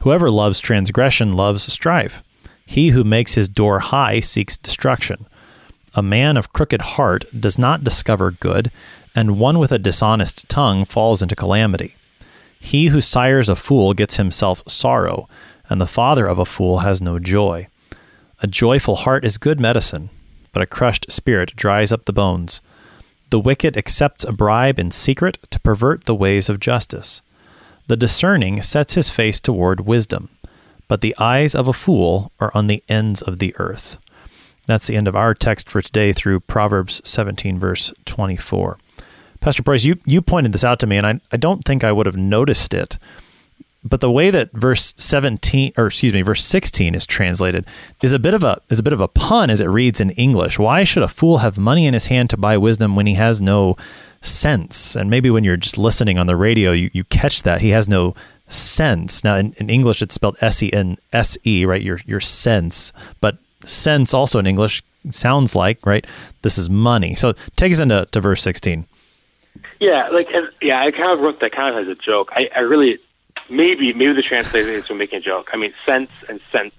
Whoever 0.00 0.28
loves 0.28 0.58
transgression 0.58 1.34
loves 1.34 1.72
strife. 1.72 2.24
He 2.66 2.88
who 2.88 3.04
makes 3.04 3.36
his 3.36 3.48
door 3.48 3.78
high 3.78 4.18
seeks 4.18 4.56
destruction. 4.56 5.26
A 5.94 6.02
man 6.02 6.36
of 6.36 6.52
crooked 6.52 6.82
heart 6.82 7.26
does 7.40 7.58
not 7.58 7.84
discover 7.84 8.32
good, 8.32 8.72
and 9.14 9.38
one 9.38 9.60
with 9.60 9.70
a 9.70 9.78
dishonest 9.78 10.48
tongue 10.48 10.84
falls 10.84 11.22
into 11.22 11.36
calamity. 11.36 11.94
He 12.58 12.88
who 12.88 13.00
sires 13.00 13.48
a 13.48 13.54
fool 13.54 13.94
gets 13.94 14.16
himself 14.16 14.64
sorrow, 14.66 15.28
and 15.70 15.80
the 15.80 15.86
father 15.86 16.26
of 16.26 16.40
a 16.40 16.44
fool 16.44 16.80
has 16.80 17.00
no 17.00 17.20
joy. 17.20 17.68
A 18.42 18.48
joyful 18.48 18.96
heart 18.96 19.24
is 19.24 19.38
good 19.38 19.60
medicine, 19.60 20.10
but 20.52 20.60
a 20.60 20.66
crushed 20.66 21.08
spirit 21.08 21.54
dries 21.54 21.92
up 21.92 22.04
the 22.04 22.12
bones. 22.12 22.60
The 23.30 23.40
wicked 23.40 23.76
accepts 23.76 24.24
a 24.24 24.32
bribe 24.32 24.78
in 24.78 24.90
secret 24.90 25.38
to 25.50 25.60
pervert 25.60 26.04
the 26.04 26.14
ways 26.14 26.48
of 26.48 26.60
justice. 26.60 27.20
The 27.86 27.96
discerning 27.96 28.62
sets 28.62 28.94
his 28.94 29.10
face 29.10 29.38
toward 29.38 29.80
wisdom, 29.86 30.30
but 30.88 31.02
the 31.02 31.14
eyes 31.18 31.54
of 31.54 31.68
a 31.68 31.74
fool 31.74 32.32
are 32.40 32.50
on 32.54 32.66
the 32.66 32.82
ends 32.88 33.20
of 33.20 33.38
the 33.38 33.54
earth. 33.58 33.98
That's 34.66 34.86
the 34.86 34.96
end 34.96 35.08
of 35.08 35.16
our 35.16 35.34
text 35.34 35.70
for 35.70 35.82
today 35.82 36.12
through 36.12 36.40
Proverbs 36.40 37.00
17, 37.04 37.58
verse 37.58 37.92
24. 38.06 38.78
Pastor 39.40 39.62
Preuss, 39.62 39.84
you, 39.84 39.98
you 40.04 40.20
pointed 40.20 40.52
this 40.52 40.64
out 40.64 40.78
to 40.80 40.86
me, 40.86 40.96
and 40.96 41.06
I, 41.06 41.20
I 41.30 41.36
don't 41.36 41.64
think 41.64 41.84
I 41.84 41.92
would 41.92 42.06
have 42.06 42.16
noticed 42.16 42.74
it. 42.74 42.98
But 43.84 44.00
the 44.00 44.10
way 44.10 44.30
that 44.30 44.50
verse 44.52 44.92
17 44.96 45.72
or 45.76 45.86
excuse 45.86 46.12
me, 46.12 46.22
verse 46.22 46.44
16 46.44 46.94
is 46.94 47.06
translated 47.06 47.64
is 48.02 48.12
a 48.12 48.18
bit 48.18 48.34
of 48.34 48.42
a 48.42 48.60
is 48.68 48.80
a 48.80 48.82
bit 48.82 48.92
of 48.92 49.00
a 49.00 49.08
pun 49.08 49.50
as 49.50 49.60
it 49.60 49.66
reads 49.66 50.00
in 50.00 50.10
English. 50.10 50.58
Why 50.58 50.82
should 50.82 51.04
a 51.04 51.08
fool 51.08 51.38
have 51.38 51.58
money 51.58 51.86
in 51.86 51.94
his 51.94 52.08
hand 52.08 52.30
to 52.30 52.36
buy 52.36 52.56
wisdom 52.56 52.96
when 52.96 53.06
he 53.06 53.14
has 53.14 53.40
no 53.40 53.76
sense? 54.20 54.96
And 54.96 55.08
maybe 55.08 55.30
when 55.30 55.44
you're 55.44 55.56
just 55.56 55.78
listening 55.78 56.18
on 56.18 56.26
the 56.26 56.36
radio, 56.36 56.72
you, 56.72 56.90
you 56.92 57.04
catch 57.04 57.44
that. 57.44 57.60
He 57.60 57.70
has 57.70 57.88
no 57.88 58.16
sense. 58.48 59.22
Now 59.22 59.36
in, 59.36 59.52
in 59.58 59.70
English 59.70 60.02
it's 60.02 60.14
spelled 60.14 60.36
S 60.40 60.60
E 60.62 60.72
N 60.72 60.98
S 61.12 61.38
E, 61.44 61.64
right? 61.64 61.82
Your 61.82 62.00
your 62.04 62.20
sense. 62.20 62.92
But 63.20 63.38
sense 63.64 64.12
also 64.12 64.40
in 64.40 64.46
English 64.46 64.82
sounds 65.10 65.54
like, 65.54 65.86
right? 65.86 66.04
This 66.42 66.58
is 66.58 66.68
money. 66.68 67.14
So 67.14 67.34
take 67.54 67.72
us 67.72 67.78
into 67.78 68.06
to 68.10 68.20
verse 68.20 68.42
16. 68.42 68.86
Yeah, 69.80 70.08
like 70.08 70.28
yeah, 70.60 70.82
I 70.82 70.90
kind 70.90 71.12
of 71.12 71.20
wrote 71.20 71.40
that 71.40 71.52
kind 71.52 71.76
of 71.76 71.86
as 71.86 71.88
a 71.88 71.94
joke. 71.94 72.30
I, 72.32 72.48
I 72.56 72.60
really 72.60 72.98
maybe 73.50 73.92
maybe 73.92 74.12
the 74.12 74.22
translator 74.22 74.70
is 74.70 74.88
making 74.90 75.18
a 75.18 75.22
joke. 75.22 75.50
I 75.52 75.56
mean, 75.56 75.74
sense 75.84 76.10
and 76.28 76.40
sense 76.52 76.74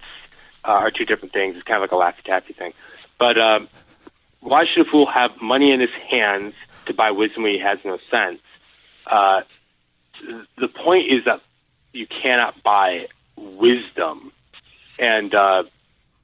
uh, 0.64 0.72
are 0.72 0.90
two 0.90 1.04
different 1.04 1.32
things. 1.32 1.56
It's 1.56 1.64
kind 1.64 1.82
of 1.82 1.90
like 1.90 1.92
a 1.92 1.94
laffy 1.94 2.24
taffy 2.24 2.52
thing. 2.52 2.72
But 3.18 3.38
um, 3.38 3.68
why 4.40 4.64
should 4.64 4.86
a 4.86 4.90
fool 4.90 5.06
have 5.06 5.40
money 5.40 5.72
in 5.72 5.80
his 5.80 5.90
hands 6.08 6.54
to 6.86 6.94
buy 6.94 7.10
wisdom 7.10 7.42
when 7.44 7.52
he 7.52 7.58
has 7.58 7.78
no 7.84 7.98
sense? 8.10 8.40
Uh, 9.06 9.42
the 10.58 10.68
point 10.68 11.10
is 11.10 11.24
that 11.24 11.40
you 11.92 12.06
cannot 12.06 12.62
buy 12.62 13.06
wisdom, 13.36 14.32
and 14.98 15.34
uh, 15.34 15.64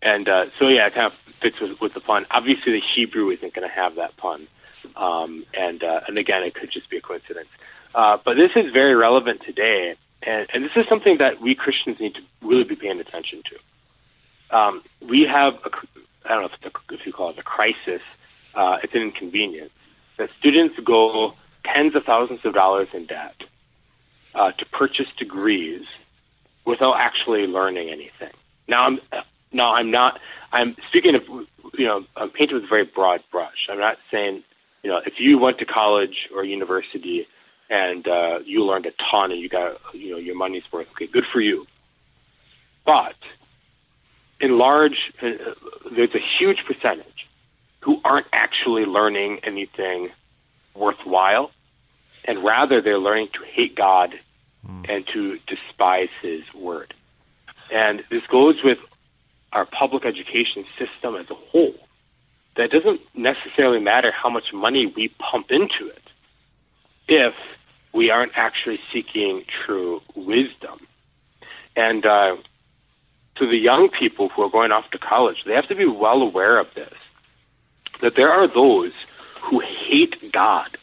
and 0.02 0.28
uh, 0.28 0.46
so 0.58 0.68
yeah, 0.68 0.86
it 0.86 0.94
kind 0.94 1.06
of 1.06 1.14
fits 1.40 1.60
with, 1.60 1.80
with 1.80 1.94
the 1.94 2.00
pun. 2.00 2.26
Obviously, 2.30 2.72
the 2.72 2.80
Hebrew 2.80 3.30
isn't 3.30 3.54
going 3.54 3.66
to 3.66 3.74
have 3.74 3.96
that 3.96 4.16
pun. 4.16 4.46
Um, 4.94 5.44
and 5.52 5.82
uh, 5.82 6.00
and 6.06 6.16
again, 6.18 6.42
it 6.42 6.54
could 6.54 6.70
just 6.70 6.88
be 6.88 6.96
a 6.96 7.00
coincidence. 7.00 7.48
Uh, 7.94 8.18
but 8.24 8.36
this 8.36 8.52
is 8.56 8.72
very 8.72 8.94
relevant 8.94 9.42
today, 9.42 9.96
and, 10.22 10.46
and 10.52 10.64
this 10.64 10.72
is 10.76 10.86
something 10.88 11.18
that 11.18 11.40
we 11.40 11.54
Christians 11.54 12.00
need 12.00 12.14
to 12.14 12.20
really 12.42 12.64
be 12.64 12.76
paying 12.76 13.00
attention 13.00 13.42
to. 13.50 14.56
Um, 14.56 14.82
we 15.00 15.22
have, 15.22 15.54
a, 15.64 15.70
I 16.24 16.28
don't 16.28 16.42
know 16.42 16.50
if, 16.62 16.74
a, 16.74 16.94
if 16.94 17.06
you 17.06 17.12
call 17.12 17.30
it 17.30 17.38
a 17.38 17.42
crisis, 17.42 18.02
uh, 18.54 18.78
it's 18.82 18.94
an 18.94 19.02
inconvenience, 19.02 19.72
that 20.18 20.30
students 20.38 20.78
go 20.84 21.34
tens 21.64 21.94
of 21.94 22.04
thousands 22.04 22.40
of 22.44 22.54
dollars 22.54 22.88
in 22.92 23.06
debt 23.06 23.34
uh, 24.34 24.52
to 24.52 24.66
purchase 24.66 25.08
degrees 25.18 25.84
without 26.64 26.96
actually 26.98 27.46
learning 27.46 27.90
anything. 27.90 28.32
Now, 28.68 28.86
I'm, 28.86 29.00
now 29.52 29.74
I'm 29.74 29.90
not, 29.90 30.20
I'm 30.52 30.76
speaking 30.88 31.14
of, 31.14 31.22
you 31.74 31.86
know, 31.86 32.04
I'm 32.16 32.30
painting 32.30 32.54
with 32.56 32.64
a 32.64 32.68
very 32.68 32.84
broad 32.84 33.22
brush. 33.30 33.68
I'm 33.68 33.78
not 33.78 33.98
saying 34.10 34.42
you 34.86 34.92
know, 34.92 35.00
if 35.04 35.18
you 35.18 35.36
went 35.36 35.58
to 35.58 35.64
college 35.64 36.28
or 36.32 36.44
university 36.44 37.26
and 37.68 38.06
uh, 38.06 38.40
you 38.44 38.64
learned 38.64 38.86
a 38.86 38.92
ton 39.10 39.32
and 39.32 39.40
you 39.40 39.48
got, 39.48 39.80
you 39.92 40.12
know, 40.12 40.18
your 40.18 40.36
money's 40.36 40.62
worth, 40.72 40.88
okay, 40.92 41.06
good 41.06 41.26
for 41.32 41.40
you. 41.40 41.66
But 42.84 43.16
in 44.40 44.58
large, 44.58 45.12
uh, 45.20 45.30
there's 45.90 46.14
a 46.14 46.20
huge 46.20 46.64
percentage 46.64 47.26
who 47.80 48.00
aren't 48.04 48.26
actually 48.32 48.84
learning 48.84 49.40
anything 49.42 50.10
worthwhile, 50.74 51.50
and 52.24 52.44
rather 52.44 52.80
they're 52.80 52.98
learning 52.98 53.28
to 53.34 53.44
hate 53.44 53.74
God 53.74 54.18
mm. 54.66 54.86
and 54.88 55.06
to 55.08 55.38
despise 55.46 56.08
His 56.22 56.42
word. 56.54 56.94
And 57.72 58.04
this 58.10 58.26
goes 58.26 58.62
with 58.62 58.78
our 59.52 59.64
public 59.64 60.04
education 60.04 60.64
system 60.78 61.16
as 61.16 61.30
a 61.30 61.34
whole 61.34 61.74
that 62.56 62.70
doesn't 62.70 63.00
necessarily 63.14 63.80
matter 63.80 64.10
how 64.10 64.28
much 64.30 64.52
money 64.52 64.86
we 64.86 65.08
pump 65.08 65.50
into 65.50 65.88
it 65.88 66.02
if 67.08 67.34
we 67.96 68.10
aren't 68.10 68.32
actually 68.36 68.78
seeking 68.92 69.44
true 69.64 70.02
wisdom. 70.14 70.78
And 71.74 72.04
uh, 72.04 72.36
to 73.36 73.46
the 73.46 73.56
young 73.56 73.88
people 73.88 74.28
who 74.28 74.42
are 74.42 74.50
going 74.50 74.70
off 74.70 74.90
to 74.90 74.98
college, 74.98 75.42
they 75.44 75.54
have 75.54 75.68
to 75.68 75.74
be 75.74 75.86
well 75.86 76.22
aware 76.22 76.58
of 76.58 76.68
this 76.74 76.92
that 78.02 78.14
there 78.14 78.30
are 78.30 78.46
those 78.46 78.92
who 79.40 79.58
hate 79.60 80.30
God 80.30 80.76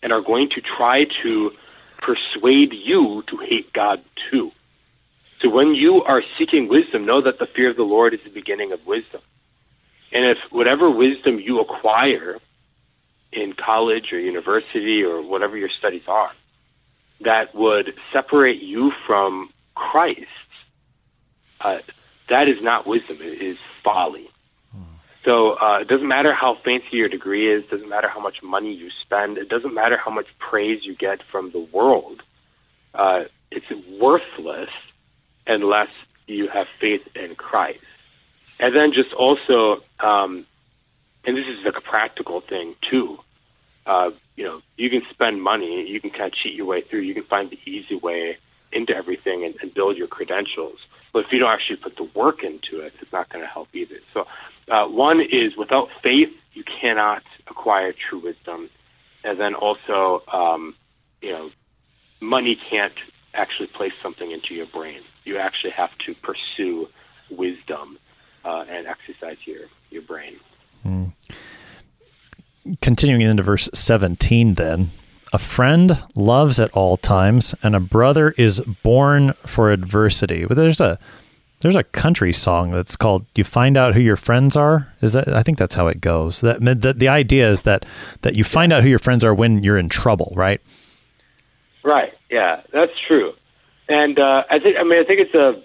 and 0.00 0.12
are 0.12 0.20
going 0.20 0.48
to 0.50 0.60
try 0.60 1.06
to 1.22 1.52
persuade 2.00 2.72
you 2.72 3.24
to 3.26 3.36
hate 3.38 3.72
God 3.72 4.00
too. 4.30 4.52
So 5.40 5.48
when 5.48 5.74
you 5.74 6.04
are 6.04 6.22
seeking 6.38 6.68
wisdom, 6.68 7.04
know 7.04 7.20
that 7.20 7.40
the 7.40 7.46
fear 7.46 7.70
of 7.70 7.76
the 7.76 7.82
Lord 7.82 8.14
is 8.14 8.20
the 8.22 8.30
beginning 8.30 8.70
of 8.70 8.86
wisdom. 8.86 9.20
And 10.12 10.24
if 10.24 10.38
whatever 10.50 10.88
wisdom 10.88 11.40
you 11.40 11.58
acquire 11.60 12.38
in 13.32 13.54
college 13.54 14.12
or 14.12 14.20
university 14.20 15.02
or 15.02 15.20
whatever 15.20 15.56
your 15.56 15.70
studies 15.70 16.06
are, 16.06 16.30
that 17.24 17.54
would 17.54 17.94
separate 18.12 18.62
you 18.62 18.92
from 19.06 19.50
Christ, 19.74 20.26
uh, 21.60 21.78
that 22.28 22.48
is 22.48 22.62
not 22.62 22.86
wisdom. 22.86 23.18
It 23.20 23.40
is 23.42 23.58
folly. 23.82 24.28
So 25.24 25.52
uh, 25.52 25.78
it 25.82 25.88
doesn't 25.88 26.08
matter 26.08 26.32
how 26.32 26.56
fancy 26.64 26.96
your 26.96 27.08
degree 27.08 27.52
is, 27.52 27.64
doesn't 27.66 27.88
matter 27.88 28.08
how 28.08 28.20
much 28.20 28.42
money 28.42 28.72
you 28.72 28.90
spend, 29.02 29.38
it 29.38 29.48
doesn't 29.48 29.72
matter 29.72 29.96
how 29.96 30.10
much 30.10 30.26
praise 30.38 30.84
you 30.84 30.94
get 30.94 31.22
from 31.30 31.52
the 31.52 31.60
world. 31.60 32.22
Uh, 32.94 33.24
it's 33.50 33.66
worthless 34.00 34.70
unless 35.46 35.90
you 36.26 36.48
have 36.48 36.66
faith 36.80 37.06
in 37.14 37.34
Christ. 37.36 37.84
And 38.58 38.74
then 38.74 38.92
just 38.92 39.12
also, 39.12 39.82
um, 40.00 40.46
and 41.24 41.36
this 41.36 41.46
is 41.46 41.64
like 41.64 41.76
a 41.76 41.80
practical 41.80 42.40
thing 42.40 42.74
too. 42.90 43.18
Uh, 43.86 44.10
you 44.36 44.44
know, 44.44 44.62
you 44.76 44.88
can 44.90 45.02
spend 45.10 45.42
money, 45.42 45.88
you 45.88 46.00
can 46.00 46.10
kind 46.10 46.24
of 46.24 46.32
cheat 46.32 46.54
your 46.54 46.66
way 46.66 46.80
through, 46.82 47.00
you 47.00 47.14
can 47.14 47.24
find 47.24 47.50
the 47.50 47.58
easy 47.66 47.96
way 47.96 48.38
into 48.70 48.94
everything 48.96 49.44
and, 49.44 49.54
and 49.60 49.74
build 49.74 49.96
your 49.96 50.06
credentials. 50.06 50.78
But 51.12 51.26
if 51.26 51.32
you 51.32 51.38
don't 51.38 51.50
actually 51.50 51.76
put 51.76 51.96
the 51.96 52.04
work 52.14 52.42
into 52.42 52.80
it, 52.80 52.94
it's 53.00 53.12
not 53.12 53.28
going 53.28 53.44
to 53.44 53.48
help 53.50 53.68
either. 53.74 53.98
So 54.14 54.26
uh, 54.70 54.86
one 54.86 55.20
is 55.20 55.56
without 55.56 55.88
faith, 56.02 56.30
you 56.54 56.64
cannot 56.64 57.22
acquire 57.48 57.92
true 57.92 58.20
wisdom. 58.20 58.70
And 59.24 59.38
then 59.38 59.54
also, 59.54 60.22
um, 60.32 60.74
you 61.20 61.32
know, 61.32 61.50
money 62.20 62.54
can't 62.54 62.94
actually 63.34 63.68
place 63.68 63.92
something 64.02 64.30
into 64.30 64.54
your 64.54 64.66
brain. 64.66 65.00
You 65.24 65.38
actually 65.38 65.70
have 65.70 65.96
to 65.98 66.14
pursue 66.14 66.88
wisdom 67.30 67.98
uh, 68.44 68.64
and 68.68 68.86
exercise 68.86 69.38
your, 69.44 69.62
your 69.90 70.02
brain. 70.02 70.36
Continuing 72.80 73.22
into 73.22 73.42
verse 73.42 73.68
17, 73.74 74.54
then, 74.54 74.90
a 75.32 75.38
friend 75.38 76.02
loves 76.14 76.60
at 76.60 76.70
all 76.72 76.96
times, 76.96 77.54
and 77.62 77.74
a 77.74 77.80
brother 77.80 78.30
is 78.36 78.60
born 78.82 79.32
for 79.46 79.72
adversity. 79.72 80.44
But 80.44 80.56
there's 80.56 80.80
a 80.80 80.98
there's 81.60 81.76
a 81.76 81.84
country 81.84 82.32
song 82.32 82.70
that's 82.70 82.96
called 82.96 83.24
"You 83.34 83.44
Find 83.44 83.76
Out 83.76 83.94
Who 83.94 84.00
Your 84.00 84.16
Friends 84.16 84.56
Are." 84.56 84.92
Is 85.00 85.14
that? 85.14 85.28
I 85.28 85.42
think 85.42 85.58
that's 85.58 85.74
how 85.74 85.86
it 85.88 86.00
goes. 86.00 86.40
That 86.40 86.60
the, 86.60 86.92
the 86.92 87.08
idea 87.08 87.48
is 87.48 87.62
that 87.62 87.84
that 88.20 88.36
you 88.36 88.44
find 88.44 88.72
out 88.72 88.82
who 88.82 88.88
your 88.88 88.98
friends 88.98 89.24
are 89.24 89.34
when 89.34 89.62
you're 89.62 89.78
in 89.78 89.88
trouble, 89.88 90.32
right? 90.36 90.60
Right. 91.82 92.12
Yeah, 92.30 92.60
that's 92.72 92.92
true. 93.08 93.32
And 93.88 94.18
uh, 94.18 94.44
I 94.50 94.58
think 94.58 94.76
I 94.78 94.82
mean 94.84 94.98
I 94.98 95.04
think 95.04 95.20
it's 95.20 95.34
a 95.34 95.62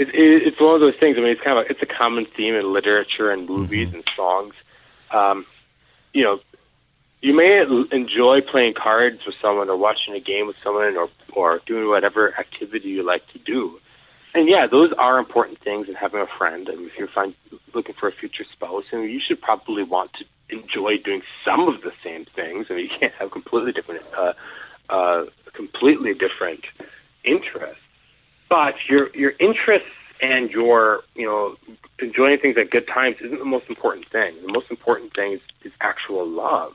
it, 0.00 0.08
it, 0.14 0.46
it's 0.46 0.60
one 0.60 0.74
of 0.74 0.80
those 0.80 0.96
things. 0.96 1.16
I 1.18 1.20
mean, 1.20 1.30
it's 1.30 1.42
kind 1.42 1.58
of 1.58 1.66
a, 1.66 1.70
it's 1.70 1.82
a 1.82 1.86
common 1.86 2.26
theme 2.36 2.54
in 2.54 2.72
literature 2.72 3.30
and 3.30 3.48
movies 3.48 3.88
mm-hmm. 3.88 3.96
and 3.96 4.10
songs. 4.16 4.54
Um, 5.10 5.46
you 6.12 6.24
know, 6.24 6.40
you 7.20 7.34
may 7.34 7.62
enjoy 7.92 8.40
playing 8.40 8.74
cards 8.74 9.20
with 9.26 9.34
someone 9.42 9.68
or 9.68 9.76
watching 9.76 10.14
a 10.14 10.20
game 10.20 10.46
with 10.46 10.56
someone 10.62 10.96
or 10.96 11.08
or 11.32 11.60
doing 11.66 11.88
whatever 11.88 12.38
activity 12.38 12.88
you 12.88 13.02
like 13.02 13.26
to 13.32 13.38
do 13.38 13.78
and 14.34 14.48
yeah, 14.48 14.66
those 14.66 14.92
are 14.96 15.18
important 15.18 15.58
things 15.60 15.88
in 15.88 15.94
having 15.94 16.20
a 16.20 16.26
friend. 16.38 16.68
Mean, 16.68 16.86
if 16.86 16.98
you're 16.98 17.08
find, 17.08 17.34
looking 17.74 17.94
for 17.98 18.08
a 18.08 18.12
future 18.12 18.44
spouse, 18.52 18.84
I 18.92 18.96
mean, 18.96 19.10
you 19.10 19.20
should 19.20 19.40
probably 19.40 19.82
want 19.82 20.12
to 20.14 20.24
enjoy 20.56 20.98
doing 20.98 21.22
some 21.44 21.68
of 21.68 21.82
the 21.82 21.92
same 22.04 22.26
things. 22.36 22.66
I 22.70 22.74
mean, 22.74 22.84
you 22.90 22.98
can't 22.98 23.14
have 23.14 23.30
completely 23.30 23.72
different, 23.72 24.02
uh, 24.16 24.32
uh, 24.88 25.24
completely 25.52 26.14
different 26.14 26.64
interests. 27.24 27.82
But 28.48 28.74
your 28.88 29.14
your 29.14 29.32
interests 29.38 29.88
and 30.20 30.50
your 30.50 31.02
you 31.14 31.26
know 31.26 31.56
enjoying 31.98 32.38
things 32.38 32.56
at 32.56 32.70
good 32.70 32.86
times 32.86 33.16
isn't 33.20 33.38
the 33.38 33.44
most 33.44 33.68
important 33.68 34.08
thing. 34.10 34.34
The 34.46 34.52
most 34.52 34.70
important 34.70 35.14
thing 35.14 35.32
is, 35.32 35.40
is 35.64 35.72
actual 35.80 36.26
love. 36.26 36.74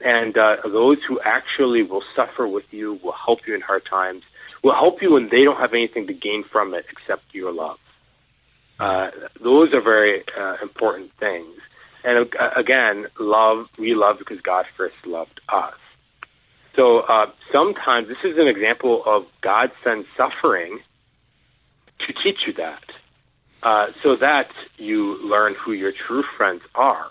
And 0.00 0.36
uh, 0.36 0.56
those 0.64 0.98
who 1.08 1.20
actually 1.20 1.82
will 1.82 2.02
suffer 2.14 2.46
with 2.46 2.64
you, 2.70 3.00
will 3.02 3.12
help 3.12 3.46
you 3.46 3.54
in 3.54 3.62
hard 3.62 3.86
times, 3.86 4.24
will 4.62 4.74
help 4.74 5.00
you 5.00 5.12
when 5.12 5.28
they 5.30 5.44
don't 5.44 5.58
have 5.58 5.72
anything 5.72 6.06
to 6.06 6.12
gain 6.12 6.44
from 6.44 6.74
it 6.74 6.84
except 6.90 7.22
your 7.34 7.52
love. 7.52 7.78
Uh, 8.78 9.10
those 9.42 9.72
are 9.72 9.80
very 9.80 10.22
uh, 10.38 10.56
important 10.62 11.12
things. 11.18 11.54
And 12.04 12.34
uh, 12.38 12.50
again, 12.56 13.06
love, 13.18 13.68
we 13.78 13.94
love 13.94 14.18
because 14.18 14.40
God 14.40 14.66
first 14.76 14.96
loved 15.06 15.40
us. 15.48 15.74
So 16.74 17.00
uh, 17.00 17.30
sometimes 17.50 18.08
this 18.08 18.18
is 18.22 18.36
an 18.36 18.48
example 18.48 19.02
of 19.06 19.24
God 19.40 19.72
sends 19.82 20.06
suffering 20.14 20.80
to 22.06 22.12
teach 22.12 22.46
you 22.46 22.52
that, 22.54 22.84
uh, 23.62 23.88
so 24.02 24.16
that 24.16 24.50
you 24.78 25.22
learn 25.26 25.54
who 25.54 25.72
your 25.72 25.92
true 25.92 26.24
friends 26.36 26.62
are. 26.74 27.08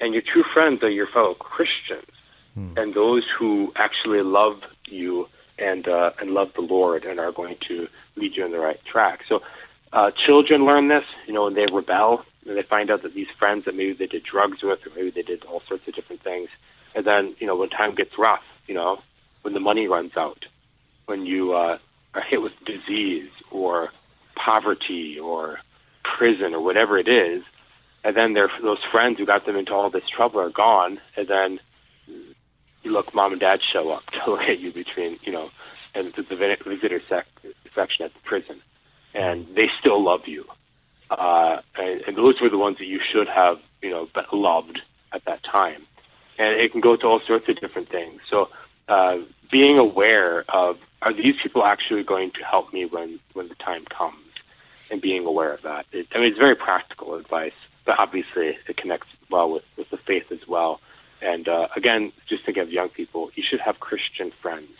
And 0.00 0.12
your 0.12 0.22
true 0.22 0.44
friends 0.44 0.82
are 0.82 0.90
your 0.90 1.08
fellow 1.08 1.34
Christians 1.34 2.10
hmm. 2.54 2.74
and 2.76 2.94
those 2.94 3.26
who 3.28 3.72
actually 3.76 4.22
love 4.22 4.62
you 4.86 5.28
and 5.58 5.88
uh, 5.88 6.12
and 6.20 6.30
love 6.30 6.52
the 6.54 6.60
Lord 6.60 7.04
and 7.04 7.18
are 7.18 7.32
going 7.32 7.56
to 7.68 7.88
lead 8.16 8.36
you 8.36 8.44
in 8.44 8.52
the 8.52 8.58
right 8.58 8.82
track. 8.84 9.24
So 9.28 9.42
uh, 9.92 10.10
children 10.12 10.64
learn 10.64 10.88
this, 10.88 11.04
you 11.26 11.32
know, 11.32 11.44
when 11.44 11.54
they 11.54 11.66
rebel 11.66 12.24
and 12.46 12.56
they 12.56 12.62
find 12.62 12.90
out 12.90 13.02
that 13.02 13.14
these 13.14 13.28
friends 13.38 13.64
that 13.64 13.74
maybe 13.74 13.92
they 13.92 14.06
did 14.06 14.22
drugs 14.22 14.62
with 14.62 14.86
or 14.86 14.90
maybe 14.94 15.10
they 15.10 15.22
did 15.22 15.44
all 15.44 15.62
sorts 15.66 15.86
of 15.88 15.94
different 15.94 16.22
things, 16.22 16.48
and 16.94 17.04
then 17.04 17.34
you 17.38 17.46
know 17.46 17.56
when 17.56 17.70
time 17.70 17.94
gets 17.94 18.16
rough, 18.18 18.44
you 18.66 18.74
know, 18.74 19.00
when 19.42 19.54
the 19.54 19.60
money 19.60 19.88
runs 19.88 20.16
out, 20.16 20.44
when 21.06 21.26
you 21.26 21.54
uh, 21.54 21.78
are 22.14 22.22
hit 22.22 22.40
with 22.42 22.52
disease 22.64 23.30
or 23.50 23.90
poverty 24.44 25.18
or 25.18 25.60
prison 26.02 26.54
or 26.54 26.60
whatever 26.60 26.98
it 26.98 27.08
is, 27.08 27.42
and 28.04 28.16
then 28.16 28.34
their 28.34 28.50
those 28.62 28.82
friends 28.90 29.18
who 29.18 29.26
got 29.26 29.44
them 29.46 29.56
into 29.56 29.72
all 29.72 29.90
this 29.90 30.08
trouble 30.08 30.40
are 30.40 30.50
gone, 30.50 31.00
and 31.16 31.28
then 31.28 31.60
you 32.88 32.92
look, 32.92 33.14
mom 33.14 33.32
and 33.32 33.40
dad 33.40 33.62
show 33.62 33.90
up 33.90 34.04
to 34.10 34.30
look 34.30 34.42
at 34.42 34.58
you 34.58 34.72
between, 34.72 35.18
you 35.22 35.32
know, 35.32 35.50
and 35.94 36.12
the, 36.14 36.22
visitor 36.22 37.02
sec- 37.08 37.26
section 37.74 38.04
at 38.04 38.14
the 38.14 38.20
prison, 38.20 38.60
and 39.14 39.46
they 39.54 39.68
still 39.78 40.02
love 40.02 40.26
you. 40.26 40.44
Uh, 41.10 41.60
and, 41.76 42.02
and 42.02 42.16
those 42.16 42.40
were 42.40 42.50
the 42.50 42.58
ones 42.58 42.78
that 42.78 42.86
you 42.86 43.00
should 43.00 43.28
have, 43.28 43.58
you 43.82 43.90
know, 43.90 44.08
loved 44.32 44.80
at 45.12 45.24
that 45.24 45.42
time. 45.42 45.82
And 46.38 46.60
it 46.60 46.70
can 46.70 46.80
go 46.80 46.96
to 46.96 47.06
all 47.06 47.20
sorts 47.26 47.48
of 47.48 47.58
different 47.58 47.88
things. 47.88 48.20
So, 48.30 48.50
uh, 48.88 49.18
being 49.50 49.78
aware 49.78 50.44
of 50.48 50.78
are 51.02 51.12
these 51.12 51.34
people 51.42 51.64
actually 51.64 52.02
going 52.02 52.30
to 52.32 52.44
help 52.44 52.72
me 52.72 52.84
when 52.84 53.18
when 53.32 53.48
the 53.48 53.54
time 53.54 53.84
comes, 53.86 54.27
and 54.90 55.00
being 55.00 55.26
aware 55.26 55.52
of 55.52 55.62
that. 55.62 55.86
It, 55.92 56.06
I 56.14 56.18
mean, 56.18 56.28
it's 56.28 56.38
very 56.38 56.54
practical 56.54 57.14
advice, 57.14 57.52
but 57.84 57.98
obviously 57.98 58.58
it 58.66 58.76
connects 58.76 59.08
well 59.30 59.50
with 59.50 59.64
with 59.76 59.90
the 59.90 59.96
faith 59.98 60.30
as 60.30 60.46
well. 60.46 60.80
And 61.20 61.48
uh, 61.48 61.68
again, 61.74 62.12
just 62.28 62.44
think 62.44 62.58
of 62.58 62.70
young 62.70 62.88
people, 62.88 63.30
you 63.34 63.42
should 63.42 63.60
have 63.60 63.80
Christian 63.80 64.30
friends 64.40 64.70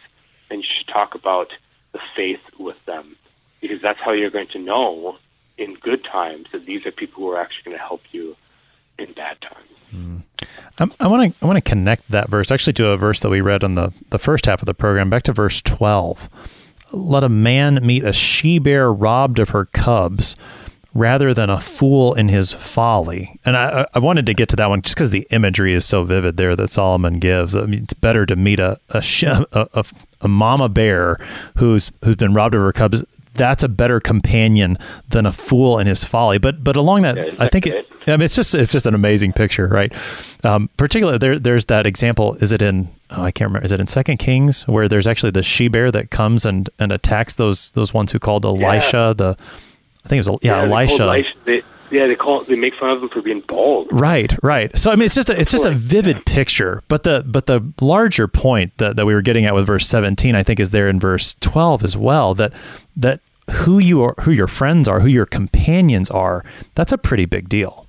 and 0.51 0.63
you 0.63 0.69
should 0.69 0.87
talk 0.87 1.15
about 1.15 1.53
the 1.93 2.01
faith 2.15 2.41
with 2.59 2.83
them 2.87 3.17
because 3.61 3.83
that's 3.83 3.99
how 3.99 4.13
you're 4.13 4.31
going 4.31 4.49
to 4.49 4.59
know 4.59 5.17
in 5.57 5.75
good 5.75 6.05
times 6.05 6.47
that 6.53 6.65
these 6.65 6.87
are 6.87 6.93
people 6.93 7.23
who 7.23 7.31
are 7.31 7.41
actually 7.41 7.65
going 7.65 7.77
to 7.77 7.83
help 7.83 8.03
you 8.13 8.37
in 8.99 9.13
bad 9.13 9.41
times. 9.41 9.69
Mm. 9.93 10.23
I 11.01 11.09
want 11.09 11.35
to 11.35 11.45
I 11.45 11.47
want 11.47 11.57
to 11.57 11.69
connect 11.69 12.11
that 12.11 12.29
verse 12.29 12.53
actually 12.53 12.75
to 12.75 12.89
a 12.89 12.97
verse 12.97 13.21
that 13.21 13.31
we 13.31 13.41
read 13.41 13.65
on 13.65 13.75
the 13.75 13.93
the 14.11 14.19
first 14.19 14.47
half 14.47 14.63
of 14.63 14.67
the 14.67 14.75
program 14.75 15.11
back 15.11 15.25
to 15.25 15.33
verse 15.33 15.61
12. 15.63 16.29
Let 16.93 17.25
a 17.25 17.29
man 17.29 17.81
meet 17.83 18.05
a 18.05 18.13
she 18.13 18.59
bear 18.59 18.93
robbed 18.93 19.39
of 19.39 19.51
her 19.51 19.67
cubs 19.67 20.37
rather 20.95 21.33
than 21.33 21.51
a 21.51 21.61
fool 21.61 22.15
in 22.15 22.29
his 22.29 22.53
folly. 22.53 23.39
And 23.45 23.57
I, 23.57 23.87
I 23.95 23.99
wanted 23.99 24.27
to 24.27 24.35
get 24.35 24.49
to 24.51 24.57
that 24.57 24.69
one 24.69 24.83
just 24.83 24.97
because 24.97 25.11
the 25.11 25.27
imagery 25.31 25.75
is 25.75 25.85
so 25.85 26.03
vivid 26.03 26.37
there 26.37 26.57
that 26.57 26.71
Solomon 26.71 27.19
gives. 27.19 27.55
I 27.55 27.67
mean, 27.67 27.85
it's 27.85 27.95
better 27.95 28.27
to 28.27 28.37
meet 28.37 28.59
a 28.61 28.79
a, 28.91 29.03
a, 29.75 29.85
a 30.21 30.29
mama 30.29 30.69
bear 30.69 31.19
who's 31.57 31.93
who's 32.05 32.17
been 32.17 32.35
robbed 32.35 32.55
of 32.55 32.61
her 32.63 32.73
cubs. 32.73 33.05
That's 33.35 33.63
a 33.63 33.69
better 33.69 34.01
companion 34.01 34.79
than 35.09 35.27
a 35.27 35.33
fool 35.33 35.79
in 35.79 35.87
his 35.87 36.05
folly. 36.05 36.39
But 36.39 36.65
but 36.65 36.77
along 36.77 37.03
that, 37.03 37.17
yeah, 37.17 37.35
I 37.39 37.49
think 37.49 37.67
it, 37.67 37.87
I 38.07 38.13
mean, 38.13 38.23
it's 38.23 38.37
just 38.37 38.55
it's 38.55 38.73
just 38.73 38.87
an 38.87 38.95
amazing 38.95 39.33
picture, 39.33 39.69
right? 39.69 39.93
Um, 40.45 40.71
particularly 40.77 41.19
there 41.19 41.39
there's 41.39 41.67
that 41.67 41.87
example. 41.87 42.37
Is 42.41 42.53
it 42.53 42.63
in 42.63 42.89
oh, 43.11 43.23
I 43.23 43.31
can't 43.31 43.49
remember. 43.49 43.65
Is 43.65 43.73
it 43.73 43.81
in 43.81 43.87
Second 43.87 44.19
Kings 44.19 44.67
where 44.67 44.89
there's 44.89 45.07
actually 45.07 45.31
the 45.33 45.43
she 45.43 45.69
bear 45.69 45.91
that 45.93 46.11
comes 46.11 46.47
and 46.47 46.69
and 46.79 46.93
attacks 46.93 47.37
those 47.37 47.71
those 47.73 47.95
ones 47.95 48.13
who 48.13 48.19
called 48.19 48.45
Elisha 48.45 48.97
yeah. 48.97 49.13
the 49.13 49.37
I 50.05 50.09
think 50.09 50.25
it 50.25 50.31
was 50.31 50.39
yeah, 50.43 50.63
yeah 50.65 50.71
Elisha. 50.71 51.03
Elisha 51.03 51.35
they, 51.45 51.63
yeah, 51.91 52.07
they 52.07 52.17
call 52.17 52.43
they 52.45 52.57
make 52.57 52.75
fun 52.75 52.91
of 52.91 53.03
him 53.03 53.09
for 53.09 53.23
being 53.23 53.41
bald. 53.41 53.89
Right, 53.91 54.33
right. 54.43 54.77
So 54.79 54.91
I 54.91 54.97
mean, 54.97 55.07
it's 55.07 55.15
just 55.15 55.31
a, 55.31 55.39
it's 55.39 55.51
just 55.51 55.65
a 55.65 55.71
vivid 55.71 56.25
picture. 56.27 56.83
But 56.89 57.03
the 57.03 57.25
but 57.27 57.47
the 57.47 57.61
larger 57.81 58.29
point 58.29 58.77
that, 58.79 58.97
that 58.97 59.07
we 59.07 59.15
were 59.15 59.23
getting 59.23 59.45
at 59.47 59.55
with 59.55 59.67
verse 59.67 59.87
seventeen, 59.87 60.35
I 60.35 60.43
think, 60.43 60.61
is 60.61 60.71
there 60.71 60.89
in 60.89 61.01
verse 61.01 61.35
twelve 61.41 61.85
as 61.85 61.97
well. 61.97 62.35
That 62.35 62.53
that 62.97 63.21
who 63.51 63.79
you 63.79 64.03
are, 64.03 64.15
who 64.21 64.31
your 64.31 64.47
friends 64.47 64.89
are, 64.89 65.01
who 65.01 65.09
your 65.09 65.27
companions 65.27 66.11
are, 66.11 66.45
that's 66.75 66.93
a 66.93 66.99
pretty 66.99 67.25
big 67.25 67.49
deal. 67.49 67.87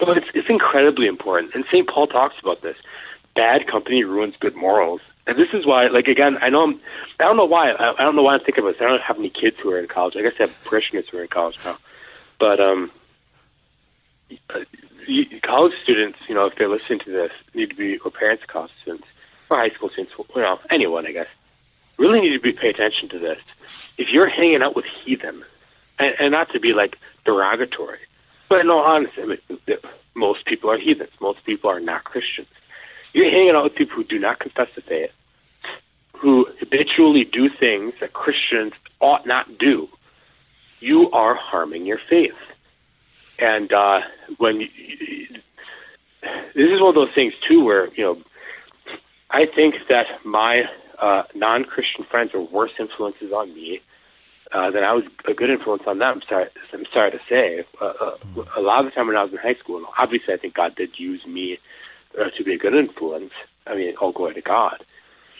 Well, 0.00 0.16
it's 0.16 0.26
it's 0.34 0.48
incredibly 0.48 1.06
important, 1.06 1.54
and 1.54 1.64
St. 1.70 1.88
Paul 1.88 2.06
talks 2.06 2.36
about 2.40 2.62
this. 2.62 2.76
bad 3.34 3.66
company 3.66 4.04
ruins 4.04 4.34
good 4.40 4.56
morals. 4.56 5.00
And 5.26 5.38
this 5.38 5.48
is 5.52 5.64
why, 5.64 5.86
like 5.86 6.08
again, 6.08 6.36
I 6.40 6.48
know 6.48 6.64
I'm, 6.64 6.80
I 7.20 7.24
don't 7.24 7.36
know 7.36 7.44
why, 7.44 7.70
I, 7.70 7.90
I 7.90 8.02
don't 8.02 8.16
know 8.16 8.22
why 8.22 8.34
I'm 8.34 8.40
thinking 8.40 8.66
of 8.66 8.72
this. 8.72 8.82
I 8.82 8.88
don't 8.88 9.00
have 9.02 9.18
any 9.18 9.30
kids 9.30 9.56
who 9.62 9.70
are 9.70 9.78
in 9.78 9.86
college. 9.86 10.16
I 10.16 10.22
guess 10.22 10.32
I 10.38 10.44
have 10.44 10.64
parishioners 10.64 11.08
who 11.08 11.18
are 11.18 11.22
in 11.22 11.28
college 11.28 11.56
now, 11.64 11.78
but 12.38 12.60
um, 12.60 12.90
college 15.42 15.74
students, 15.82 16.18
you 16.28 16.34
know, 16.34 16.46
if 16.46 16.56
they're 16.56 16.68
listening 16.68 17.00
to 17.00 17.10
this, 17.10 17.32
need 17.54 17.70
to 17.70 17.76
be, 17.76 17.98
or 17.98 18.10
parents 18.10 18.42
of 18.42 18.48
college 18.48 18.72
students, 18.82 19.06
or 19.50 19.58
high 19.58 19.70
school 19.70 19.90
students, 19.90 20.14
you 20.18 20.42
know, 20.42 20.58
anyone, 20.70 21.06
I 21.06 21.12
guess, 21.12 21.28
really 21.98 22.20
need 22.20 22.32
to 22.32 22.40
be 22.40 22.52
pay 22.52 22.70
attention 22.70 23.08
to 23.10 23.18
this. 23.18 23.38
If 23.98 24.10
you're 24.10 24.28
hanging 24.28 24.62
out 24.62 24.74
with 24.74 24.84
heathen, 24.84 25.44
and, 25.98 26.14
and 26.18 26.32
not 26.32 26.50
to 26.52 26.60
be 26.60 26.72
like 26.72 26.98
derogatory, 27.24 27.98
but 28.48 28.66
no, 28.66 28.78
honestly, 28.78 29.22
I 29.22 29.26
mean, 29.26 29.38
most 30.14 30.44
people 30.44 30.70
are 30.70 30.78
heathens. 30.78 31.10
Most 31.20 31.44
people 31.44 31.70
are 31.70 31.80
not 31.80 32.04
Christians. 32.04 32.48
You're 33.12 33.30
hanging 33.30 33.50
out 33.50 33.64
with 33.64 33.74
people 33.74 33.96
who 33.96 34.04
do 34.04 34.18
not 34.18 34.38
confess 34.38 34.68
the 34.74 34.80
faith, 34.82 35.10
who 36.16 36.48
habitually 36.60 37.24
do 37.24 37.48
things 37.48 37.94
that 38.00 38.12
Christians 38.12 38.72
ought 39.00 39.26
not 39.26 39.58
do. 39.58 39.88
You 40.82 41.10
are 41.12 41.36
harming 41.36 41.86
your 41.86 42.00
faith. 42.10 42.34
And 43.38 43.72
uh, 43.72 44.00
when 44.38 44.62
you, 44.62 44.68
this 46.54 46.70
is 46.70 46.80
one 46.80 46.88
of 46.88 46.94
those 46.96 47.14
things 47.14 47.34
too, 47.48 47.64
where 47.64 47.86
you 47.94 48.02
know, 48.02 48.18
I 49.30 49.46
think 49.46 49.76
that 49.88 50.06
my 50.24 50.64
uh, 50.98 51.22
non-Christian 51.36 52.04
friends 52.10 52.34
are 52.34 52.40
worse 52.40 52.72
influences 52.80 53.32
on 53.32 53.54
me 53.54 53.80
uh, 54.50 54.72
than 54.72 54.82
I 54.82 54.92
was 54.92 55.04
a 55.28 55.34
good 55.34 55.50
influence 55.50 55.84
on 55.86 56.00
them. 56.00 56.16
I'm 56.16 56.22
sorry, 56.28 56.48
I'm 56.72 56.84
sorry 56.92 57.12
to 57.12 57.20
say. 57.28 57.64
Uh, 57.80 57.84
uh, 57.84 58.16
a 58.56 58.60
lot 58.60 58.80
of 58.80 58.86
the 58.86 58.90
time 58.90 59.06
when 59.06 59.16
I 59.16 59.22
was 59.22 59.32
in 59.32 59.38
high 59.38 59.54
school, 59.54 59.84
obviously 59.96 60.34
I 60.34 60.36
think 60.36 60.54
God 60.54 60.74
did 60.74 60.98
use 60.98 61.24
me 61.26 61.58
uh, 62.20 62.30
to 62.36 62.44
be 62.44 62.54
a 62.54 62.58
good 62.58 62.74
influence. 62.74 63.32
I 63.68 63.76
mean, 63.76 63.94
all 64.00 64.12
glory 64.12 64.34
to 64.34 64.42
God. 64.42 64.84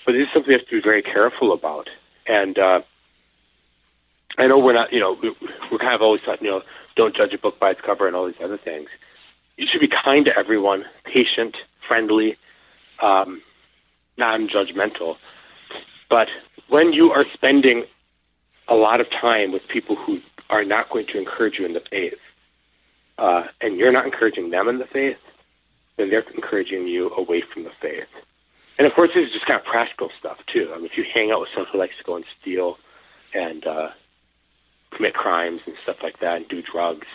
But 0.07 0.13
this 0.13 0.23
is 0.23 0.29
something 0.33 0.49
we 0.49 0.55
have 0.55 0.67
to 0.67 0.77
be 0.77 0.81
very 0.81 1.03
careful 1.03 1.53
about. 1.53 1.89
And 2.27 2.59
uh, 2.59 2.83
I 4.43 4.49
know 4.49 4.59
we're 4.59 4.73
not, 4.73 4.93
you 4.93 4.99
know, 4.99 5.17
we're 5.71 5.79
kind 5.79 5.95
of 5.95 6.03
always 6.03 6.21
taught, 6.23 6.43
you 6.43 6.51
know, 6.51 6.63
don't 6.97 7.15
judge 7.15 7.33
a 7.33 7.39
book 7.39 7.61
by 7.61 7.71
its 7.71 7.81
cover 7.81 8.09
and 8.09 8.17
all 8.17 8.27
these 8.27 8.41
other 8.43 8.59
things. 8.59 8.89
You 9.57 9.69
should 9.69 9.81
be 9.81 9.87
kind 9.87 10.25
to 10.25 10.37
everyone, 10.37 10.85
patient, 11.05 11.57
friendly, 11.87 12.37
um, 13.01 13.41
non-judgmental. 14.17 15.17
But 16.11 16.29
when 16.69 16.93
you 16.93 17.13
are 17.13 17.25
spending 17.33 17.85
a 18.67 18.75
lot 18.75 19.01
of 19.01 19.09
time 19.11 19.53
with 19.53 19.69
people 19.69 19.95
who 19.95 20.21
are 20.51 20.65
not 20.65 20.91
going 20.91 21.07
to 21.07 21.19
encourage 21.19 21.61
you 21.61 21.65
in 21.65 21.75
the 21.75 21.83
faith, 21.89 22.19
uh, 23.19 23.45
and 23.61 23.77
you're 23.77 23.93
not 23.93 24.07
encouraging 24.07 24.51
them 24.51 24.69
in 24.69 24.79
the 24.79 24.87
faith, 24.87 25.19
then 25.99 26.11
they're 26.11 26.25
encouraging 26.35 26.89
you 26.89 27.11
away 27.15 27.43
from 27.43 27.63
the 27.63 27.73
faith. 27.81 28.09
And 28.77 28.89
of 28.89 28.93
course, 28.95 29.11
this 29.15 29.29
is 29.29 29.33
just 29.33 29.47
kind 29.47 29.61
of 29.61 29.65
practical 29.65 30.11
stuff 30.19 30.39
too. 30.47 30.73
I 30.75 30.79
mean, 30.79 30.87
if 30.87 30.99
you 30.99 31.05
hang 31.05 31.31
out 31.31 31.41
with 31.41 31.51
someone 31.55 31.71
who 31.71 31.79
likes 31.79 31.97
to 31.99 32.03
go 32.03 32.17
and 32.17 32.25
steal 32.41 32.79
and 33.33 33.65
uh, 33.65 33.91
commit 34.95 35.15
crimes 35.15 35.61
and 35.67 35.75
stuff 35.83 35.97
like 36.03 36.21
that 36.21 36.37
and 36.37 36.49
do 36.49 36.63
drugs, 36.63 37.07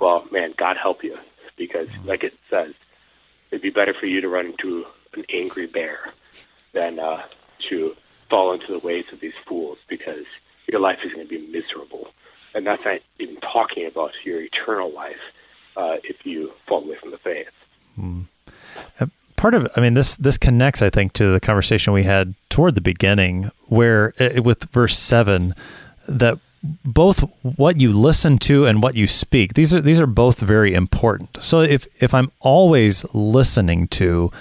well, 0.00 0.26
man, 0.30 0.54
God 0.56 0.76
help 0.76 1.02
you, 1.04 1.16
because 1.56 1.88
like 2.04 2.24
it 2.24 2.34
says, 2.50 2.72
it'd 3.50 3.62
be 3.62 3.70
better 3.70 3.94
for 3.94 4.06
you 4.06 4.20
to 4.20 4.28
run 4.28 4.46
into 4.46 4.84
an 5.14 5.24
angry 5.32 5.66
bear 5.66 6.12
than 6.72 6.98
uh, 6.98 7.22
to 7.68 7.96
fall 8.30 8.52
into 8.52 8.72
the 8.72 8.78
ways 8.78 9.06
of 9.12 9.20
these 9.20 9.32
fools, 9.46 9.78
because 9.88 10.26
your 10.66 10.80
life 10.80 10.98
is 11.04 11.12
going 11.12 11.26
to 11.26 11.28
be 11.28 11.46
miserable. 11.46 12.08
And 12.54 12.66
that's 12.66 12.84
not 12.84 13.00
even 13.18 13.36
talking 13.36 13.86
about 13.86 14.12
your 14.24 14.40
eternal 14.42 14.92
life 14.92 15.20
uh, 15.76 15.96
if 16.04 16.24
you 16.26 16.52
fall 16.66 16.84
away 16.84 16.96
from 16.96 17.10
the 17.10 17.18
faith. 17.18 17.48
Mm. 17.98 18.26
Part 19.36 19.54
of, 19.54 19.68
I 19.76 19.80
mean, 19.80 19.94
this 19.94 20.16
this 20.16 20.36
connects, 20.36 20.82
I 20.82 20.90
think, 20.90 21.12
to 21.14 21.32
the 21.32 21.40
conversation 21.40 21.92
we 21.92 22.02
had 22.02 22.34
toward 22.48 22.74
the 22.74 22.80
beginning, 22.80 23.50
where 23.66 24.12
it, 24.18 24.38
uh, 24.38 24.42
with 24.42 24.68
verse 24.70 24.98
seven, 24.98 25.54
that 26.08 26.38
both 26.84 27.20
what 27.42 27.78
you 27.78 27.92
listen 27.92 28.38
to 28.38 28.66
and 28.66 28.82
what 28.82 28.96
you 28.96 29.06
speak 29.06 29.54
these 29.54 29.74
are 29.74 29.80
these 29.80 30.00
are 30.00 30.06
both 30.06 30.40
very 30.40 30.74
important. 30.74 31.36
So 31.40 31.60
if 31.60 31.86
if 32.02 32.14
I'm 32.14 32.32
always 32.40 33.04
listening 33.14 33.88
to 33.88 34.32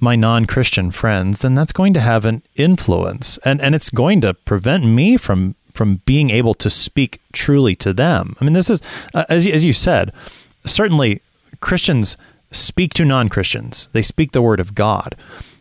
my 0.00 0.16
non-Christian 0.16 0.90
friends, 0.90 1.40
then 1.40 1.54
that's 1.54 1.72
going 1.72 1.94
to 1.94 2.00
have 2.00 2.24
an 2.24 2.42
influence 2.56 3.38
and 3.44 3.60
and 3.60 3.74
it's 3.74 3.90
going 3.90 4.20
to 4.22 4.34
prevent 4.34 4.84
me 4.84 5.16
from 5.16 5.54
from 5.72 6.00
being 6.06 6.30
able 6.30 6.54
to 6.54 6.70
speak 6.70 7.20
truly 7.32 7.74
to 7.76 7.92
them. 7.92 8.36
I 8.40 8.44
mean, 8.44 8.52
this 8.52 8.70
is 8.70 8.82
uh, 9.14 9.24
as 9.28 9.46
as 9.46 9.64
you 9.64 9.72
said, 9.72 10.12
certainly 10.64 11.22
Christians 11.60 12.16
speak 12.50 12.94
to 12.94 13.04
non-Christians. 13.04 13.88
They 13.92 14.02
speak 14.02 14.32
the 14.32 14.42
word 14.42 14.60
of 14.60 14.74
God. 14.74 15.16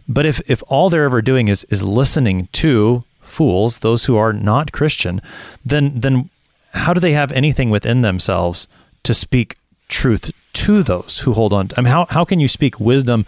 But 0.08 0.26
if 0.26 0.41
if 0.50 0.64
all 0.68 0.89
they're 0.89 1.06
ever 1.06 1.22
doing 1.22 1.48
is 1.48 1.66
is 1.66 1.84
listening 1.84 2.48
to 2.54 3.04
fools, 3.34 3.80
those 3.80 4.06
who 4.06 4.16
are 4.16 4.32
not 4.32 4.72
Christian, 4.72 5.22
then 5.66 6.00
then 6.00 6.30
how 6.74 6.94
do 6.94 7.00
they 7.00 7.14
have 7.14 7.32
anything 7.32 7.70
within 7.70 8.02
themselves 8.02 8.68
to 9.04 9.14
speak 9.14 9.56
truth 9.90 10.32
to 10.54 10.84
those 10.84 11.20
who 11.20 11.34
hold 11.34 11.54
on? 11.54 11.70
I 11.78 11.82
mean, 11.82 11.92
how 11.92 12.06
how 12.10 12.26
can 12.26 12.40
you 12.40 12.48
speak 12.48 12.80
wisdom 12.80 13.26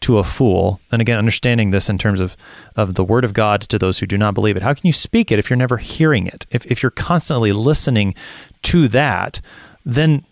to 0.00 0.18
a 0.18 0.24
fool? 0.24 0.80
And 0.90 1.00
again, 1.00 1.18
understanding 1.18 1.70
this 1.70 1.88
in 1.88 1.98
terms 1.98 2.20
of 2.20 2.36
of 2.76 2.94
the 2.94 3.04
word 3.04 3.24
of 3.24 3.34
God 3.34 3.60
to 3.62 3.78
those 3.78 3.98
who 3.98 4.06
do 4.06 4.18
not 4.18 4.34
believe 4.34 4.56
it. 4.56 4.62
How 4.62 4.74
can 4.74 4.86
you 4.86 4.92
speak 4.92 5.30
it 5.30 5.38
if 5.38 5.50
you're 5.50 5.56
never 5.56 5.76
hearing 5.76 6.26
it? 6.26 6.46
If 6.50 6.66
if 6.66 6.82
you're 6.82 6.90
constantly 6.90 7.52
listening 7.52 8.14
to 8.62 8.88
that, 8.88 9.40
then 9.84 10.24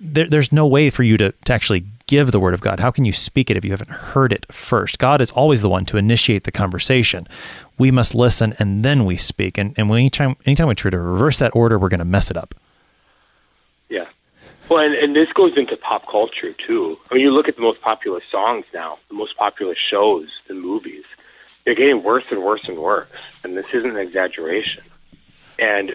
there, 0.00 0.28
there's 0.28 0.52
no 0.52 0.66
way 0.66 0.90
for 0.90 1.02
you 1.02 1.16
to, 1.16 1.32
to 1.44 1.52
actually 1.52 1.84
give 2.06 2.30
the 2.30 2.40
word 2.40 2.54
of 2.54 2.60
God? 2.60 2.78
How 2.78 2.90
can 2.90 3.04
you 3.04 3.12
speak 3.12 3.50
it 3.50 3.56
if 3.56 3.64
you 3.64 3.70
haven't 3.70 3.90
heard 3.90 4.32
it 4.32 4.44
first? 4.52 4.98
God 4.98 5.20
is 5.20 5.30
always 5.30 5.62
the 5.62 5.68
one 5.68 5.86
to 5.86 5.96
initiate 5.96 6.44
the 6.44 6.52
conversation. 6.52 7.26
We 7.78 7.90
must 7.90 8.14
listen 8.14 8.54
and 8.58 8.84
then 8.84 9.04
we 9.04 9.16
speak. 9.16 9.58
And, 9.58 9.74
and 9.76 9.90
anytime, 9.90 10.36
anytime 10.46 10.68
we 10.68 10.74
try 10.74 10.90
to 10.90 10.98
reverse 10.98 11.38
that 11.40 11.54
order, 11.54 11.78
we're 11.78 11.88
going 11.88 11.98
to 11.98 12.04
mess 12.04 12.30
it 12.30 12.36
up. 12.36 12.54
Yeah. 13.88 14.06
Well, 14.68 14.84
and, 14.84 14.94
and 14.94 15.16
this 15.16 15.32
goes 15.32 15.56
into 15.56 15.76
pop 15.76 16.08
culture 16.08 16.52
too. 16.52 16.98
I 17.10 17.14
mean, 17.14 17.22
you 17.24 17.30
look 17.30 17.48
at 17.48 17.56
the 17.56 17.62
most 17.62 17.80
popular 17.80 18.20
songs 18.30 18.64
now, 18.72 18.98
the 19.08 19.14
most 19.14 19.36
popular 19.36 19.74
shows, 19.74 20.28
the 20.48 20.54
movies, 20.54 21.04
they're 21.64 21.74
getting 21.74 22.02
worse 22.02 22.24
and 22.30 22.42
worse 22.42 22.68
and 22.68 22.78
worse. 22.78 23.08
And 23.44 23.56
this 23.56 23.66
isn't 23.72 23.90
an 23.90 23.96
exaggeration. 23.96 24.82
And, 25.58 25.94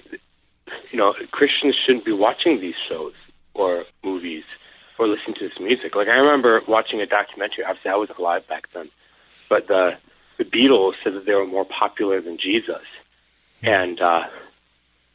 you 0.92 0.98
know, 0.98 1.14
Christians 1.32 1.76
shouldn't 1.76 2.06
be 2.06 2.12
watching 2.12 2.60
these 2.60 2.76
shows 2.88 3.14
or 3.54 3.86
movies 4.04 4.44
or 4.98 5.08
listening 5.08 5.36
to 5.36 5.50
this 5.50 5.60
music. 5.60 5.96
Like 5.96 6.08
I 6.08 6.16
remember 6.16 6.62
watching 6.68 7.02
a 7.02 7.06
documentary. 7.06 7.64
Obviously, 7.64 7.92
I 7.92 7.96
was 7.96 8.10
alive 8.18 8.48
back 8.48 8.68
then, 8.74 8.90
but 9.50 9.68
the 9.68 9.98
the 10.38 10.46
Beatles 10.46 10.94
said 11.04 11.14
that 11.14 11.26
they 11.26 11.34
were 11.34 11.46
more 11.46 11.66
popular 11.66 12.22
than 12.22 12.38
Jesus, 12.38 12.84
and 13.62 14.00
uh, 14.00 14.28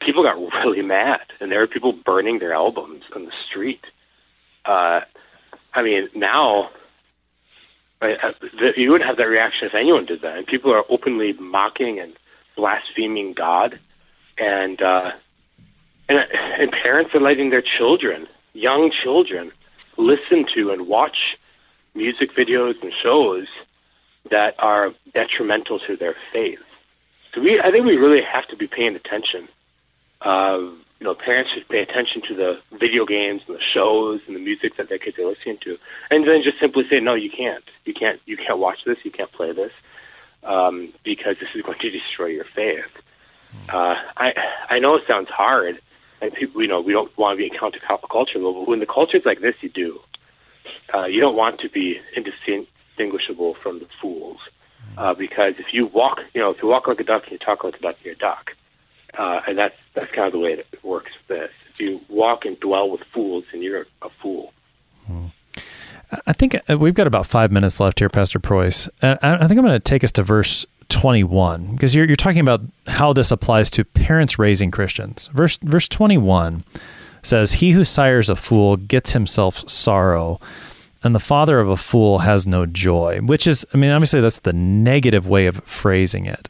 people 0.01 0.23
got 0.23 0.37
really 0.63 0.81
mad, 0.81 1.21
and 1.39 1.51
there 1.51 1.59
were 1.59 1.67
people 1.67 1.93
burning 1.93 2.39
their 2.39 2.53
albums 2.53 3.03
on 3.15 3.25
the 3.25 3.31
street. 3.47 3.85
Uh, 4.65 5.01
I 5.73 5.81
mean, 5.81 6.09
now 6.13 6.69
I, 8.01 8.17
I, 8.21 8.73
you 8.75 8.91
would 8.91 9.01
have 9.01 9.17
that 9.17 9.27
reaction 9.27 9.67
if 9.67 9.73
anyone 9.73 10.05
did 10.05 10.21
that, 10.21 10.37
and 10.37 10.45
people 10.45 10.71
are 10.73 10.83
openly 10.89 11.33
mocking 11.33 11.99
and 11.99 12.13
blaspheming 12.55 13.33
God, 13.33 13.79
and 14.37 14.81
uh, 14.81 15.11
and 16.09 16.19
and 16.19 16.71
parents 16.71 17.15
are 17.15 17.21
letting 17.21 17.49
their 17.49 17.61
children, 17.61 18.27
young 18.53 18.91
children, 18.91 19.51
listen 19.97 20.45
to 20.53 20.71
and 20.71 20.87
watch 20.87 21.37
music 21.95 22.35
videos 22.35 22.81
and 22.81 22.91
shows 22.93 23.47
that 24.29 24.55
are 24.59 24.93
detrimental 25.13 25.79
to 25.79 25.97
their 25.97 26.15
faith. 26.31 26.59
So 27.33 27.41
we, 27.41 27.59
I 27.59 27.71
think 27.71 27.85
we 27.85 27.97
really 27.97 28.21
have 28.21 28.47
to 28.47 28.55
be 28.55 28.67
paying 28.67 28.95
attention. 28.95 29.47
Uh, 30.21 30.59
you 30.99 31.09
know, 31.09 31.15
parents 31.15 31.51
should 31.51 31.67
pay 31.67 31.81
attention 31.81 32.21
to 32.29 32.35
the 32.35 32.61
video 32.71 33.05
games 33.05 33.41
and 33.47 33.57
the 33.57 33.61
shows 33.61 34.21
and 34.25 34.35
the 34.35 34.39
music 34.39 34.77
that 34.77 34.87
their 34.87 34.97
kids 34.97 35.19
are 35.19 35.25
listening 35.25 35.57
to, 35.63 35.77
and 36.09 36.25
then 36.25 36.43
just 36.43 36.59
simply 36.59 36.87
say, 36.87 36.99
no, 36.99 37.13
you 37.13 37.29
can't. 37.29 37.63
You 37.83 37.93
can't. 37.93 38.21
You 38.25 38.37
can't 38.37 38.59
watch 38.59 38.85
this. 38.85 38.97
You 39.03 39.11
can't 39.11 39.31
play 39.31 39.51
this 39.51 39.73
um, 40.43 40.93
because 41.03 41.35
this 41.39 41.49
is 41.53 41.61
going 41.61 41.79
to 41.79 41.89
destroy 41.89 42.27
your 42.27 42.45
faith. 42.45 42.85
Uh, 43.67 43.95
I 44.15 44.33
I 44.69 44.79
know 44.79 44.95
it 44.95 45.03
sounds 45.05 45.29
hard, 45.29 45.81
and 46.21 46.33
people, 46.33 46.61
you 46.61 46.67
know, 46.67 46.79
we 46.79 46.93
don't 46.93 47.15
want 47.17 47.37
to 47.37 47.49
be 47.49 47.55
countercultural, 47.55 48.53
but 48.53 48.67
when 48.67 48.79
the 48.79 48.85
culture's 48.85 49.25
like 49.25 49.41
this, 49.41 49.55
you 49.61 49.69
do. 49.69 49.99
Uh, 50.93 51.05
you 51.05 51.19
don't 51.19 51.35
want 51.35 51.59
to 51.59 51.69
be 51.69 51.99
indistinguishable 52.97 53.55
from 53.55 53.79
the 53.79 53.87
fools, 54.01 54.39
uh, 54.97 55.13
because 55.13 55.55
if 55.57 55.73
you 55.73 55.87
walk, 55.87 56.19
you 56.33 56.41
know, 56.41 56.51
if 56.51 56.61
you 56.61 56.67
walk 56.67 56.87
like 56.87 56.99
a 56.99 57.03
duck 57.03 57.23
and 57.23 57.33
you 57.33 57.37
talk 57.37 57.63
like 57.63 57.75
a 57.75 57.79
duck, 57.79 57.97
you're 58.03 58.13
a 58.13 58.17
duck, 58.17 58.51
uh, 59.17 59.41
and 59.47 59.57
that's 59.57 59.75
that's 59.93 60.11
kind 60.11 60.27
of 60.27 60.33
the 60.33 60.39
way 60.39 60.53
it 60.53 60.83
works 60.83 61.11
this. 61.27 61.51
If 61.73 61.79
you 61.79 62.01
walk 62.09 62.45
and 62.45 62.59
dwell 62.59 62.89
with 62.89 63.01
fools, 63.13 63.45
then 63.51 63.61
you're 63.61 63.85
a 64.01 64.09
fool. 64.21 64.53
Hmm. 65.07 65.27
I 66.27 66.33
think 66.33 66.55
uh, 66.69 66.77
we've 66.77 66.93
got 66.93 67.07
about 67.07 67.25
five 67.25 67.51
minutes 67.51 67.79
left 67.79 67.97
here, 67.99 68.09
Pastor 68.09 68.39
Preuss. 68.39 68.87
I 69.01 69.15
think 69.15 69.57
I'm 69.57 69.65
going 69.65 69.71
to 69.71 69.79
take 69.79 70.03
us 70.03 70.11
to 70.13 70.23
verse 70.23 70.65
21 70.89 71.71
because 71.71 71.95
you're, 71.95 72.05
you're 72.05 72.15
talking 72.15 72.39
about 72.39 72.61
how 72.87 73.13
this 73.13 73.31
applies 73.31 73.71
to 73.71 73.83
parents 73.83 74.37
raising 74.37 74.69
Christians. 74.69 75.27
Verse 75.33 75.57
verse 75.57 75.87
21 75.87 76.63
says, 77.23 77.53
"He 77.53 77.71
who 77.71 77.83
sires 77.83 78.29
a 78.29 78.35
fool 78.35 78.77
gets 78.77 79.13
himself 79.13 79.67
sorrow, 79.67 80.39
and 81.03 81.13
the 81.13 81.19
father 81.19 81.59
of 81.59 81.69
a 81.69 81.77
fool 81.77 82.19
has 82.19 82.47
no 82.47 82.65
joy, 82.65 83.19
which 83.19 83.45
is, 83.45 83.65
I 83.73 83.77
mean, 83.77 83.91
obviously 83.91 84.21
that's 84.21 84.39
the 84.39 84.53
negative 84.53 85.27
way 85.27 85.47
of 85.47 85.57
phrasing 85.65 86.25
it. 86.25 86.49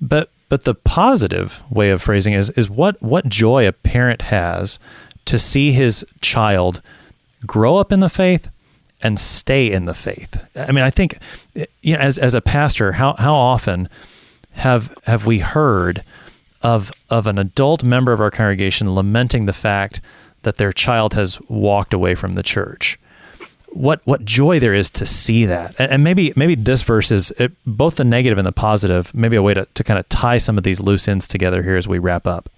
But 0.00 0.30
but 0.48 0.64
the 0.64 0.74
positive 0.74 1.62
way 1.70 1.90
of 1.90 2.02
phrasing 2.02 2.32
is 2.32 2.50
is 2.50 2.68
what 2.68 3.00
what 3.02 3.28
joy 3.28 3.66
a 3.66 3.72
parent 3.72 4.22
has 4.22 4.78
to 5.26 5.38
see 5.38 5.72
his 5.72 6.04
child 6.20 6.82
grow 7.46 7.76
up 7.76 7.92
in 7.92 8.00
the 8.00 8.08
faith 8.08 8.48
and 9.02 9.18
stay 9.18 9.70
in 9.70 9.86
the 9.86 9.94
faith. 9.94 10.42
I 10.56 10.72
mean, 10.72 10.84
I 10.84 10.90
think 10.90 11.18
you 11.54 11.94
know, 11.94 12.00
as 12.00 12.18
as 12.18 12.34
a 12.34 12.40
pastor, 12.40 12.92
how 12.92 13.14
how 13.18 13.34
often 13.34 13.88
have 14.52 14.94
have 15.04 15.26
we 15.26 15.38
heard 15.38 16.02
of 16.62 16.92
of 17.08 17.26
an 17.26 17.38
adult 17.38 17.84
member 17.84 18.12
of 18.12 18.20
our 18.20 18.30
congregation 18.30 18.94
lamenting 18.94 19.46
the 19.46 19.52
fact 19.52 20.00
that 20.42 20.56
their 20.56 20.72
child 20.72 21.14
has 21.14 21.40
walked 21.48 21.94
away 21.94 22.14
from 22.14 22.34
the 22.34 22.42
church? 22.42 22.98
What 23.72 24.00
what 24.04 24.24
joy 24.24 24.58
there 24.58 24.74
is 24.74 24.90
to 24.90 25.06
see 25.06 25.44
that, 25.46 25.76
and, 25.78 25.92
and 25.92 26.04
maybe 26.04 26.32
maybe 26.34 26.54
this 26.54 26.82
verse 26.82 27.12
is 27.12 27.30
it, 27.32 27.52
both 27.64 27.96
the 27.96 28.04
negative 28.04 28.36
and 28.36 28.46
the 28.46 28.52
positive. 28.52 29.14
Maybe 29.14 29.36
a 29.36 29.42
way 29.42 29.54
to, 29.54 29.66
to 29.74 29.84
kind 29.84 29.98
of 29.98 30.08
tie 30.08 30.38
some 30.38 30.58
of 30.58 30.64
these 30.64 30.80
loose 30.80 31.06
ends 31.06 31.28
together 31.28 31.62
here 31.62 31.76
as 31.76 31.86
we 31.86 31.98
wrap 31.98 32.26
up. 32.26 32.48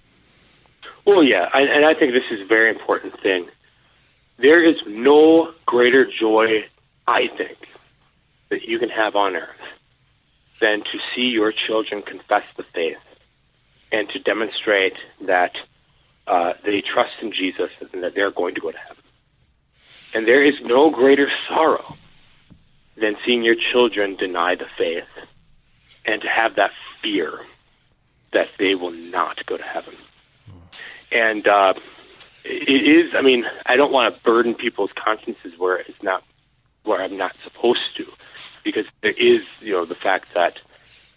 Well, 1.05 1.23
yeah, 1.23 1.49
I, 1.53 1.61
and 1.61 1.85
I 1.85 1.93
think 1.93 2.13
this 2.13 2.23
is 2.31 2.41
a 2.41 2.45
very 2.45 2.69
important 2.69 3.19
thing. 3.21 3.47
There 4.37 4.63
is 4.63 4.77
no 4.87 5.53
greater 5.65 6.05
joy, 6.09 6.65
I 7.07 7.27
think, 7.27 7.57
that 8.49 8.63
you 8.63 8.79
can 8.79 8.89
have 8.89 9.15
on 9.15 9.35
earth 9.35 9.49
than 10.61 10.81
to 10.83 10.99
see 11.13 11.27
your 11.27 11.51
children 11.51 12.01
confess 12.01 12.45
the 12.55 12.63
faith 12.63 12.97
and 13.91 14.09
to 14.09 14.19
demonstrate 14.19 14.95
that 15.21 15.55
uh, 16.25 16.53
they 16.63 16.81
trust 16.81 17.13
in 17.21 17.33
Jesus 17.33 17.69
and 17.91 18.01
that 18.01 18.15
they're 18.15 18.31
going 18.31 18.55
to 18.55 18.61
go 18.61 18.71
to 18.71 18.77
heaven. 18.77 18.92
And 20.13 20.27
there 20.27 20.43
is 20.43 20.59
no 20.61 20.89
greater 20.89 21.29
sorrow 21.47 21.97
than 22.95 23.17
seeing 23.25 23.43
your 23.43 23.55
children 23.55 24.15
deny 24.15 24.55
the 24.55 24.67
faith 24.77 25.07
and 26.05 26.21
to 26.21 26.27
have 26.27 26.55
that 26.55 26.71
fear 27.01 27.39
that 28.31 28.49
they 28.57 28.75
will 28.75 28.91
not 28.91 29.45
go 29.45 29.57
to 29.57 29.63
heaven. 29.63 29.95
And 31.11 31.47
uh, 31.47 31.73
it 32.43 32.69
is, 32.69 33.15
I 33.15 33.21
mean, 33.21 33.45
I 33.65 33.75
don't 33.75 33.91
want 33.91 34.13
to 34.13 34.21
burden 34.21 34.55
people's 34.55 34.91
consciences 34.93 35.57
where 35.57 35.77
it's 35.77 36.01
not, 36.03 36.23
where 36.83 37.01
I'm 37.01 37.17
not 37.17 37.35
supposed 37.43 37.95
to, 37.97 38.05
because 38.63 38.85
there 39.01 39.13
is, 39.13 39.41
you 39.61 39.73
know, 39.73 39.85
the 39.85 39.95
fact 39.95 40.33
that 40.33 40.59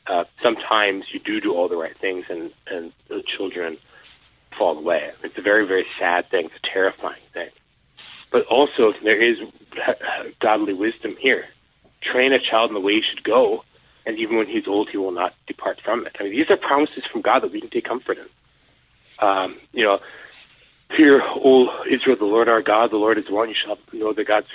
uh, 0.07 0.24
sometimes 0.42 1.07
you 1.12 1.18
do 1.18 1.40
do 1.40 1.55
all 1.55 1.68
the 1.68 1.76
right 1.76 1.97
things 1.97 2.26
and, 2.28 2.53
and 2.68 2.92
the 3.09 3.22
children 3.22 3.76
fall 4.57 4.78
away. 4.78 5.11
It's 5.22 5.36
a 5.36 5.42
very, 5.42 5.66
very 5.66 5.86
sad 5.99 6.30
thing. 6.30 6.47
It's 6.47 6.55
a 6.57 6.66
terrifying 6.66 7.22
thing. 7.32 7.51
But 8.31 8.47
also, 8.47 8.93
there 9.03 9.20
is 9.20 9.39
godly 10.41 10.72
wisdom 10.72 11.16
here. 11.18 11.47
Train 12.01 12.33
a 12.33 12.39
child 12.39 12.70
in 12.70 12.74
the 12.74 12.81
way 12.81 12.95
he 12.95 13.03
should 13.03 13.24
go, 13.24 13.64
and 14.05 14.18
even 14.18 14.37
when 14.37 14.47
he's 14.47 14.66
old, 14.66 14.91
he 14.91 14.97
will 14.97 15.12
not 15.12 15.35
depart 15.47 15.81
from 15.81 16.07
it. 16.07 16.16
I 16.18 16.24
mean, 16.24 16.33
these 16.33 16.51
are 16.51 16.57
promises 16.57 17.05
from 17.11 17.22
God 17.22 17.43
that 17.43 17.53
we 17.53 17.61
can 17.61 17.70
take 17.70 17.85
comfort 17.85 18.18
in. 18.18 18.27
Um, 19.27 19.57
you 19.72 19.85
know, 19.85 20.01
Hear, 20.95 21.20
O 21.20 21.85
Israel, 21.91 22.16
the 22.16 22.27
Lord 22.27 22.49
our 22.49 22.62
God, 22.62 22.91
the 22.91 22.97
Lord 22.97 23.18
is 23.18 23.29
one. 23.29 23.49
You 23.49 23.55
shall 23.55 23.77
know 23.93 24.12
the 24.12 24.24
God's. 24.24 24.47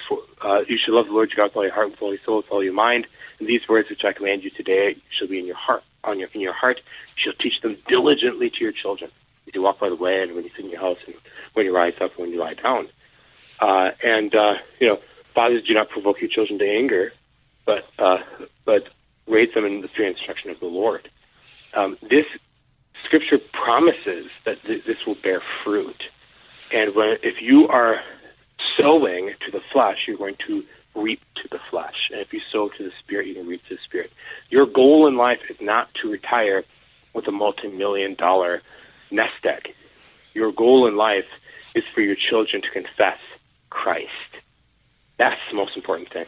Uh, 0.41 0.61
you 0.67 0.77
shall 0.77 0.95
love 0.95 1.07
the 1.07 1.11
Lord 1.11 1.29
your 1.31 1.37
God 1.37 1.51
with 1.51 1.57
all 1.57 1.63
your 1.63 1.73
heart, 1.73 1.91
with 1.91 2.01
all 2.01 2.13
your 2.13 2.23
soul, 2.23 2.37
with 2.37 2.49
all 2.49 2.63
your 2.63 2.73
mind. 2.73 3.05
And 3.39 3.47
these 3.47 3.67
words 3.67 3.89
which 3.89 4.05
I 4.05 4.13
command 4.13 4.43
you 4.43 4.49
today 4.49 4.95
shall 5.09 5.27
be 5.27 5.39
in 5.39 5.45
your 5.45 5.57
heart. 5.57 5.83
On 6.03 6.17
your 6.17 6.29
in 6.33 6.41
your 6.41 6.53
heart, 6.53 6.77
you 6.77 7.21
shall 7.21 7.33
teach 7.33 7.61
them 7.61 7.77
diligently 7.87 8.49
to 8.49 8.63
your 8.63 8.71
children. 8.71 9.11
As 9.47 9.53
you 9.53 9.61
walk 9.61 9.79
by 9.79 9.89
the 9.89 9.95
way, 9.95 10.23
and 10.23 10.33
when 10.33 10.45
you 10.45 10.49
sit 10.55 10.65
in 10.65 10.71
your 10.71 10.79
house, 10.79 10.97
and 11.05 11.15
when 11.53 11.65
you 11.65 11.75
rise 11.75 11.93
up, 11.99 12.11
and 12.11 12.19
when 12.21 12.31
you 12.31 12.39
lie 12.39 12.53
down. 12.53 12.87
Uh, 13.61 13.91
and 14.03 14.33
uh, 14.33 14.55
you 14.79 14.87
know, 14.87 14.99
fathers, 15.35 15.63
do 15.63 15.73
not 15.73 15.89
provoke 15.89 16.19
your 16.19 16.29
children 16.29 16.57
to 16.59 16.67
anger, 16.67 17.13
but 17.65 17.85
uh, 17.99 18.17
but 18.65 18.89
raise 19.27 19.53
them 19.53 19.65
in 19.65 19.81
the 19.81 19.87
fear 19.87 20.07
and 20.07 20.17
instruction 20.17 20.49
of 20.49 20.59
the 20.59 20.65
Lord. 20.65 21.09
Um, 21.73 21.97
this 22.01 22.25
scripture 23.05 23.37
promises 23.37 24.27
that 24.45 24.61
th- 24.63 24.83
this 24.83 25.05
will 25.05 25.15
bear 25.15 25.41
fruit. 25.63 26.09
And 26.73 26.95
when, 26.95 27.17
if 27.21 27.41
you 27.41 27.67
are 27.67 28.01
sowing 28.77 29.33
to 29.45 29.51
the 29.51 29.61
flesh, 29.71 30.05
you're 30.07 30.17
going 30.17 30.37
to 30.47 30.63
reap 30.95 31.21
to 31.35 31.47
the 31.49 31.59
flesh. 31.69 32.09
And 32.11 32.19
if 32.19 32.33
you 32.33 32.41
sow 32.51 32.69
to 32.69 32.83
the 32.83 32.91
spirit, 32.99 33.27
you 33.27 33.35
can 33.35 33.47
reap 33.47 33.63
to 33.67 33.75
the 33.75 33.81
spirit. 33.83 34.11
Your 34.49 34.65
goal 34.65 35.07
in 35.07 35.15
life 35.17 35.39
is 35.49 35.57
not 35.61 35.93
to 36.01 36.09
retire 36.09 36.63
with 37.13 37.27
a 37.27 37.31
multi-million 37.31 38.15
dollar 38.15 38.61
nest 39.11 39.45
egg. 39.45 39.73
Your 40.33 40.51
goal 40.51 40.87
in 40.87 40.95
life 40.95 41.27
is 41.75 41.83
for 41.93 42.01
your 42.01 42.15
children 42.15 42.61
to 42.61 42.69
confess 42.69 43.19
Christ. 43.71 44.11
That's 45.17 45.41
the 45.49 45.55
most 45.55 45.75
important 45.75 46.13
thing. 46.13 46.27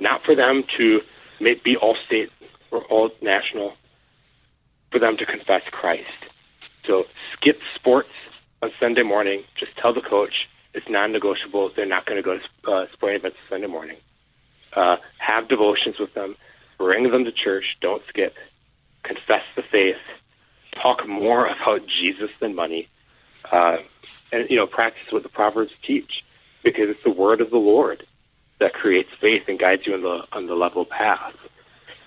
Not 0.00 0.24
for 0.24 0.34
them 0.34 0.64
to 0.76 1.02
be 1.40 1.76
all 1.76 1.96
state 2.04 2.30
or 2.72 2.82
all 2.84 3.10
national, 3.20 3.74
for 4.90 4.98
them 4.98 5.16
to 5.18 5.24
confess 5.26 5.62
Christ. 5.70 6.10
So 6.84 7.06
skip 7.32 7.60
sports 7.74 8.10
on 8.60 8.72
Sunday 8.80 9.02
morning. 9.02 9.44
Just 9.56 9.76
tell 9.76 9.92
the 9.92 10.00
coach 10.00 10.48
it's 10.74 10.88
non-negotiable. 10.88 11.70
They're 11.76 11.86
not 11.86 12.06
going 12.06 12.16
to 12.16 12.22
go 12.22 12.38
to 12.38 12.70
uh, 12.70 12.86
sporting 12.92 13.20
events 13.20 13.38
Sunday 13.48 13.66
morning. 13.66 13.98
Uh, 14.72 14.96
have 15.18 15.48
devotions 15.48 15.98
with 15.98 16.14
them. 16.14 16.34
Bring 16.78 17.10
them 17.10 17.24
to 17.24 17.32
church. 17.32 17.76
Don't 17.80 18.02
skip. 18.08 18.36
Confess 19.02 19.42
the 19.54 19.62
faith. 19.62 19.96
Talk 20.80 21.06
more 21.06 21.46
about 21.46 21.86
Jesus 21.86 22.30
than 22.40 22.54
money. 22.54 22.88
Uh, 23.50 23.78
and 24.32 24.48
you 24.48 24.56
know, 24.56 24.66
practice 24.66 25.12
what 25.12 25.22
the 25.22 25.28
proverbs 25.28 25.72
teach, 25.82 26.24
because 26.62 26.88
it's 26.88 27.02
the 27.04 27.10
word 27.10 27.40
of 27.40 27.50
the 27.50 27.58
Lord 27.58 28.06
that 28.58 28.74
creates 28.74 29.10
faith 29.20 29.44
and 29.48 29.58
guides 29.58 29.86
you 29.86 29.94
on 29.94 30.02
the 30.02 30.24
on 30.32 30.46
the 30.46 30.54
level 30.54 30.84
path. 30.84 31.34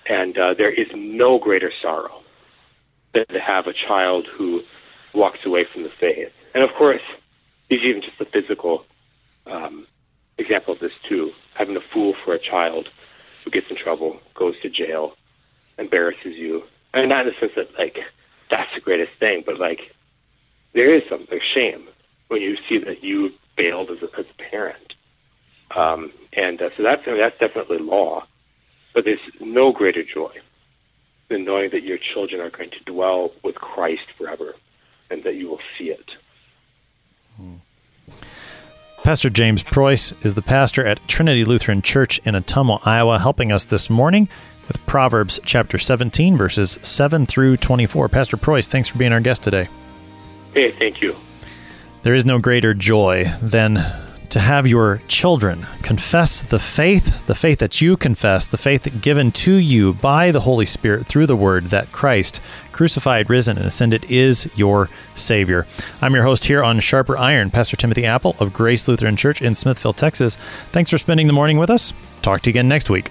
And 0.06 0.38
uh, 0.38 0.54
there 0.54 0.70
is 0.70 0.88
no 0.94 1.38
greater 1.38 1.72
sorrow 1.82 2.22
than 3.12 3.26
to 3.26 3.40
have 3.40 3.66
a 3.66 3.72
child 3.72 4.26
who 4.26 4.62
walks 5.12 5.44
away 5.44 5.64
from 5.64 5.82
the 5.82 5.88
faith. 5.88 6.32
And 6.54 6.62
of 6.62 6.72
course, 6.74 7.02
there's 7.68 7.82
even 7.82 8.02
just 8.02 8.18
the 8.18 8.24
physical 8.24 8.84
um, 9.46 9.86
example 10.38 10.74
of 10.74 10.80
this 10.80 10.92
too. 11.02 11.32
Having 11.54 11.76
a 11.76 11.80
fool 11.80 12.14
for 12.24 12.34
a 12.34 12.38
child 12.38 12.88
who 13.44 13.50
gets 13.50 13.70
in 13.70 13.76
trouble, 13.76 14.20
goes 14.34 14.58
to 14.60 14.68
jail, 14.68 15.16
embarrasses 15.78 16.36
you. 16.36 16.64
And 16.94 17.08
not 17.08 17.26
in 17.26 17.32
the 17.32 17.38
sense 17.38 17.52
that 17.56 17.78
like 17.78 17.98
that's 18.50 18.72
the 18.74 18.80
greatest 18.80 19.12
thing, 19.18 19.42
but 19.44 19.58
like 19.58 19.94
there 20.72 20.94
is 20.94 21.02
some 21.08 21.26
there's 21.28 21.42
shame 21.42 21.88
when 22.28 22.40
you 22.40 22.56
see 22.68 22.78
that 22.78 23.02
you 23.04 23.32
failed 23.56 23.90
as 23.90 24.02
a, 24.02 24.18
as 24.18 24.26
a 24.26 24.50
parent. 24.50 24.94
Um, 25.74 26.12
and 26.32 26.60
uh, 26.60 26.70
so 26.76 26.82
that's 26.82 27.02
I 27.06 27.10
mean, 27.10 27.20
that's 27.20 27.38
definitely 27.38 27.78
law. 27.78 28.26
But 28.94 29.04
there's 29.04 29.20
no 29.40 29.72
greater 29.72 30.02
joy 30.02 30.32
than 31.28 31.44
knowing 31.44 31.70
that 31.70 31.82
your 31.82 31.98
children 31.98 32.40
are 32.40 32.50
going 32.50 32.70
to 32.70 32.80
dwell 32.84 33.32
with 33.42 33.56
Christ 33.56 34.06
forever 34.16 34.54
and 35.10 35.22
that 35.24 35.34
you 35.34 35.48
will 35.48 35.60
see 35.76 35.90
it. 35.90 36.10
Pastor 39.06 39.30
James 39.30 39.62
Preuss 39.62 40.12
is 40.22 40.34
the 40.34 40.42
pastor 40.42 40.84
at 40.84 41.06
Trinity 41.06 41.44
Lutheran 41.44 41.80
Church 41.80 42.18
in 42.24 42.34
Ottumwa, 42.34 42.84
Iowa, 42.84 43.20
helping 43.20 43.52
us 43.52 43.64
this 43.64 43.88
morning 43.88 44.28
with 44.66 44.84
Proverbs 44.86 45.38
chapter 45.44 45.78
17, 45.78 46.36
verses 46.36 46.76
7 46.82 47.24
through 47.24 47.56
24. 47.58 48.08
Pastor 48.08 48.36
Preuss, 48.36 48.66
thanks 48.66 48.88
for 48.88 48.98
being 48.98 49.12
our 49.12 49.20
guest 49.20 49.44
today. 49.44 49.68
Hey, 50.54 50.72
thank 50.72 51.00
you. 51.00 51.14
There 52.06 52.14
is 52.14 52.24
no 52.24 52.38
greater 52.38 52.72
joy 52.72 53.32
than 53.42 53.84
to 54.28 54.38
have 54.38 54.64
your 54.64 55.02
children 55.08 55.66
confess 55.82 56.40
the 56.40 56.60
faith, 56.60 57.26
the 57.26 57.34
faith 57.34 57.58
that 57.58 57.80
you 57.80 57.96
confess, 57.96 58.46
the 58.46 58.56
faith 58.56 59.00
given 59.00 59.32
to 59.32 59.54
you 59.54 59.94
by 59.94 60.30
the 60.30 60.38
Holy 60.38 60.66
Spirit 60.66 61.04
through 61.06 61.26
the 61.26 61.34
Word 61.34 61.64
that 61.70 61.90
Christ, 61.90 62.40
crucified, 62.70 63.28
risen, 63.28 63.58
and 63.58 63.66
ascended, 63.66 64.04
is 64.08 64.48
your 64.54 64.88
Savior. 65.16 65.66
I'm 66.00 66.14
your 66.14 66.22
host 66.22 66.44
here 66.44 66.62
on 66.62 66.78
Sharper 66.78 67.18
Iron, 67.18 67.50
Pastor 67.50 67.76
Timothy 67.76 68.06
Appel 68.06 68.36
of 68.38 68.52
Grace 68.52 68.86
Lutheran 68.86 69.16
Church 69.16 69.42
in 69.42 69.56
Smithville, 69.56 69.92
Texas. 69.92 70.36
Thanks 70.70 70.90
for 70.90 70.98
spending 70.98 71.26
the 71.26 71.32
morning 71.32 71.58
with 71.58 71.70
us. 71.70 71.92
Talk 72.22 72.40
to 72.42 72.50
you 72.50 72.52
again 72.52 72.68
next 72.68 72.88
week. 72.88 73.10